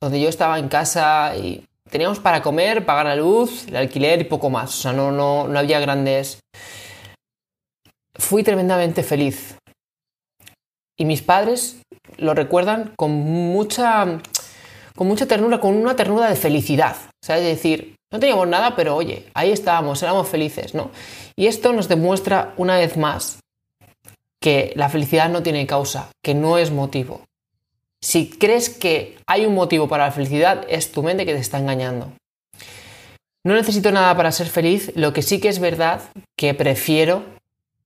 donde 0.00 0.20
yo 0.20 0.28
estaba 0.28 0.58
en 0.58 0.68
casa 0.68 1.34
y 1.36 1.64
teníamos 1.90 2.20
para 2.20 2.42
comer, 2.42 2.84
pagar 2.84 3.06
la 3.06 3.16
luz, 3.16 3.66
el 3.68 3.76
alquiler 3.76 4.20
y 4.20 4.24
poco 4.24 4.50
más. 4.50 4.78
O 4.78 4.82
sea, 4.82 4.92
no, 4.92 5.10
no, 5.10 5.48
no 5.48 5.58
había 5.58 5.80
grandes... 5.80 6.40
Fui 8.14 8.42
tremendamente 8.42 9.02
feliz. 9.02 9.56
Y 10.96 11.04
mis 11.04 11.22
padres 11.22 11.80
lo 12.16 12.34
recuerdan 12.34 12.92
con 12.96 13.12
mucha, 13.12 14.20
con 14.98 15.06
mucha 15.06 15.26
ternura, 15.26 15.60
con 15.60 15.76
una 15.76 15.94
ternura 15.94 16.28
de 16.28 16.34
felicidad. 16.34 16.96
O 17.22 17.24
sea, 17.24 17.38
es 17.38 17.44
decir, 17.44 17.94
no 18.10 18.18
teníamos 18.18 18.48
nada, 18.48 18.74
pero 18.74 18.96
oye, 18.96 19.26
ahí 19.32 19.52
estábamos, 19.52 20.02
éramos 20.02 20.26
felices, 20.26 20.74
¿no? 20.74 20.90
Y 21.36 21.46
esto 21.46 21.72
nos 21.72 21.86
demuestra 21.86 22.52
una 22.56 22.78
vez 22.78 22.96
más 22.96 23.38
que 24.40 24.72
la 24.74 24.88
felicidad 24.88 25.28
no 25.30 25.44
tiene 25.44 25.68
causa, 25.68 26.10
que 26.20 26.34
no 26.34 26.58
es 26.58 26.72
motivo. 26.72 27.20
Si 28.02 28.28
crees 28.28 28.70
que 28.70 29.16
hay 29.28 29.46
un 29.46 29.54
motivo 29.54 29.86
para 29.86 30.06
la 30.06 30.10
felicidad, 30.10 30.66
es 30.68 30.90
tu 30.90 31.04
mente 31.04 31.24
que 31.24 31.34
te 31.34 31.40
está 31.40 31.58
engañando. 31.58 32.10
No 33.44 33.54
necesito 33.54 33.92
nada 33.92 34.16
para 34.16 34.32
ser 34.32 34.48
feliz, 34.48 34.90
lo 34.96 35.12
que 35.12 35.22
sí 35.22 35.38
que 35.38 35.48
es 35.48 35.60
verdad 35.60 36.02
que 36.36 36.54
prefiero, 36.54 37.22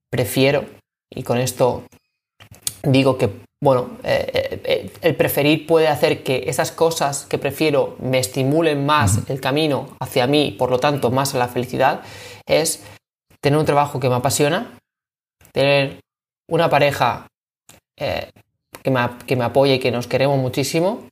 prefiero, 0.09 0.65
y 1.11 1.25
con 1.25 1.37
esto 1.37 1.85
digo 2.83 3.19
que, 3.19 3.29
bueno, 3.63 3.91
eh, 4.03 4.29
eh, 4.35 4.61
eh, 4.65 4.91
el 5.03 5.15
preferir 5.15 5.69
puede 5.69 5.87
hacer 5.87 6.25
que 6.25 6.47
esas 6.49 6.73
cosas 6.73 7.27
que 7.27 7.39
prefiero 7.39 7.95
me 8.01 8.19
estimulen 8.19 8.85
más 8.85 9.31
el 9.31 9.41
camino 9.41 9.97
hacia 10.01 10.27
mí, 10.27 10.51
por 10.59 10.69
lo 10.69 10.81
tanto, 10.81 11.13
más 11.13 11.37
a 11.37 11.39
la 11.39 11.47
felicidad, 11.47 12.01
es 12.45 12.83
tener 13.41 13.61
un 13.61 13.65
trabajo 13.65 14.01
que 14.01 14.09
me 14.09 14.17
apasiona, 14.17 14.81
tener 15.53 16.01
una 16.49 16.69
pareja 16.69 17.29
que 17.97 18.91
me, 18.91 19.11
que 19.29 19.37
me 19.37 19.45
apoya 19.45 19.75
y 19.75 19.79
que 19.79 19.93
nos 19.93 20.09
queremos 20.09 20.41
muchísimo. 20.41 21.07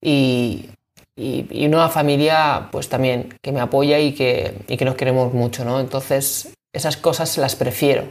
Y, 0.00 0.70
y, 1.16 1.66
una 1.66 1.88
familia, 1.88 2.68
pues 2.70 2.88
también, 2.88 3.36
que 3.42 3.50
me 3.50 3.58
apoya 3.58 3.98
y 3.98 4.14
que, 4.14 4.64
y 4.68 4.76
que 4.76 4.84
nos 4.84 4.94
queremos 4.94 5.34
mucho, 5.34 5.64
¿no? 5.64 5.80
Entonces, 5.80 6.54
esas 6.72 6.96
cosas 6.96 7.36
las 7.36 7.56
prefiero, 7.56 8.04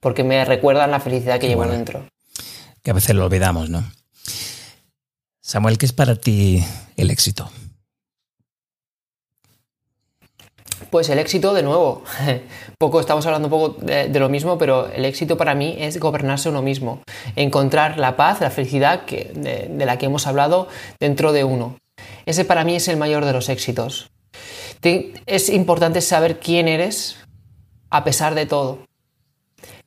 porque 0.00 0.22
me 0.22 0.44
recuerdan 0.44 0.90
la 0.90 1.00
felicidad 1.00 1.40
que 1.40 1.48
llevo 1.48 1.64
dentro. 1.64 2.04
Que 2.82 2.90
a 2.90 2.94
veces 2.94 3.14
lo 3.14 3.24
olvidamos, 3.24 3.70
¿no? 3.70 3.84
Samuel, 5.40 5.78
¿qué 5.78 5.86
es 5.86 5.92
para 5.92 6.16
ti 6.16 6.64
el 6.96 7.10
éxito? 7.10 7.50
Pues 10.90 11.08
el 11.08 11.18
éxito, 11.18 11.54
de 11.54 11.62
nuevo, 11.62 12.04
poco 12.78 13.00
estamos 13.00 13.24
hablando 13.26 13.48
un 13.48 13.50
poco 13.50 13.84
de, 13.84 14.08
lo 14.18 14.28
mismo, 14.28 14.58
pero 14.58 14.88
el 14.88 15.04
éxito 15.04 15.36
para 15.36 15.54
mí 15.54 15.76
es 15.78 15.98
gobernarse 15.98 16.48
uno 16.48 16.60
mismo, 16.60 17.02
encontrar 17.34 17.98
la 17.98 18.16
paz, 18.16 18.40
la 18.40 18.50
felicidad 18.50 19.04
que, 19.04 19.30
de, 19.34 19.86
la 19.86 19.96
que 19.96 20.06
hemos 20.06 20.26
hablado 20.26 20.68
dentro 21.00 21.32
de 21.32 21.44
uno. 21.44 21.78
Ese 22.26 22.44
para 22.44 22.64
mí 22.64 22.76
es 22.76 22.88
el 22.88 22.96
mayor 22.96 23.24
de 23.24 23.32
los 23.32 23.48
éxitos. 23.48 24.10
es 24.82 25.48
importante 25.48 26.00
saber 26.00 26.40
quién 26.40 26.68
eres 26.68 27.16
a 27.90 28.04
pesar 28.04 28.34
de 28.34 28.46
todo. 28.46 28.80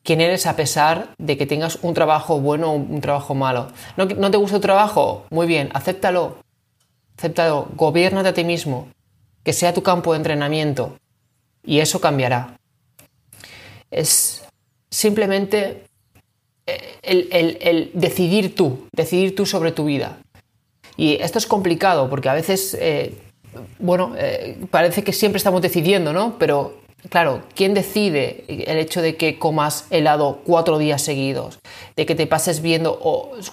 Quién 0.06 0.22
eres 0.22 0.46
a 0.46 0.56
pesar 0.56 1.10
de 1.18 1.36
que 1.36 1.46
tengas 1.46 1.80
un 1.82 1.94
trabajo 1.94 2.40
bueno 2.40 2.72
o 2.72 2.76
un 2.76 3.02
trabajo 3.02 3.36
malo. 3.36 3.68
¿No, 3.98 4.06
¿No 4.06 4.32
te 4.32 4.38
gusta 4.38 4.58
tu 4.58 4.62
trabajo? 4.62 5.26
Muy 5.32 5.48
bien, 5.48 5.70
acéptalo. 5.74 6.38
Acéptalo, 7.18 7.68
gobiernate 7.76 8.30
a 8.30 8.34
ti 8.34 8.46
mismo 8.46 8.88
que 9.46 9.54
sea 9.54 9.74
tu 9.74 9.84
campo 9.84 10.12
de 10.12 10.18
entrenamiento 10.18 10.98
y 11.64 11.80
eso 11.80 12.02
cambiará. 12.02 12.58
Es 13.92 14.44
simplemente 14.90 15.84
eh, 16.66 16.98
el, 17.04 17.92
decidir 17.94 18.56
tú, 18.56 18.88
decidir 18.92 19.36
tú 19.36 19.46
sobre 19.46 19.72
tu 19.72 19.86
vida. 19.86 20.18
Y 20.98 21.14
esto 21.22 21.38
es 21.38 21.46
complicado 21.46 22.10
porque 22.10 22.28
a 22.28 22.34
veces, 22.34 22.76
eh, 22.80 23.14
bueno, 23.78 24.16
eh, 24.18 24.58
parece 24.72 25.04
que 25.04 25.14
siempre 25.14 25.38
estamos 25.38 25.62
decidiendo, 25.62 26.12
¿no? 26.12 26.38
Pero 26.40 26.82
Claro, 27.10 27.44
¿quién 27.54 27.74
decide 27.74 28.46
el 28.48 28.78
hecho 28.78 29.02
de 29.02 29.16
que 29.16 29.38
comas 29.38 29.86
helado 29.90 30.40
cuatro 30.44 30.78
días 30.78 31.02
seguidos? 31.02 31.60
De 31.96 32.06
que 32.06 32.16
te 32.16 32.26
pases 32.26 32.62
viendo 32.62 33.00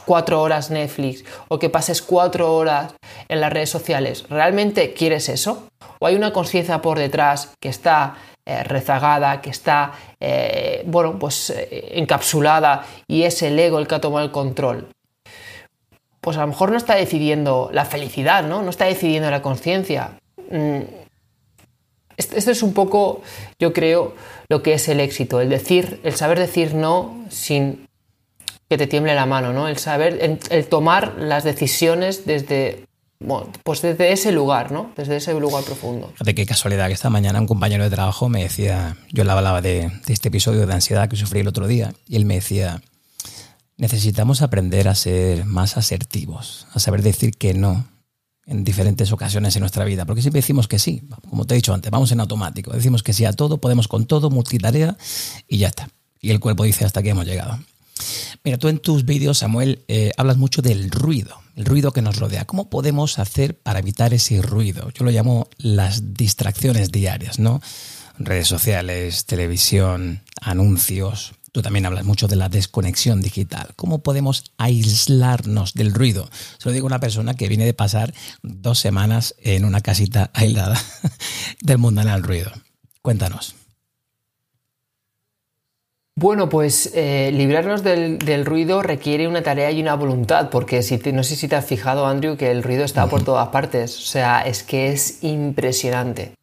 cuatro 0.07 0.40
horas 0.40 0.70
Netflix 0.70 1.24
o 1.48 1.59
que 1.59 1.68
pases 1.68 2.00
cuatro 2.03 2.55
horas 2.55 2.94
en 3.28 3.40
las 3.40 3.53
redes 3.53 3.70
sociales. 3.70 4.24
¿Realmente 4.30 4.94
quieres 4.94 5.28
eso? 5.28 5.64
¿O 5.98 6.07
hay 6.07 6.14
una 6.14 6.32
conciencia 6.32 6.80
por 6.80 6.98
detrás 6.98 7.53
que 7.61 7.68
está 7.68 8.16
eh, 8.46 8.64
rezagada, 8.64 9.40
que 9.40 9.50
está, 9.50 9.92
eh, 10.18 10.82
bueno, 10.86 11.18
pues 11.18 11.50
eh, 11.50 11.90
encapsulada 11.94 12.84
y 13.07 13.24
es 13.24 13.42
el 13.42 13.59
ego 13.59 13.78
el 13.78 13.86
que 13.86 13.96
ha 13.96 14.00
tomado 14.00 14.24
el 14.24 14.32
control? 14.32 14.88
Pues 16.20 16.36
a 16.36 16.42
lo 16.42 16.46
mejor 16.46 16.70
no 16.70 16.76
está 16.76 16.94
decidiendo 16.94 17.68
la 17.72 17.84
felicidad, 17.84 18.44
¿no? 18.44 18.62
No 18.62 18.70
está 18.70 18.86
decidiendo 18.86 19.30
la 19.30 19.42
conciencia. 19.42 20.12
Mm, 20.50 21.01
esto 22.16 22.50
es 22.50 22.62
un 22.62 22.72
poco, 22.72 23.22
yo 23.58 23.72
creo, 23.72 24.14
lo 24.48 24.62
que 24.62 24.74
es 24.74 24.88
el 24.88 25.00
éxito, 25.00 25.40
el 25.40 25.48
decir, 25.48 26.00
el 26.04 26.14
saber 26.14 26.38
decir 26.38 26.74
no 26.74 27.24
sin 27.30 27.86
que 28.68 28.78
te 28.78 28.86
tiemble 28.86 29.14
la 29.14 29.26
mano, 29.26 29.52
¿no? 29.52 29.68
El 29.68 29.76
saber, 29.76 30.38
el, 30.50 30.66
tomar 30.66 31.16
las 31.18 31.44
decisiones 31.44 32.24
desde, 32.24 32.86
pues 33.62 33.82
desde 33.82 34.12
ese 34.12 34.32
lugar, 34.32 34.72
¿no? 34.72 34.92
Desde 34.96 35.16
ese 35.16 35.34
lugar 35.34 35.62
profundo. 35.64 36.12
De 36.24 36.34
qué 36.34 36.46
casualidad 36.46 36.86
que 36.86 36.94
esta 36.94 37.10
mañana 37.10 37.40
un 37.40 37.46
compañero 37.46 37.84
de 37.84 37.90
trabajo 37.90 38.28
me 38.30 38.42
decía, 38.42 38.96
yo 39.10 39.24
le 39.24 39.30
hablaba 39.30 39.60
de, 39.60 39.90
de 40.06 40.12
este 40.12 40.28
episodio 40.28 40.66
de 40.66 40.72
ansiedad 40.72 41.08
que 41.08 41.16
sufrí 41.16 41.40
el 41.40 41.48
otro 41.48 41.66
día, 41.66 41.92
y 42.08 42.16
él 42.16 42.24
me 42.24 42.36
decía, 42.36 42.80
necesitamos 43.76 44.42
aprender 44.42 44.88
a 44.88 44.94
ser 44.94 45.44
más 45.44 45.76
asertivos, 45.76 46.66
a 46.72 46.78
saber 46.78 47.02
decir 47.02 47.32
que 47.36 47.52
no, 47.52 47.84
en 48.47 48.64
diferentes 48.64 49.12
ocasiones 49.12 49.55
en 49.57 49.61
nuestra 49.61 49.84
vida, 49.84 50.05
porque 50.05 50.22
siempre 50.22 50.40
decimos 50.40 50.68
que 50.68 50.78
sí, 50.78 51.03
como 51.28 51.47
te 51.47 51.55
he 51.55 51.57
dicho 51.57 51.72
antes, 51.72 51.90
vamos 51.90 52.11
en 52.12 52.20
automático, 52.20 52.72
decimos 52.72 53.03
que 53.03 53.12
sí 53.12 53.24
a 53.24 53.32
todo, 53.32 53.59
podemos 53.59 53.88
con 53.88 54.07
todo, 54.07 54.30
multitarea 54.30 54.97
y 55.49 55.59
ya 55.59 55.68
está. 55.68 55.88
Y 56.20 56.30
el 56.30 56.40
cuerpo 56.40 56.64
dice 56.64 56.84
hasta 56.84 57.01
aquí 57.01 57.11
hemos 57.11 57.26
llegado. 57.26 57.59
Mira, 58.45 58.59
tú 58.59 58.68
en 58.68 58.78
tus 58.78 59.05
vídeos, 59.05 59.38
Samuel, 59.38 59.84
eh, 59.88 60.12
hablas 60.16 60.36
mucho 60.36 60.62
del 60.62 60.90
ruido, 60.90 61.36
el 61.57 61.64
ruido 61.64 61.93
que 61.93 62.03
nos 62.03 62.18
rodea. 62.18 62.45
¿Cómo 62.45 62.70
podemos 62.70 63.18
hacer 63.18 63.57
para 63.59 63.78
evitar 63.78 64.12
ese 64.14 64.43
ruido? 64.43 64.90
Yo 64.90 65.05
lo 65.05 65.11
llamo 65.11 65.49
las 65.59 66.14
distracciones 66.14 66.90
diarias, 66.90 67.38
¿no? 67.38 67.61
Redes 68.18 68.49
sociales, 68.49 69.26
televisión, 69.26 70.22
anuncios, 70.40 71.34
Tú 71.53 71.61
también 71.61 71.84
hablas 71.84 72.07
mucho 72.07 72.28
de 72.28 72.36
la 72.36 72.48
desconexión 72.48 73.20
digital. 73.20 73.74
¿Cómo 73.76 74.03
podemos 74.03 74.53
aislarnos 74.57 75.74
del 75.74 75.92
ruido? 75.92 76.30
Se 76.57 76.68
lo 76.68 76.72
digo 76.72 76.86
a 76.86 76.88
una 76.88 77.00
persona 77.00 77.34
que 77.34 77.48
viene 77.48 77.66
de 77.66 77.74
pasar 77.74 78.14
dos 78.42 78.78
semanas 78.78 79.34
en 79.38 79.66
una 79.66 79.82
casita 79.82 80.30
aislada 80.34 80.80
del 81.61 81.76
mundanal 81.76 82.22
ruido. 82.22 82.50
Cuéntanos. 83.03 83.55
Bueno, 86.14 86.48
pues 86.48 86.90
eh, 86.94 87.30
librarnos 87.32 87.82
del, 87.82 88.46
ruido 88.46 88.82
requiere 88.82 89.28
una 89.28 89.42
tarea 89.42 89.70
y 89.70 89.80
una 89.80 89.94
voluntad, 89.94 90.50
porque 90.50 90.82
si 90.82 90.98
no 91.12 91.22
sé 91.22 91.36
si 91.36 91.48
te 91.48 91.57
has 91.57 91.66
fijado, 91.66 92.07
Andrew, 92.07 92.36
que 92.36 92.50
el 92.50 92.62
ruido 92.62 92.84
está 92.84 93.09
por 93.09 93.24
todas 93.24 93.48
partes. 93.48 93.98
O 93.98 94.03
sea, 94.03 94.40
es 94.40 94.62
que 94.62 94.92
es 94.92 95.22
impresionante 95.22 96.34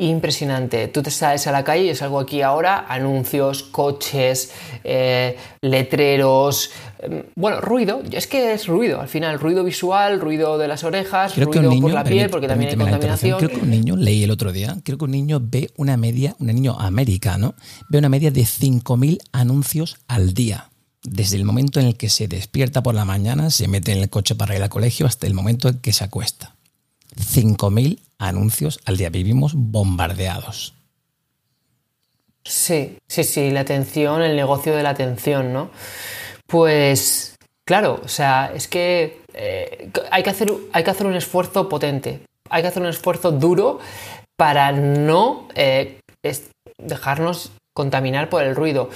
impresionante. 0.00 0.88
Tú 0.88 1.02
te 1.02 1.10
sales 1.10 1.46
a 1.46 1.52
la 1.52 1.62
calle, 1.62 1.84
y 1.84 1.88
es 1.90 2.02
algo 2.02 2.18
aquí 2.18 2.42
ahora, 2.42 2.86
anuncios, 2.88 3.62
coches, 3.62 4.50
eh, 4.82 5.36
letreros, 5.60 6.70
em, 7.00 7.24
bueno, 7.36 7.60
ruido, 7.60 8.02
es 8.10 8.26
que 8.26 8.54
es 8.54 8.66
ruido, 8.66 9.00
al 9.00 9.08
final, 9.08 9.38
ruido 9.38 9.62
visual, 9.62 10.20
ruido 10.20 10.56
de 10.56 10.68
las 10.68 10.84
orejas, 10.84 11.36
ruido 11.36 11.80
por 11.80 11.92
la 11.92 12.04
piel, 12.04 12.30
porque 12.30 12.48
también 12.48 12.70
hay 12.70 12.76
contaminación. 12.76 13.38
Creo 13.38 13.50
que 13.50 13.60
un 13.60 13.70
niño, 13.70 13.96
leí 13.96 14.24
el 14.24 14.30
otro 14.30 14.52
día, 14.52 14.78
creo 14.82 14.96
que 14.96 15.04
un 15.04 15.10
niño 15.10 15.38
ve 15.42 15.70
una 15.76 15.96
media, 15.96 16.34
un 16.38 16.46
niño 16.46 16.78
americano, 16.78 17.54
ve 17.88 17.98
una 17.98 18.08
media 18.08 18.30
de 18.30 18.42
5.000 18.42 19.18
anuncios 19.32 19.98
al 20.08 20.34
día. 20.34 20.66
desde 21.02 21.36
el 21.36 21.46
momento 21.46 21.80
en 21.80 21.86
el 21.86 21.96
que 21.96 22.10
se 22.10 22.28
despierta 22.28 22.82
por 22.82 22.94
la 22.94 23.06
mañana, 23.06 23.48
se 23.48 23.68
mete 23.68 23.92
en 23.92 24.00
el 24.00 24.10
coche 24.10 24.34
para 24.34 24.54
ir 24.54 24.62
al 24.62 24.68
colegio, 24.68 25.06
hasta 25.06 25.26
el 25.26 25.32
momento 25.32 25.70
en 25.70 25.78
que 25.78 25.94
se 25.94 26.04
acuesta. 26.04 26.56
5.000 27.16 28.00
anuncios 28.20 28.78
al 28.84 28.96
día. 28.96 29.10
Vivimos 29.10 29.54
bombardeados. 29.56 30.74
Sí, 32.44 32.98
sí, 33.06 33.24
sí, 33.24 33.50
la 33.50 33.60
atención, 33.60 34.22
el 34.22 34.36
negocio 34.36 34.74
de 34.74 34.82
la 34.82 34.90
atención, 34.90 35.52
¿no? 35.52 35.70
Pues 36.46 37.36
claro, 37.66 38.00
o 38.04 38.08
sea, 38.08 38.52
es 38.54 38.66
que, 38.66 39.20
eh, 39.34 39.90
hay, 40.10 40.22
que 40.22 40.30
hacer, 40.30 40.52
hay 40.72 40.84
que 40.84 40.90
hacer 40.90 41.06
un 41.06 41.14
esfuerzo 41.14 41.68
potente, 41.68 42.22
hay 42.48 42.62
que 42.62 42.68
hacer 42.68 42.82
un 42.82 42.88
esfuerzo 42.88 43.30
duro 43.30 43.78
para 44.36 44.72
no 44.72 45.48
eh, 45.54 46.00
dejarnos 46.78 47.52
contaminar 47.74 48.28
por 48.28 48.42
el 48.42 48.56
ruido. 48.56 48.90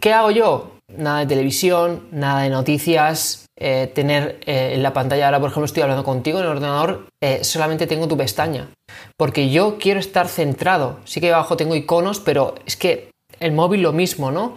¿Qué 0.00 0.12
hago 0.12 0.30
yo? 0.30 0.72
Nada 0.88 1.20
de 1.20 1.26
televisión, 1.26 2.08
nada 2.10 2.42
de 2.42 2.50
noticias, 2.50 3.41
eh, 3.58 3.92
tener 3.94 4.40
eh, 4.46 4.72
en 4.74 4.82
la 4.82 4.94
pantalla, 4.94 5.26
ahora 5.26 5.38
por 5.38 5.50
ejemplo 5.50 5.66
estoy 5.66 5.82
hablando 5.82 6.04
contigo 6.04 6.38
en 6.38 6.46
el 6.46 6.50
ordenador, 6.52 7.06
eh, 7.20 7.44
solamente 7.44 7.86
tengo 7.86 8.08
tu 8.08 8.16
pestaña, 8.16 8.70
porque 9.18 9.50
yo 9.50 9.76
quiero 9.78 10.00
estar 10.00 10.28
centrado. 10.28 11.00
Sí 11.04 11.20
que 11.20 11.32
abajo 11.32 11.56
tengo 11.56 11.76
iconos, 11.76 12.18
pero 12.18 12.54
es 12.64 12.76
que 12.76 13.10
el 13.40 13.52
móvil 13.52 13.82
lo 13.82 13.92
mismo, 13.92 14.30
¿no? 14.30 14.56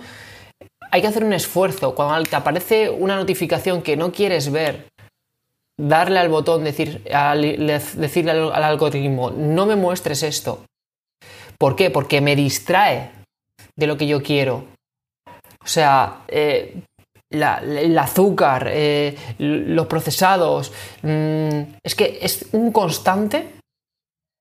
Hay 0.91 1.01
que 1.01 1.07
hacer 1.07 1.25
un 1.25 1.33
esfuerzo. 1.33 1.93
Cuando 1.93 2.23
te 2.23 2.35
aparece 2.37 2.89
una 2.89 3.17
notificación 3.17 3.81
que 3.81 3.97
no 3.97 4.13
quieres 4.13 4.49
ver, 4.51 4.87
darle 5.77 6.19
al 6.19 6.29
botón, 6.29 6.63
decir, 6.63 7.03
decirle 7.03 8.31
al 8.31 8.63
algoritmo, 8.63 9.31
no 9.31 9.65
me 9.65 9.75
muestres 9.75 10.23
esto. 10.23 10.63
¿Por 11.57 11.75
qué? 11.75 11.89
Porque 11.89 12.21
me 12.21 12.35
distrae 12.35 13.11
de 13.75 13.87
lo 13.87 13.97
que 13.97 14.07
yo 14.07 14.23
quiero. 14.23 14.65
O 15.61 15.67
sea, 15.67 16.21
el 17.31 17.97
azúcar, 17.97 18.69
eh, 18.71 19.17
los 19.39 19.87
procesados, 19.87 20.71
mm, 21.01 21.77
es 21.83 21.95
que 21.95 22.19
es 22.21 22.47
un 22.51 22.71
constante 22.71 23.55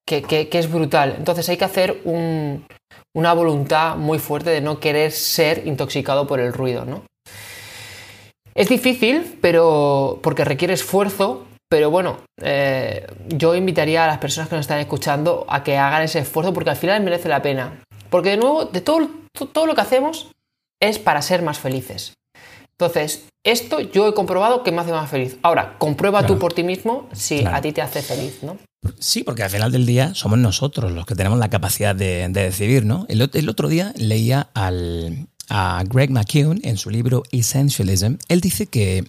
que, 0.06 0.48
es 0.52 0.70
brutal. 0.70 1.14
Entonces 1.18 1.48
hay 1.48 1.56
que 1.56 1.64
hacer 1.64 2.02
una 2.04 3.32
voluntad 3.32 3.96
muy 3.96 4.18
fuerte 4.18 4.50
de 4.50 4.60
no 4.60 4.80
querer 4.80 5.12
ser 5.12 5.66
intoxicado 5.66 6.26
por 6.26 6.40
el 6.40 6.52
ruido, 6.52 6.84
¿no? 6.84 7.04
Es 8.54 8.68
difícil, 8.68 9.38
pero 9.40 10.20
porque 10.22 10.44
requiere 10.44 10.74
esfuerzo, 10.74 11.46
pero 11.68 11.90
bueno, 11.90 12.18
eh, 12.40 13.04
yo 13.26 13.56
invitaría 13.56 14.04
a 14.04 14.06
las 14.06 14.18
personas 14.18 14.48
que 14.48 14.54
nos 14.54 14.64
están 14.64 14.78
escuchando 14.78 15.44
a 15.48 15.64
que 15.64 15.76
hagan 15.76 16.02
ese 16.02 16.20
esfuerzo 16.20 16.52
porque 16.52 16.70
al 16.70 16.76
final 16.76 17.02
merece 17.02 17.28
la 17.28 17.42
pena. 17.42 17.82
Porque 18.10 18.30
de 18.30 18.36
nuevo, 18.36 18.66
de 18.66 18.80
todo 18.80 19.66
lo 19.66 19.74
que 19.74 19.80
hacemos 19.80 20.30
es 20.80 21.00
para 21.00 21.20
ser 21.22 21.42
más 21.42 21.58
felices. 21.58 22.14
Entonces, 22.78 23.24
esto 23.44 23.80
yo 23.80 24.08
he 24.08 24.14
comprobado 24.14 24.62
que 24.62 24.72
me 24.72 24.80
hace 24.80 24.90
más 24.90 25.08
feliz. 25.08 25.36
Ahora, 25.42 25.76
comprueba 25.78 26.26
tú 26.26 26.38
por 26.38 26.52
ti 26.52 26.64
mismo 26.64 27.08
si 27.12 27.44
a 27.44 27.60
ti 27.60 27.72
te 27.72 27.82
hace 27.82 28.02
feliz, 28.02 28.42
¿no? 28.42 28.58
Sí, 28.98 29.22
porque 29.22 29.42
al 29.42 29.50
final 29.50 29.72
del 29.72 29.86
día 29.86 30.14
somos 30.14 30.38
nosotros 30.38 30.92
los 30.92 31.06
que 31.06 31.14
tenemos 31.14 31.38
la 31.38 31.50
capacidad 31.50 31.94
de, 31.94 32.28
decidir, 32.28 32.84
¿no? 32.84 33.06
El, 33.08 33.48
otro 33.48 33.68
día 33.68 33.92
leía 33.96 34.48
al, 34.54 35.28
a 35.48 35.82
Greg 35.86 36.10
McKeown 36.10 36.60
en 36.64 36.76
su 36.76 36.90
libro 36.90 37.22
Essentialism. 37.30 38.16
Él 38.28 38.40
dice 38.40 38.66
que 38.66 39.04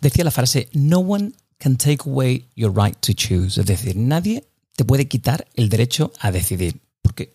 decía 0.00 0.24
la 0.24 0.30
frase: 0.30 0.68
No 0.72 0.98
one 0.98 1.32
can 1.58 1.76
take 1.76 2.08
away 2.08 2.46
your 2.56 2.72
right 2.76 2.96
to 3.00 3.12
choose. 3.14 3.60
Es 3.60 3.66
decir, 3.66 3.96
nadie 3.96 4.44
te 4.76 4.84
puede 4.84 5.06
quitar 5.06 5.46
el 5.54 5.68
derecho 5.68 6.12
a 6.18 6.32
decidir. 6.32 6.80
Porque 7.00 7.34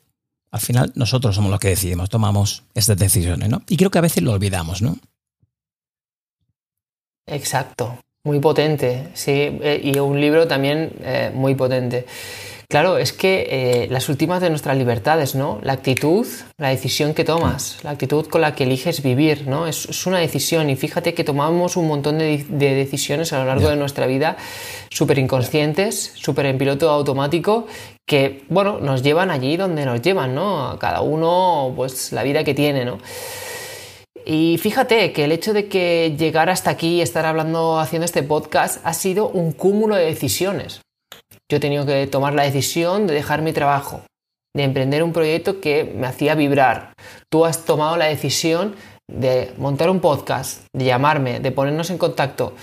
al 0.51 0.59
final 0.59 0.91
nosotros 0.95 1.35
somos 1.35 1.51
los 1.51 1.59
que 1.59 1.69
decidimos, 1.69 2.09
tomamos 2.09 2.63
estas 2.73 2.97
decisiones, 2.97 3.49
¿no? 3.49 3.61
Y 3.69 3.77
creo 3.77 3.91
que 3.91 3.97
a 3.97 4.01
veces 4.01 4.23
lo 4.23 4.33
olvidamos, 4.33 4.81
¿no? 4.81 4.97
Exacto, 7.27 7.97
muy 8.23 8.39
potente, 8.39 9.09
sí, 9.13 9.31
eh, 9.61 9.81
y 9.83 9.99
un 9.99 10.19
libro 10.19 10.47
también 10.47 10.91
eh, 11.01 11.31
muy 11.33 11.55
potente. 11.55 12.05
Claro, 12.69 12.97
es 12.97 13.13
que 13.13 13.47
eh, 13.49 13.87
las 13.89 14.09
últimas 14.09 14.41
de 14.41 14.49
nuestras 14.49 14.77
libertades, 14.77 15.35
¿no? 15.35 15.59
La 15.63 15.71
actitud, 15.71 16.27
la 16.57 16.67
decisión 16.67 17.13
que 17.13 17.23
tomas, 17.23 17.77
la 17.81 17.91
actitud 17.91 18.27
con 18.27 18.41
la 18.41 18.55
que 18.55 18.65
eliges 18.65 19.01
vivir, 19.01 19.47
¿no? 19.47 19.67
Es, 19.67 20.05
una 20.05 20.19
decisión 20.19 20.69
y 20.69 20.75
fíjate 20.75 21.13
que 21.13 21.23
tomamos 21.23 21.77
un 21.77 21.87
montón 21.87 22.17
de, 22.17 22.43
decisiones 22.49 23.31
a 23.31 23.39
lo 23.39 23.45
largo 23.45 23.69
de 23.69 23.77
nuestra 23.77 24.05
vida 24.05 24.35
súper 24.89 25.17
inconscientes, 25.17 26.11
súper 26.15 26.47
en 26.47 26.57
piloto 26.57 26.89
automático, 26.89 27.67
que, 28.05 28.43
bueno, 28.49 28.79
nos 28.81 29.01
llevan 29.01 29.31
allí 29.31 29.55
donde 29.55 29.85
nos 29.85 30.01
llevan, 30.01 30.35
¿no? 30.35 30.67
A 30.71 30.77
cada 30.77 30.99
uno, 30.99 31.71
pues, 31.73 32.11
la 32.11 32.23
vida 32.23 32.43
que 32.43 32.53
tiene, 32.53 32.83
¿no? 32.83 32.97
Y 34.29 34.57
fíjate 34.57 35.13
que 35.13 35.23
el 35.23 35.31
hecho 35.31 35.53
de 35.53 35.69
que 35.69 36.13
llegar 36.19 36.49
hasta 36.49 36.69
aquí 36.69 36.95
y 36.95 37.01
estar 37.01 37.25
hablando, 37.25 37.79
haciendo 37.79 38.03
este 38.03 38.23
podcast, 38.23 38.85
ha 38.85 38.93
sido 38.93 39.29
un 39.29 39.53
cúmulo 39.53 39.95
de 39.95 40.03
decisiones. 40.03 40.81
Yo 41.49 41.55
he 41.55 41.61
tenido 41.61 41.85
que 41.85 42.07
tomar 42.07 42.33
la 42.33 42.43
decisión 42.43 43.07
de 43.07 43.13
dejar 43.13 43.41
mi 43.41 43.53
trabajo, 43.53 44.01
de 44.53 44.63
emprender 44.63 45.01
un 45.01 45.13
proyecto 45.13 45.61
que 45.61 45.85
me 45.85 46.07
hacía 46.07 46.35
vibrar. 46.35 46.91
Tú 47.31 47.45
has 47.45 47.63
tomado 47.63 47.95
la 47.95 48.07
decisión 48.07 48.75
de 49.09 49.53
montar 49.57 49.89
un 49.89 50.01
podcast, 50.01 50.65
de 50.73 50.83
llamarme, 50.83 51.39
de 51.39 51.53
ponernos 51.53 51.89
en 51.89 51.97
contacto. 51.97 52.53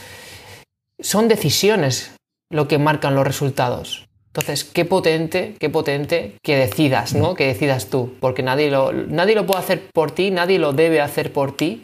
Son 1.00 1.28
decisiones 1.28 2.14
lo 2.52 2.68
que 2.68 2.76
marcan 2.76 3.14
los 3.14 3.26
resultados. 3.26 4.04
Entonces, 4.36 4.64
qué 4.64 4.84
potente, 4.84 5.54
qué 5.60 5.70
potente 5.70 6.34
que 6.42 6.56
decidas, 6.56 7.14
¿no? 7.14 7.36
Que 7.36 7.46
decidas 7.46 7.86
tú, 7.86 8.14
porque 8.18 8.42
nadie 8.42 8.68
lo, 8.68 8.92
nadie 8.92 9.36
lo 9.36 9.46
puede 9.46 9.60
hacer 9.60 9.88
por 9.92 10.10
ti, 10.10 10.32
nadie 10.32 10.58
lo 10.58 10.72
debe 10.72 11.00
hacer 11.00 11.32
por 11.32 11.56
ti. 11.56 11.82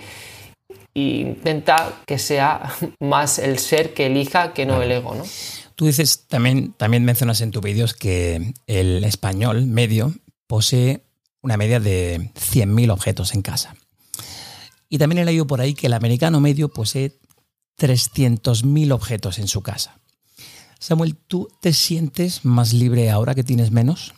E 0.93 1.01
intenta 1.01 2.01
que 2.07 2.19
sea 2.19 2.75
más 2.99 3.39
el 3.39 3.61
ser 3.61 3.95
que 3.95 4.07
elija 4.07 4.53
que 4.53 4.67
no 4.67 4.83
el 4.83 4.91
ego, 4.91 5.15
¿no? 5.15 5.23
Tú 5.77 5.87
dices, 5.87 6.27
también, 6.27 6.73
también 6.73 7.05
mencionas 7.05 7.41
en 7.41 7.53
tus 7.53 7.63
vídeos 7.63 7.95
que 7.95 8.53
el 8.67 9.05
español 9.05 9.67
medio 9.67 10.13
posee 10.49 11.05
una 11.43 11.57
media 11.57 11.79
de 11.79 12.33
100.000 12.35 12.91
objetos 12.91 13.33
en 13.33 13.43
casa. 13.43 13.77
Y 14.89 14.99
también 14.99 15.21
he 15.21 15.25
leído 15.25 15.47
por 15.47 15.61
ahí 15.61 15.75
que 15.75 15.87
el 15.87 15.93
americano 15.93 16.41
medio 16.41 16.69
posee 16.69 17.13
300.000 17.79 18.93
objetos 18.93 19.39
en 19.39 19.47
su 19.47 19.63
casa. 19.63 20.00
Samuel, 20.81 21.14
¿tú 21.14 21.49
te 21.61 21.74
sientes 21.74 22.45
más 22.45 22.72
libre 22.72 23.11
ahora 23.11 23.35
que 23.35 23.45
tienes 23.45 23.70
menos? 23.70 24.14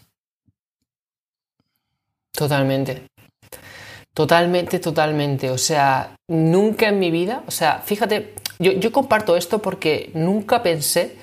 Totalmente. 2.32 3.08
Totalmente, 4.14 4.78
totalmente. 4.78 5.50
O 5.50 5.58
sea, 5.58 6.14
nunca 6.28 6.88
en 6.88 7.00
mi 7.00 7.10
vida, 7.10 7.42
o 7.48 7.50
sea, 7.50 7.80
fíjate, 7.84 8.34
yo, 8.60 8.92
comparto 8.92 9.36
esto 9.36 9.60
porque 9.60 10.12
nunca 10.14 10.62
pensé 10.62 11.16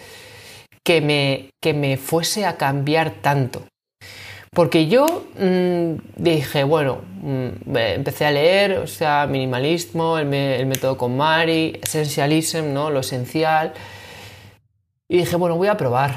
que 0.83 0.99
me, 0.99 1.51
que 1.61 1.73
me 1.73 1.95
fuese 1.95 2.45
a 2.45 2.57
cambiar 2.57 3.21
tanto. 3.21 3.63
Porque 4.51 4.87
yo 4.87 5.25
mm, 5.39 6.21
dije, 6.21 6.65
bueno, 6.65 7.01
mm, 7.21 7.77
empecé 7.77 8.25
a 8.25 8.31
leer, 8.31 8.79
o 8.79 8.87
sea, 8.87 9.25
minimalismo, 9.25 10.17
el, 10.17 10.33
el 10.33 10.65
método 10.65 10.97
con 10.97 11.15
Mari, 11.15 11.79
essentialism, 11.81 12.73
¿no? 12.73 12.89
Lo 12.89 12.99
esencial. 12.99 13.73
Y 15.11 15.17
dije, 15.17 15.35
bueno, 15.35 15.55
voy 15.55 15.67
a 15.67 15.75
probar. 15.75 16.15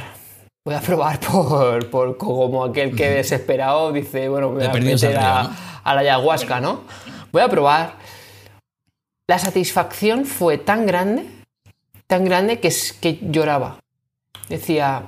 Voy 0.65 0.75
a 0.75 0.81
probar 0.81 1.19
por, 1.33 1.91
por 1.91 2.17
como 2.19 2.65
aquel 2.65 2.95
que 2.95 3.09
desesperado 3.09 3.91
dice, 3.91 4.29
bueno, 4.29 4.51
voy 4.51 4.65
a 4.65 4.73
meter 4.73 5.17
a, 5.17 5.51
la 5.85 6.01
ayahuasca, 6.01 6.61
¿no? 6.61 6.83
Voy 7.33 7.43
a 7.43 7.49
probar. 7.49 7.95
La 9.27 9.39
satisfacción 9.39 10.27
fue 10.27 10.59
tan 10.59 10.85
grande, 10.85 11.27
tan 12.07 12.25
grande 12.25 12.61
que, 12.61 12.71
que 13.01 13.19
lloraba. 13.23 13.79
Decía, 14.49 15.05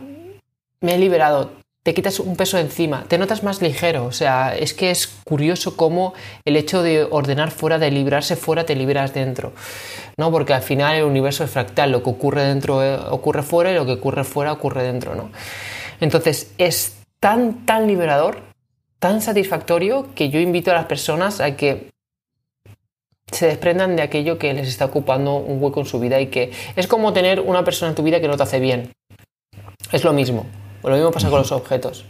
me 0.81 0.95
he 0.95 0.99
liberado, 0.99 1.51
te 1.85 1.93
quitas 1.93 2.19
un 2.19 2.35
peso 2.35 2.59
encima, 2.59 3.05
te 3.07 3.19
notas 3.19 3.43
más 3.43 3.61
ligero. 3.61 4.07
O 4.07 4.13
sea, 4.13 4.57
es 4.57 4.73
que 4.73 4.91
es 4.91 5.07
curioso 5.25 5.77
cómo 5.77 6.15
el 6.47 6.57
hecho 6.57 6.83
de 6.83 7.05
ordenar 7.05 7.51
fuera, 7.51 7.79
de 7.79 7.91
librarse 7.91 8.37
fuera, 8.37 8.65
te 8.65 8.75
liberas 8.75 9.13
dentro. 9.13 9.53
¿no? 10.17 10.31
Porque 10.31 10.55
al 10.55 10.63
final 10.63 10.97
el 10.97 11.05
universo 11.05 11.45
es 11.45 11.51
fractal, 11.51 11.93
lo 11.93 12.03
que 12.03 12.09
ocurre 12.09 12.45
dentro 12.45 12.83
eh, 12.83 12.99
ocurre 13.11 13.43
fuera 13.43 13.71
y 13.71 13.75
lo 13.75 13.85
que 13.85 13.93
ocurre 13.93 14.25
fuera 14.25 14.53
ocurre 14.53 14.83
dentro, 14.83 15.15
¿no? 15.15 15.31
Entonces 16.01 16.53
es 16.57 16.97
tan, 17.21 17.67
tan 17.67 17.87
liberador, 17.87 18.39
tan 18.99 19.21
satisfactorio 19.21 20.09
que 20.15 20.31
yo 20.31 20.41
invito 20.41 20.71
a 20.71 20.75
las 20.75 20.87
personas 20.87 21.41
a 21.41 21.55
que 21.55 21.91
se 23.31 23.47
desprendan 23.47 23.95
de 23.97 24.03
aquello 24.03 24.39
que 24.39 24.55
les 24.55 24.69
está 24.69 24.87
ocupando 24.87 25.37
un 25.37 25.63
hueco 25.63 25.81
en 25.81 25.87
su 25.87 26.01
vida 26.01 26.19
y 26.21 26.29
que 26.29 26.51
es 26.77 26.87
como 26.87 27.13
tener 27.13 27.41
una 27.41 27.63
persona 27.63 27.91
en 27.91 27.95
tu 27.95 28.03
vida 28.03 28.21
que 28.21 28.29
no 28.29 28.39
te 28.39 28.43
hace 28.45 28.61
bien. 28.61 28.93
Es 29.93 30.03
lo 30.03 30.13
mismo. 30.13 30.47
Pues 30.85 30.93
lo 30.93 30.97
mismo 30.99 31.13
pasa 31.13 31.31
con 31.31 31.39
los 31.39 31.51
objetos. 31.51 32.05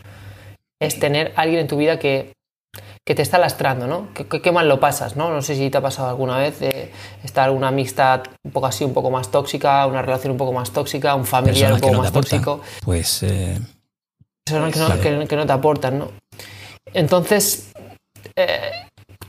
Es 0.81 0.99
tener 0.99 1.33
alguien 1.37 1.61
en 1.61 1.69
tu 1.69 1.77
vida 1.77 2.01
que, 2.01 2.33
te 3.05 3.23
está 3.23 3.39
lastrando, 3.39 3.87
¿no? 3.87 4.09
Que, 4.13 4.51
mal 4.51 4.69
lo 4.69 4.81
pasas, 4.81 5.15
¿no? 5.15 5.31
No 5.31 5.43
sé 5.43 5.55
si 5.55 5.71
te 5.71 5.79
ha 5.79 5.81
pasado 5.81 6.09
alguna 6.09 6.39
vez 6.39 6.59
de 6.59 6.91
estar 7.23 7.53
una 7.53 7.69
amistad 7.69 8.25
un 8.43 8.51
poco 8.51 8.67
así, 8.67 8.83
un 8.83 8.93
poco 8.93 9.13
más 9.13 9.31
tóxica, 9.31 9.87
una 9.87 10.03
relación 10.03 10.33
un 10.33 10.39
poco 10.39 10.53
más 10.53 10.73
tóxica, 10.73 11.15
un 11.15 11.25
familiar 11.25 11.73
un 11.73 11.79
poco 11.79 11.95
más 11.95 12.11
tóxico. 12.11 12.63
Pues. 12.85 13.23
Eh, 13.23 13.61
Personas 14.45 14.99
que 14.99 15.37
no, 15.37 15.47
te 15.47 15.53
aportan, 15.53 16.01
¿no? 16.01 16.09
Entonces, 16.93 17.71
eh, 18.35 18.73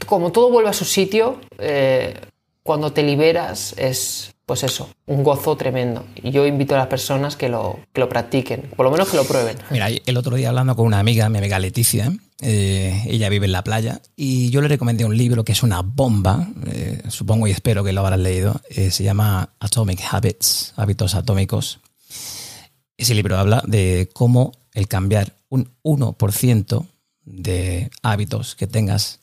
como 0.08 0.32
todo 0.32 0.50
vuelve 0.50 0.72
a 0.72 0.74
su 0.74 0.86
sitio, 0.86 1.39
eh, 1.60 2.20
cuando 2.64 2.93
te 2.93 3.04
liberas 3.04 3.76
es, 3.78 4.34
pues 4.46 4.64
eso, 4.64 4.89
un 5.08 5.24
gozo 5.24 5.58
tremendo. 5.58 6.06
Y 6.22 6.32
yo 6.32 6.46
invito 6.46 6.76
a 6.76 6.78
las 6.78 6.88
personas 6.88 7.36
que 7.36 7.50
lo, 7.50 7.80
que 7.91 8.02
lo 8.02 8.10
practiquen, 8.10 8.72
por 8.76 8.86
lo 8.86 8.91
menos 8.91 9.10
que 9.10 9.18
lo 9.18 9.26
prueben. 9.26 9.58
Mira, 9.72 9.88
el 9.88 10.18
otro 10.18 10.36
día 10.36 10.50
hablando 10.50 10.76
con 10.76 10.86
una 10.86 11.00
amiga, 11.00 11.28
mi 11.30 11.39
amiga 11.39 11.58
Leticia, 11.58 12.12
eh, 12.41 13.04
ella 13.08 13.30
vive 13.30 13.48
en 13.48 13.52
la 13.52 13.64
playa, 13.64 14.02
y 14.16 14.52
yo 14.52 14.62
le 14.62 14.68
recomendé 14.68 15.04
un 15.04 15.18
libro 15.18 15.43
que 15.43 15.54
es 15.54 15.64
una 15.64 15.82
bomba, 15.82 16.48
eh, 16.68 17.02
supongo 17.08 17.48
y 17.48 17.52
espero 17.52 17.84
que 17.84 17.93
lo 17.93 18.02
habrás 18.02 18.20
leído, 18.20 18.62
eh, 18.70 18.91
se 18.91 19.04
llama 19.04 19.56
Atomic 19.60 20.02
Habits, 20.12 20.74
hábitos 20.76 21.16
atómicos. 21.16 21.80
Ese 22.98 23.16
libro 23.16 23.38
habla 23.38 23.64
de 23.66 24.10
cómo 24.14 24.52
el 24.74 24.88
cambiar 24.88 25.34
un 25.50 25.72
1% 25.84 26.86
de 27.24 27.89
hábitos 28.04 28.56
que 28.56 28.68
tengas 28.68 29.20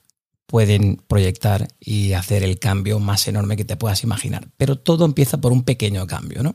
pueden 0.53 0.96
proyectar 1.09 1.68
y 1.80 2.12
hacer 2.12 2.42
el 2.42 2.59
cambio 2.59 3.00
más 3.00 3.26
enorme 3.26 3.57
que 3.57 3.64
te 3.64 3.78
puedas 3.78 4.05
imaginar. 4.05 4.48
Pero 4.59 4.76
todo 4.76 5.07
empieza 5.07 5.40
por 5.40 5.50
un 5.50 5.62
pequeño 5.62 6.07
cambio, 6.07 6.42
¿no? 6.42 6.55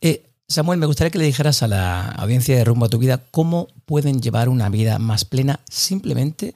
Eh, 0.00 0.24
Samuel, 0.48 0.78
me 0.78 0.86
gustaría 0.86 1.10
que 1.10 1.18
le 1.18 1.26
dijeras 1.26 1.62
a 1.62 1.68
la 1.68 2.08
audiencia 2.12 2.56
de 2.56 2.64
Rumbo 2.64 2.86
a 2.86 2.88
tu 2.88 2.96
vida 2.96 3.22
cómo 3.30 3.68
pueden 3.84 4.22
llevar 4.22 4.48
una 4.48 4.70
vida 4.70 4.98
más 4.98 5.26
plena 5.26 5.60
simplemente 5.68 6.54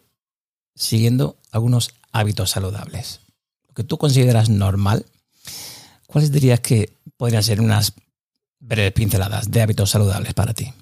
siguiendo 0.74 1.36
algunos 1.53 1.91
hábitos 2.11 2.49
saludables. 2.49 3.20
Lo 3.68 3.74
que 3.74 3.84
tú 3.84 3.99
consideras 3.99 4.49
normal, 4.49 5.05
¿cuáles 6.07 6.32
dirías 6.32 6.61
que 6.61 6.97
podrían 7.18 7.43
ser 7.43 7.61
unas 7.61 7.93
breves 8.61 8.93
pinceladas 8.93 9.51
de 9.51 9.61
hábitos 9.61 9.91
saludables 9.91 10.32
para 10.32 10.55
ti? 10.55 10.72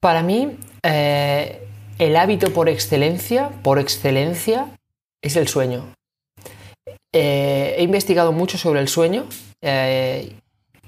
Para 0.00 0.22
mí, 0.22 0.56
eh, 0.82 1.68
el 2.04 2.16
hábito 2.16 2.52
por 2.52 2.68
excelencia, 2.68 3.48
por 3.62 3.78
excelencia, 3.78 4.68
es 5.22 5.36
el 5.36 5.48
sueño. 5.48 5.94
Eh, 7.14 7.76
he 7.78 7.82
investigado 7.82 8.32
mucho 8.32 8.58
sobre 8.58 8.80
el 8.80 8.88
sueño 8.88 9.26
eh, 9.62 10.34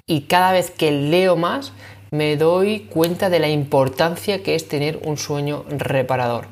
y 0.07 0.23
cada 0.23 0.53
vez 0.53 0.71
que 0.71 0.91
leo 0.91 1.37
más 1.37 1.73
me 2.11 2.37
doy 2.37 2.81
cuenta 2.81 3.31
de 3.31 3.39
la 3.39 3.49
importancia 3.49 4.43
que 4.43 4.55
es 4.55 4.69
tener 4.69 5.01
un 5.05 5.17
sueño 5.17 5.65
reparador. 5.69 6.49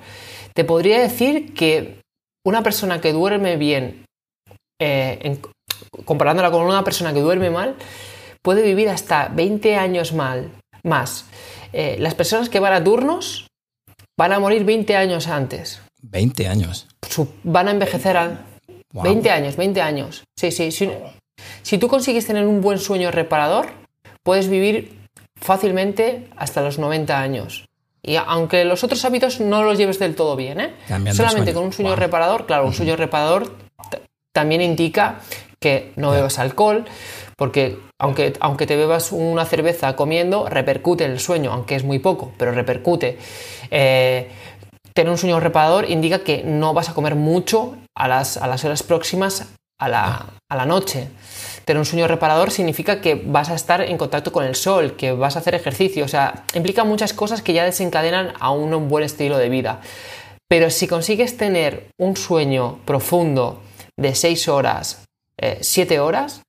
Te 0.54 0.64
podría 0.64 0.98
decir 0.98 1.52
que 1.52 2.00
una 2.46 2.62
persona 2.62 3.02
que 3.02 3.12
duerme 3.12 3.56
bien, 3.56 4.06
eh, 4.80 5.40
comparándola 6.06 6.50
con 6.50 6.62
una 6.62 6.84
persona 6.84 7.12
que 7.12 7.20
duerme 7.20 7.50
mal, 7.50 7.76
puede 8.40 8.62
vivir 8.62 8.88
hasta 8.88 9.28
20 9.28 9.76
años 9.76 10.14
mal, 10.14 10.52
más. 10.82 11.26
las 11.72 12.14
personas 12.14 12.48
que 12.48 12.60
van 12.60 12.72
a 12.72 12.84
turnos 12.84 13.43
van 14.16 14.32
a 14.32 14.38
morir 14.38 14.64
20 14.64 14.96
años 14.96 15.28
antes. 15.28 15.80
20 16.02 16.48
años. 16.48 16.86
Van 17.42 17.68
a 17.68 17.70
envejecer 17.70 18.16
a 18.16 18.46
20 18.92 19.30
años, 19.30 19.56
20 19.56 19.80
años. 19.80 20.24
Sí, 20.36 20.50
sí. 20.50 20.70
Si, 21.62 21.78
tú 21.78 21.88
consigues 21.88 22.26
tener 22.26 22.46
un 22.46 22.60
buen 22.60 22.78
sueño 22.78 23.10
reparador, 23.10 23.66
puedes 24.22 24.48
vivir 24.48 25.06
fácilmente 25.40 26.28
hasta 26.36 26.62
los 26.62 26.78
90 26.78 27.20
años. 27.20 27.66
Y 28.02 28.16
aunque 28.16 28.64
los 28.64 28.84
otros 28.84 29.04
hábitos 29.04 29.40
no 29.40 29.64
los 29.64 29.78
lleves 29.78 29.98
del 29.98 30.14
todo 30.14 30.36
bien, 30.36 30.60
¿eh? 30.60 30.74
solamente 31.12 31.54
con 31.54 31.64
un 31.64 31.72
sueño 31.72 31.96
reparador, 31.96 32.46
claro, 32.46 32.66
un 32.66 32.74
sueño 32.74 32.96
reparador 32.96 33.56
también 34.32 34.60
indica 34.60 35.20
que 35.58 35.92
no 35.96 36.10
bebas 36.10 36.38
alcohol, 36.38 36.84
porque 37.36 37.78
aunque, 37.98 38.34
aunque 38.40 38.66
te 38.66 38.76
bebas 38.76 39.12
una 39.12 39.46
cerveza 39.46 39.96
comiendo, 39.96 40.46
repercute 40.46 41.04
en 41.04 41.12
el 41.12 41.20
sueño, 41.20 41.52
aunque 41.52 41.74
es 41.76 41.84
muy 41.84 42.00
poco, 42.00 42.32
pero 42.36 42.52
repercute. 42.52 43.18
Eh, 43.76 44.28
tener 44.92 45.10
un 45.10 45.18
sueño 45.18 45.40
reparador 45.40 45.90
indica 45.90 46.20
que 46.20 46.44
no 46.44 46.72
vas 46.74 46.88
a 46.88 46.94
comer 46.94 47.16
mucho 47.16 47.76
a 47.96 48.06
las, 48.06 48.36
horas 48.36 48.84
próximas 48.84 49.48
a 49.80 49.88
la, 49.88 50.64
noche. 50.64 51.08
Tener 51.64 51.80
un 51.80 51.84
sueño 51.84 52.06
reparador 52.06 52.52
significa 52.52 53.00
que 53.00 53.16
vas 53.16 53.50
a 53.50 53.54
estar 53.54 53.80
en 53.80 53.98
contacto 53.98 54.30
con 54.30 54.44
el 54.44 54.54
sol, 54.54 54.94
que 54.96 55.10
vas 55.10 55.34
a 55.34 55.40
hacer 55.40 55.56
ejercicio, 55.56 56.04
o 56.04 56.08
sea, 56.08 56.44
implica 56.54 56.84
muchas 56.84 57.12
cosas 57.12 57.42
que 57.42 57.52
ya 57.52 57.64
desencadenan 57.64 58.32
a 58.38 58.52
un 58.52 58.88
buen 58.88 59.02
estilo 59.02 59.36
de 59.38 59.48
vida. 59.48 59.80
Pero 60.48 60.70
si 60.70 60.86
consigues 60.86 61.36
tener 61.36 61.88
un 61.98 62.16
sueño 62.16 62.78
profundo 62.84 63.60
de 63.98 64.14
6 64.14 64.48
horas, 64.48 65.02
7 65.60 65.94
eh, 65.94 65.98
horas, 65.98 66.42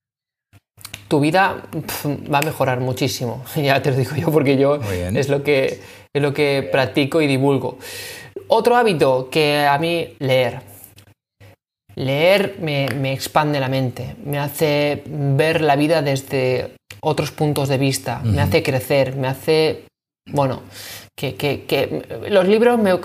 tu 1.07 1.19
vida 1.19 1.63
va 2.31 2.39
a 2.39 2.41
mejorar 2.41 2.79
muchísimo. 2.79 3.43
Ya 3.55 3.81
te 3.81 3.89
lo 3.91 3.97
digo 3.97 4.15
yo 4.15 4.31
porque 4.31 4.57
yo 4.57 4.75
es 4.75 5.29
lo, 5.29 5.43
que, 5.43 5.81
es 6.15 6.21
lo 6.21 6.33
que 6.33 6.67
practico 6.71 7.21
y 7.21 7.27
divulgo. 7.27 7.77
Otro 8.47 8.77
hábito 8.77 9.29
que 9.29 9.65
a 9.65 9.77
mí 9.77 10.15
leer. 10.19 10.61
Leer 11.95 12.55
me, 12.59 13.13
expande 13.13 13.59
la 13.59 13.69
mente, 13.69 14.15
me 14.23 14.37
hace 14.37 15.03
ver 15.05 15.61
la 15.61 15.75
vida 15.75 16.01
desde 16.01 16.75
otros 17.01 17.31
puntos 17.31 17.69
de 17.69 17.77
vista, 17.77 18.19
me 18.23 18.41
hace 18.41 18.63
crecer, 18.63 19.15
me 19.15 19.27
hace, 19.27 19.85
bueno, 20.29 20.63
que, 21.15 22.03
los 22.29 22.47
libros 22.47 22.79
me, 22.79 22.99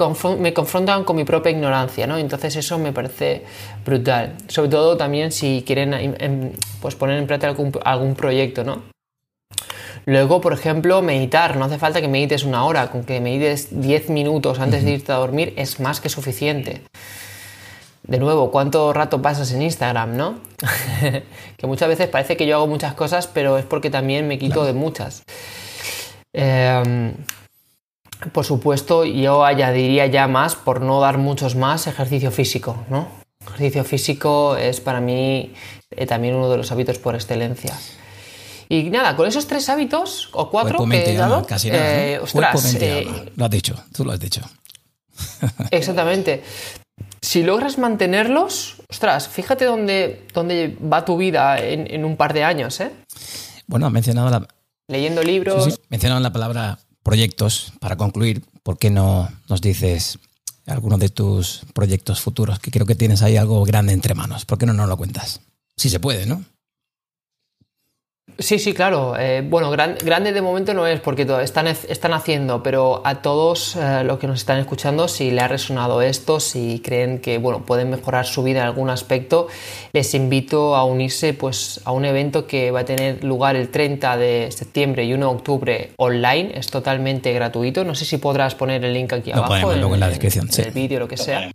confrontan 0.53 1.05
con 1.05 1.15
mi 1.15 1.25
propia 1.25 1.51
ignorancia, 1.51 2.07
¿no? 2.07 2.19
Entonces 2.19 2.57
eso 2.57 2.79
me 2.79 2.93
parece 2.93 3.45
brutal. 3.85 4.35
Sobre 4.49 4.71
todo 4.71 4.97
también 4.97 5.31
si 5.31 5.63
quieren 5.65 5.95
em, 5.95 6.53
pues 6.81 6.97
poner 6.97 7.19
en 7.19 7.27
práctica 7.27 7.55
algún, 7.85 8.15
proyecto, 8.15 8.65
¿no? 8.65 8.83
Luego, 10.11 10.41
por 10.41 10.53
ejemplo, 10.53 11.03
meditar. 11.03 11.57
No 11.57 11.67
hace 11.67 11.79
falta 11.79 12.01
que 12.01 12.09
medites 12.09 12.43
una 12.43 12.65
hora, 12.65 12.91
con 12.91 13.05
que 13.05 13.21
medites 13.21 13.81
10 13.81 14.11
minutos 14.11 14.59
antes 14.59 14.85
de 14.85 14.91
irte 14.91 15.13
a 15.13 15.15
dormir 15.15 15.55
es 15.57 15.79
más 15.79 16.01
que 16.01 16.09
suficiente. 16.09 16.83
De 18.03 18.19
nuevo, 18.19 18.51
¿cuánto 18.51 18.93
rato 18.93 19.23
pasas 19.23 19.53
en 19.53 19.63
Instagram, 19.63 20.17
no? 20.17 20.41
que 21.57 21.67
muchas 21.69 21.89
veces 21.89 22.09
parece 22.09 22.37
que 22.37 22.45
yo 22.45 22.57
hago 22.57 22.67
muchas 22.67 22.95
cosas, 22.95 23.29
pero 23.29 23.57
es 23.57 23.65
porque 23.65 23.89
también 23.89 24.27
me 24.27 24.37
quito 24.41 24.65
de 24.65 24.73
muchas. 24.73 25.23
Eh, 26.33 27.15
por 28.33 28.45
supuesto, 28.45 29.05
yo 29.05 29.45
añadiría 29.45 30.07
ya 30.07 30.27
más, 30.27 30.57
por 30.57 30.81
no 30.81 31.01
dar 31.01 31.19
muchos 31.19 31.55
más, 31.55 31.87
ejercicio 31.87 32.33
físico, 32.33 32.85
¿no? 32.91 33.07
Ejercicio 33.47 33.85
físico 33.85 34.57
es 34.57 34.81
para 34.81 35.01
mí 35.01 35.55
eh, 35.93 36.07
también 36.07 36.35
uno 36.35 36.51
de 36.51 36.57
los 36.57 36.73
hábitos 36.73 36.99
por 36.99 37.15
excelencia. 37.15 37.79
Y 38.73 38.89
nada, 38.89 39.17
con 39.17 39.27
esos 39.27 39.49
tres 39.49 39.69
hábitos 39.69 40.29
o 40.31 40.49
cuatro 40.49 40.87
que 40.87 41.11
he 41.11 41.17
dado, 41.17 41.45
casi 41.45 41.71
nada, 41.71 42.07
eh, 42.07 42.21
ostras, 42.21 42.77
eh, 42.77 43.33
lo 43.35 43.45
has 43.45 43.51
dicho, 43.51 43.75
tú 43.93 44.05
lo 44.05 44.13
has 44.13 44.21
dicho. 44.21 44.43
exactamente. 45.73 46.45
Si 47.21 47.43
logras 47.43 47.79
mantenerlos, 47.79 48.77
ostras, 48.89 49.29
fíjate 49.29 49.65
dónde, 49.65 50.25
dónde 50.33 50.79
va 50.81 51.05
tu 51.05 51.17
vida 51.17 51.59
en, 51.59 52.05
un 52.05 52.17
par 52.17 52.33
de 52.33 52.45
años, 52.45 52.79
¿eh? 52.79 52.93
Bueno, 53.67 53.87
has 53.87 53.93
mencionado 53.93 54.31
la... 54.31 54.47
Leyendo 54.87 55.25
libros. 55.25 55.65
Sí, 55.65 55.75
Mencionado 55.89 56.21
la 56.21 56.33
palabra 56.33 56.79
proyectos, 57.03 57.73
para 57.81 57.97
concluir, 57.97 58.45
¿por 58.63 58.79
qué 58.79 58.91
no 58.91 59.29
nos 59.49 59.61
dices 59.61 60.21
alguno 60.67 60.97
de 60.97 61.09
tus 61.09 61.63
proyectos 61.75 62.21
futuros? 62.21 62.61
Que 62.61 62.71
creo 62.71 62.87
que 62.87 62.95
tienes 62.95 63.23
ahí 63.23 63.37
algo 63.37 63.65
grande 63.65 63.95
entre 63.95 64.15
manos. 64.15 64.45
¿Por 64.45 64.59
qué 64.59 64.67
no 64.67 64.75
nos 64.75 64.89
lo 64.89 64.97
cuentas? 64.97 65.41
Si 65.77 65.91
se 65.91 65.99
puede, 65.99 66.27
¿no? 66.27 66.45
Sí, 68.39 68.59
sí, 68.59 68.73
claro. 68.73 69.15
Eh, 69.19 69.43
bueno, 69.45 69.71
grande 69.71 70.33
de 70.33 70.43
momento 70.43 70.75
no 70.75 70.87
es 70.87 71.01
porque 71.01 71.27
están, 71.43 71.67
están 71.67 72.13
haciendo, 72.13 72.63
pero 72.63 73.03
a 73.05 73.23
todos 73.23 73.77
eh, 73.77 74.03
los 74.05 74.19
que 74.19 74.27
nos 74.27 74.41
están 74.41 74.59
escuchando, 74.59 75.09
si 75.09 75.31
le 75.31 75.41
ha 75.41 75.49
resonado 75.49 76.03
esto, 76.03 76.41
si 76.41 76.81
creen 76.81 77.21
que 77.21 77.39
bueno, 77.39 77.65
pueden 77.65 77.91
mejorar 77.91 78.27
su 78.27 78.43
vida 78.43 78.61
en 78.61 78.67
algún 78.67 78.91
aspecto, 78.91 79.49
les 79.93 80.15
invito 80.15 80.77
a 80.77 80.85
unirse 80.85 81.35
pues, 81.35 81.81
a 81.85 81.93
un 81.93 82.05
evento 82.05 82.47
que 82.47 82.71
va 82.71 82.81
a 82.81 82.85
tener 82.85 83.23
lugar 83.25 83.57
el 83.57 83.69
30 83.69 84.17
de 84.17 84.49
septiembre 84.51 85.05
y 85.05 85.13
1 85.13 85.27
de 85.27 85.35
octubre 85.35 85.91
online. 85.97 86.53
Es 86.55 86.69
totalmente 86.69 87.33
gratuito. 87.33 87.85
No 87.85 87.95
sé 87.95 88.05
si 88.05 88.19
podrás 88.19 88.55
poner 88.55 88.85
el 88.85 88.95
link 88.95 89.13
aquí 89.13 89.33
abajo. 89.33 89.73
en, 89.73 90.01
la 90.01 90.09
descripción. 90.09 90.49
el 90.57 90.73
vídeo, 90.73 90.99
lo 90.99 91.09
que 91.09 91.17
sea 91.17 91.51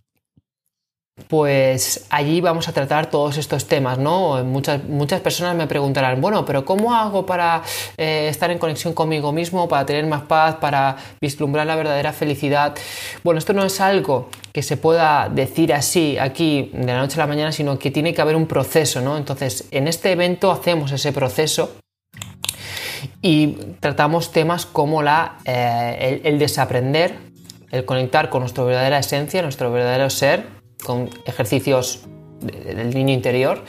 pues 1.27 2.05
allí 2.09 2.41
vamos 2.41 2.67
a 2.67 2.73
tratar 2.73 3.09
todos 3.09 3.37
estos 3.37 3.65
temas, 3.65 3.97
¿no? 3.97 4.43
Muchas, 4.43 4.83
muchas 4.83 5.21
personas 5.21 5.55
me 5.55 5.65
preguntarán, 5.65 6.19
bueno, 6.19 6.43
pero 6.45 6.65
¿cómo 6.65 6.93
hago 6.93 7.25
para 7.25 7.63
eh, 7.97 8.27
estar 8.29 8.51
en 8.51 8.59
conexión 8.59 8.93
conmigo 8.93 9.31
mismo, 9.31 9.67
para 9.67 9.85
tener 9.85 10.05
más 10.05 10.23
paz, 10.23 10.55
para 10.55 10.97
vislumbrar 11.21 11.65
la 11.67 11.75
verdadera 11.77 12.11
felicidad? 12.11 12.75
Bueno, 13.23 13.39
esto 13.39 13.53
no 13.53 13.63
es 13.63 13.79
algo 13.79 14.29
que 14.51 14.61
se 14.61 14.75
pueda 14.75 15.29
decir 15.29 15.73
así 15.73 16.17
aquí 16.17 16.69
de 16.73 16.87
la 16.87 16.99
noche 16.99 17.15
a 17.15 17.23
la 17.23 17.27
mañana, 17.27 17.51
sino 17.53 17.79
que 17.79 17.91
tiene 17.91 18.13
que 18.13 18.21
haber 18.21 18.35
un 18.35 18.45
proceso, 18.45 18.99
¿no? 19.01 19.17
Entonces, 19.17 19.67
en 19.71 19.87
este 19.87 20.11
evento 20.11 20.51
hacemos 20.51 20.91
ese 20.91 21.13
proceso 21.13 21.77
y 23.21 23.47
tratamos 23.79 24.33
temas 24.33 24.65
como 24.65 25.01
la, 25.01 25.37
eh, 25.45 26.21
el 26.25 26.39
desaprender, 26.39 27.17
el 27.71 27.85
conectar 27.85 28.29
con 28.29 28.41
nuestra 28.41 28.65
verdadera 28.65 28.99
esencia, 28.99 29.41
nuestro 29.41 29.71
verdadero 29.71 30.09
ser, 30.09 30.64
con 30.83 31.09
ejercicios 31.25 32.05
del 32.41 32.93
niño 32.93 33.13
interior 33.13 33.63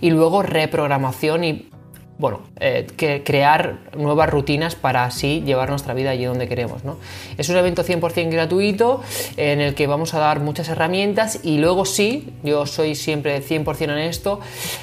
y 0.00 0.10
luego 0.10 0.42
reprogramación 0.42 1.44
y 1.44 1.68
bueno, 2.16 2.42
eh, 2.60 2.86
que 2.96 3.24
crear 3.24 3.78
nuevas 3.96 4.30
rutinas 4.30 4.76
para 4.76 5.04
así 5.04 5.42
llevar 5.44 5.70
nuestra 5.70 5.94
vida 5.94 6.10
allí 6.10 6.24
donde 6.24 6.46
queremos. 6.46 6.84
¿no? 6.84 6.96
Es 7.38 7.48
un 7.48 7.56
evento 7.56 7.82
100% 7.82 8.30
gratuito 8.30 9.02
en 9.36 9.60
el 9.60 9.74
que 9.74 9.86
vamos 9.86 10.14
a 10.14 10.20
dar 10.20 10.40
muchas 10.40 10.68
herramientas 10.68 11.40
y 11.42 11.58
luego 11.58 11.84
sí, 11.84 12.32
yo 12.44 12.66
soy 12.66 12.94
siempre 12.94 13.42
100% 13.42 13.90
honesto, 13.90 14.40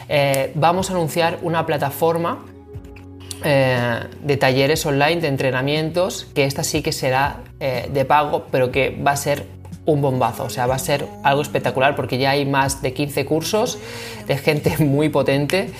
eh, 0.09 0.51
vamos 0.55 0.89
a 0.89 0.93
anunciar 0.93 1.39
una 1.41 1.65
plataforma 1.65 2.45
eh, 3.43 4.01
de 4.21 4.37
talleres 4.37 4.85
online, 4.85 5.21
de 5.21 5.29
entrenamientos, 5.29 6.27
que 6.35 6.43
esta 6.43 6.63
sí 6.63 6.81
que 6.81 6.91
será 6.91 7.41
de 7.59 8.05
pago, 8.05 8.47
pero 8.49 8.71
que 8.71 8.89
va 8.89 9.11
a 9.11 9.17
ser 9.17 9.45
un 9.85 10.01
bombazo, 10.01 10.43
o 10.43 10.49
sea, 10.49 10.67
va 10.67 10.75
a 10.75 10.79
ser 10.79 11.07
algo 11.23 11.41
espectacular 11.41 11.95
porque 11.95 12.17
ya 12.17 12.31
hay 12.31 12.45
más 12.45 12.81
de 12.81 12.93
15 12.93 13.25
cursos 13.25 13.79
de 14.27 14.37
gente 14.37 14.77
muy 14.83 15.09
potente. 15.09 15.71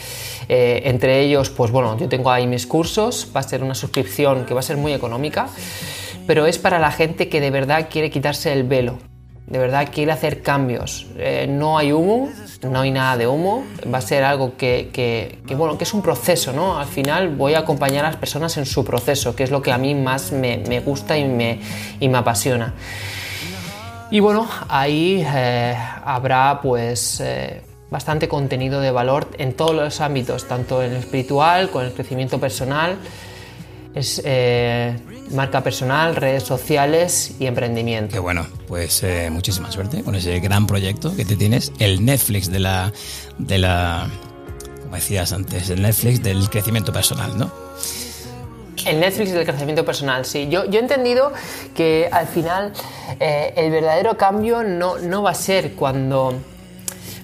Eh, 0.49 0.81
entre 0.85 1.21
ellos, 1.21 1.49
pues 1.49 1.71
bueno, 1.71 1.97
yo 1.97 2.09
tengo 2.09 2.31
ahí 2.31 2.47
mis 2.47 2.65
cursos, 2.67 3.31
va 3.33 3.39
a 3.39 3.43
ser 3.43 3.63
una 3.63 3.75
suscripción 3.75 4.45
que 4.45 4.53
va 4.53 4.59
a 4.59 4.63
ser 4.63 4.75
muy 4.75 4.91
económica, 4.91 5.47
pero 6.27 6.45
es 6.45 6.57
para 6.57 6.79
la 6.79 6.91
gente 6.91 7.29
que 7.29 7.39
de 7.39 7.51
verdad 7.51 7.87
quiere 7.89 8.09
quitarse 8.09 8.51
el 8.51 8.63
velo, 8.63 8.97
de 9.47 9.59
verdad 9.59 9.87
quiere 9.93 10.11
hacer 10.11 10.41
cambios. 10.41 11.07
Eh, 11.17 11.45
no 11.47 11.77
hay 11.77 11.93
humo, 11.93 12.29
no 12.63 12.81
hay 12.81 12.91
nada 12.91 13.17
de 13.17 13.27
humo, 13.27 13.63
va 13.93 13.99
a 13.99 14.01
ser 14.01 14.23
algo 14.23 14.57
que, 14.57 15.39
bueno, 15.55 15.77
que 15.77 15.83
es 15.83 15.93
un 15.93 16.01
proceso, 16.01 16.53
¿no? 16.53 16.77
Al 16.77 16.87
final 16.87 17.35
voy 17.35 17.53
a 17.53 17.59
acompañar 17.59 18.05
a 18.05 18.09
las 18.09 18.17
personas 18.17 18.57
en 18.57 18.65
su 18.65 18.83
proceso, 18.83 19.35
que 19.35 19.43
es 19.43 19.51
lo 19.51 19.61
que 19.61 19.71
a 19.71 19.77
mí 19.77 19.95
más 19.95 20.31
me, 20.31 20.79
gusta 20.81 21.17
y 21.17 21.25
me, 21.25 21.59
y 21.99 22.09
me 22.09 22.17
apasiona. 22.17 22.73
Y 24.11 24.19
bueno, 24.19 24.45
ahí 24.67 25.25
eh, 25.25 25.73
habrá 26.03 26.59
pues 26.61 27.21
eh, 27.21 27.61
bastante 27.89 28.27
contenido 28.27 28.81
de 28.81 28.91
valor 28.91 29.29
en 29.37 29.53
todos 29.53 29.73
los 29.73 30.01
ámbitos, 30.01 30.49
tanto 30.49 30.83
en 30.83 30.91
el 30.91 30.97
espiritual, 30.97 31.69
con 31.69 31.85
el 31.85 31.93
crecimiento 31.93 32.37
personal, 32.37 32.97
es, 33.95 34.21
eh, 34.25 34.97
marca 35.31 35.63
personal, 35.63 36.17
redes 36.17 36.43
sociales 36.43 37.35
y 37.39 37.45
emprendimiento. 37.45 38.11
Qué 38.11 38.19
bueno, 38.19 38.45
pues 38.67 39.01
muchísima 39.31 39.71
suerte 39.71 40.03
con 40.03 40.13
ese 40.15 40.41
gran 40.41 40.67
proyecto 40.67 41.15
que 41.15 41.23
te 41.23 41.37
tienes, 41.37 41.71
el 41.79 42.03
Netflix 42.03 42.51
de 42.51 42.59
la, 42.59 42.91
de 43.37 43.59
la, 43.59 44.09
como 44.83 44.95
decías 44.95 45.31
antes, 45.31 45.69
el 45.69 45.81
Netflix 45.81 46.21
del 46.21 46.49
crecimiento 46.49 46.91
personal, 46.91 47.37
¿no? 47.37 47.60
El 48.91 48.99
Netflix 48.99 49.31
del 49.31 49.45
crecimiento 49.45 49.85
personal, 49.85 50.25
sí. 50.25 50.49
Yo, 50.49 50.65
yo 50.65 50.77
he 50.77 50.81
entendido 50.81 51.31
que 51.73 52.09
al 52.11 52.27
final 52.27 52.73
eh, 53.21 53.53
el 53.55 53.71
verdadero 53.71 54.17
cambio 54.17 54.63
no, 54.63 54.97
no, 54.97 55.23
va 55.23 55.31
a 55.31 55.33
ser 55.33 55.75
cuando... 55.75 56.33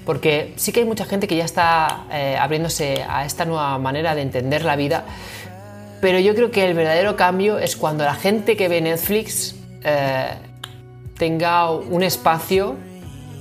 Porque 0.06 0.54
sí 0.56 0.72
que 0.72 0.80
hay 0.80 0.86
mucha 0.86 1.04
gente 1.04 1.28
que 1.28 1.36
ya 1.36 1.44
está 1.44 2.06
eh, 2.10 2.38
abriéndose 2.40 3.04
a 3.06 3.26
esta 3.26 3.44
nueva 3.44 3.78
manera 3.80 4.16
de 4.16 4.22
entender 4.22 4.64
la 4.64 4.78
vida, 4.78 5.04
pero 6.00 6.20
yo 6.20 6.34
creo 6.36 6.52
que 6.52 6.66
el 6.66 6.74
verdadero 6.74 7.18
cambio 7.18 7.60
es 7.60 7.76
cuando 7.76 8.06
la 8.06 8.16
gente 8.16 8.56
que 8.56 8.70
ve 8.70 8.80
Netflix 8.80 9.54
eh, 9.84 10.30
tenga 11.18 11.70
un 11.70 12.02
espacio 12.02 12.78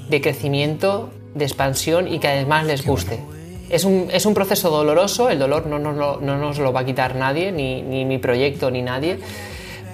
de 0.09 0.21
crecimiento, 0.21 1.11
de 1.37 1.45
expansión 1.45 2.13
y 2.13 2.19
que 2.19 2.27
además 2.27 2.67
les 2.67 2.85
guste. 2.85 3.21
Es 3.69 3.85
un, 3.85 4.09
es 4.13 4.27
un, 4.27 4.35
proceso 4.35 4.71
doloroso, 4.71 5.29
el 5.29 5.39
dolor 5.39 5.67
no, 5.67 5.79
no, 5.79 5.93
no, 5.93 6.19
nos 6.21 6.59
lo 6.59 6.73
va 6.73 6.81
a 6.81 6.85
quitar 6.85 7.17
nadie, 7.17 7.51
ni, 7.51 7.83
ni, 7.83 8.05
mi 8.05 8.19
proyecto, 8.19 8.71
ni 8.71 8.81
nadie, 8.81 9.19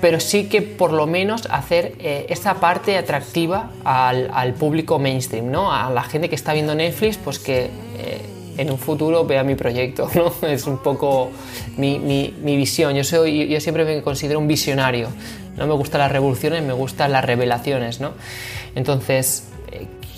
pero 0.00 0.20
sí 0.20 0.48
que 0.48 0.60
por 0.60 0.92
lo 0.92 1.06
menos 1.06 1.46
hacer 1.50 1.94
eh, 1.98 2.26
esa 2.28 2.54
parte 2.54 2.98
atractiva 2.98 3.70
al, 3.84 4.30
al, 4.34 4.52
público 4.54 4.98
mainstream, 4.98 5.50
¿no? 5.50 5.72
a 5.72 5.90
la 5.90 6.02
gente 6.02 6.28
que 6.28 6.34
está 6.34 6.52
viendo 6.52 6.74
Netflix, 6.74 7.16
pues 7.16 7.38
que 7.38 7.70
eh, 7.98 8.20
en 8.56 8.70
un 8.70 8.78
futuro 8.78 9.24
vea 9.24 9.44
mi 9.44 9.54
proyecto. 9.54 10.10
¿no? 10.14 10.32
Es 10.48 10.66
un 10.66 10.78
poco 10.78 11.30
mi, 11.76 11.98
mi, 11.98 12.34
mi, 12.42 12.56
visión. 12.56 12.94
Yo, 12.94 13.04
soy, 13.04 13.48
yo 13.48 13.60
siempre 13.60 13.84
me 13.84 14.02
considero 14.02 14.38
un 14.38 14.48
visionario. 14.48 15.08
No 15.56 15.66
me 15.66 15.74
gustan 15.74 16.00
las 16.00 16.12
revoluciones, 16.12 16.62
me 16.62 16.72
gustan 16.72 17.12
las 17.12 17.24
revelaciones. 17.24 18.00
¿no? 18.00 18.12
Entonces, 18.74 19.48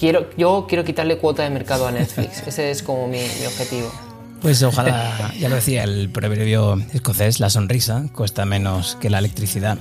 quiero, 0.04 0.28
yo 0.36 0.66
quiero 0.68 0.84
quitarle 0.84 1.16
cuota 1.16 1.44
de 1.44 1.50
mercado 1.50 1.86
a 1.86 1.90
Netflix. 1.90 2.42
Ese 2.46 2.70
es 2.70 2.82
como 2.82 3.08
mi, 3.08 3.20
objetivo. 3.46 3.90
Pues 4.42 4.62
ojalá, 4.62 5.32
ya 5.38 5.48
lo 5.48 5.54
decía 5.54 5.84
el 5.84 6.10
proverbio 6.10 6.76
escocés, 6.92 7.40
la 7.40 7.48
sonrisa 7.48 8.04
cuesta 8.12 8.44
menos 8.44 8.98
que 9.00 9.08
la 9.08 9.18
electricidad 9.18 9.78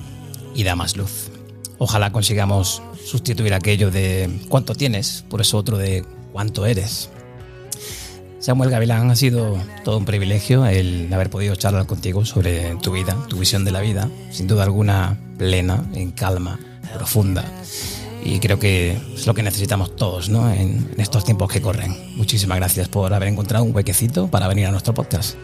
y 0.55 0.63
da 0.63 0.77
más 0.77 0.95
luz. 0.95 1.29
Ojalá 1.77 2.13
consigamos 2.13 2.81
sustituir 3.03 3.53
aquello 3.53 3.91
de 3.91 4.29
cuánto 4.47 4.75
tienes 4.75 5.25
por 5.27 5.41
eso 5.41 5.57
otro 5.57 5.77
de 5.77 6.05
cuánto 6.31 6.65
eres. 6.65 7.09
Samuel 8.39 8.69
Gavilán, 8.69 9.11
ha 9.11 9.17
sido 9.17 9.57
todo 9.83 9.97
un 9.97 10.05
privilegio 10.05 10.65
el 10.65 11.13
haber 11.13 11.29
podido 11.29 11.55
charlar 11.57 11.85
contigo 11.85 12.23
sobre 12.23 12.75
tu 12.77 12.93
vida, 12.93 13.17
tu 13.27 13.39
visión 13.39 13.65
de 13.65 13.71
la 13.71 13.81
vida, 13.81 14.09
sin 14.31 14.47
duda 14.47 14.63
alguna 14.63 15.17
plena, 15.37 15.83
en 15.93 16.11
calma, 16.11 16.57
profunda 16.93 17.43
y 18.23 18.39
creo 18.39 18.59
que 18.59 18.97
es 19.15 19.27
lo 19.27 19.33
que 19.33 19.43
necesitamos 19.43 19.95
todos 19.95 20.29
¿no? 20.29 20.51
en, 20.51 20.93
estos 20.97 21.23
tiempos 21.25 21.51
que 21.51 21.61
corren. 21.61 21.95
Muchísimas 22.15 22.57
gracias 22.57 22.87
por 22.87 23.13
haber 23.13 23.29
encontrado 23.29 23.63
un 23.63 23.75
huequecito 23.75 24.27
para 24.27 24.47
venir 24.47 24.67
a 24.67 24.71
nuestro 24.71 24.93
podcast. 24.93 25.35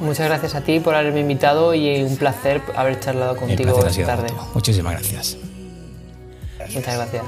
Muchas 0.00 0.28
gracias 0.28 0.54
a 0.54 0.60
ti 0.60 0.80
por 0.80 0.94
haberme 0.94 1.20
invitado 1.20 1.74
y 1.74 2.02
un 2.02 2.16
placer 2.16 2.60
haber 2.74 3.00
charlado 3.00 3.36
contigo 3.36 3.86
esta 3.86 4.04
tarde. 4.04 4.28
Muchísimas 4.54 4.92
gracias. 4.92 5.36
Muchas 6.74 6.96
gracias. 6.96 7.24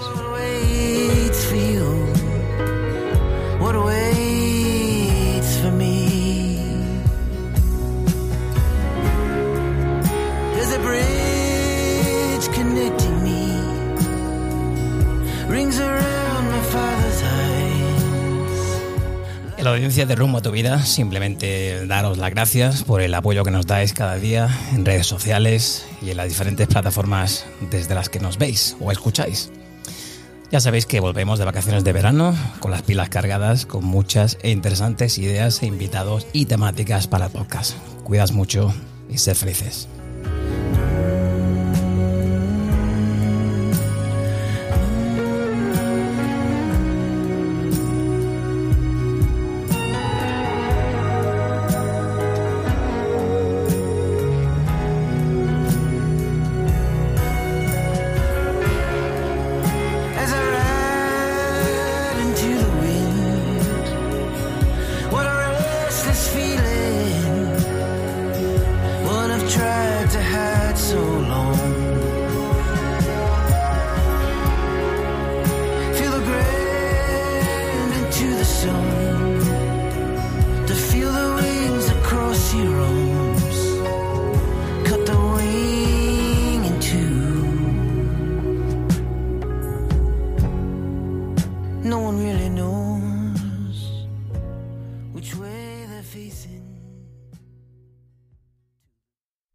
La 19.68 19.74
audiencia 19.74 20.06
de 20.06 20.14
Rumbo 20.14 20.38
a 20.38 20.40
tu 20.40 20.50
Vida, 20.50 20.82
simplemente 20.86 21.86
daros 21.86 22.16
las 22.16 22.30
gracias 22.30 22.84
por 22.84 23.02
el 23.02 23.12
apoyo 23.12 23.44
que 23.44 23.50
nos 23.50 23.66
dais 23.66 23.92
cada 23.92 24.16
día 24.16 24.48
en 24.72 24.86
redes 24.86 25.06
sociales 25.06 25.86
y 26.00 26.10
en 26.10 26.16
las 26.16 26.26
diferentes 26.28 26.66
plataformas 26.68 27.44
desde 27.70 27.94
las 27.94 28.08
que 28.08 28.18
nos 28.18 28.38
veis 28.38 28.78
o 28.80 28.90
escucháis. 28.90 29.50
Ya 30.50 30.60
sabéis 30.60 30.86
que 30.86 31.00
volvemos 31.00 31.38
de 31.38 31.44
vacaciones 31.44 31.84
de 31.84 31.92
verano 31.92 32.34
con 32.60 32.70
las 32.70 32.80
pilas 32.80 33.10
cargadas, 33.10 33.66
con 33.66 33.84
muchas 33.84 34.38
e 34.42 34.50
interesantes 34.50 35.18
ideas 35.18 35.62
e 35.62 35.66
invitados 35.66 36.26
y 36.32 36.46
temáticas 36.46 37.06
para 37.06 37.26
el 37.26 37.32
podcast. 37.32 37.74
Cuidas 38.04 38.32
mucho 38.32 38.72
y 39.10 39.18
sed 39.18 39.34
felices. 39.34 39.86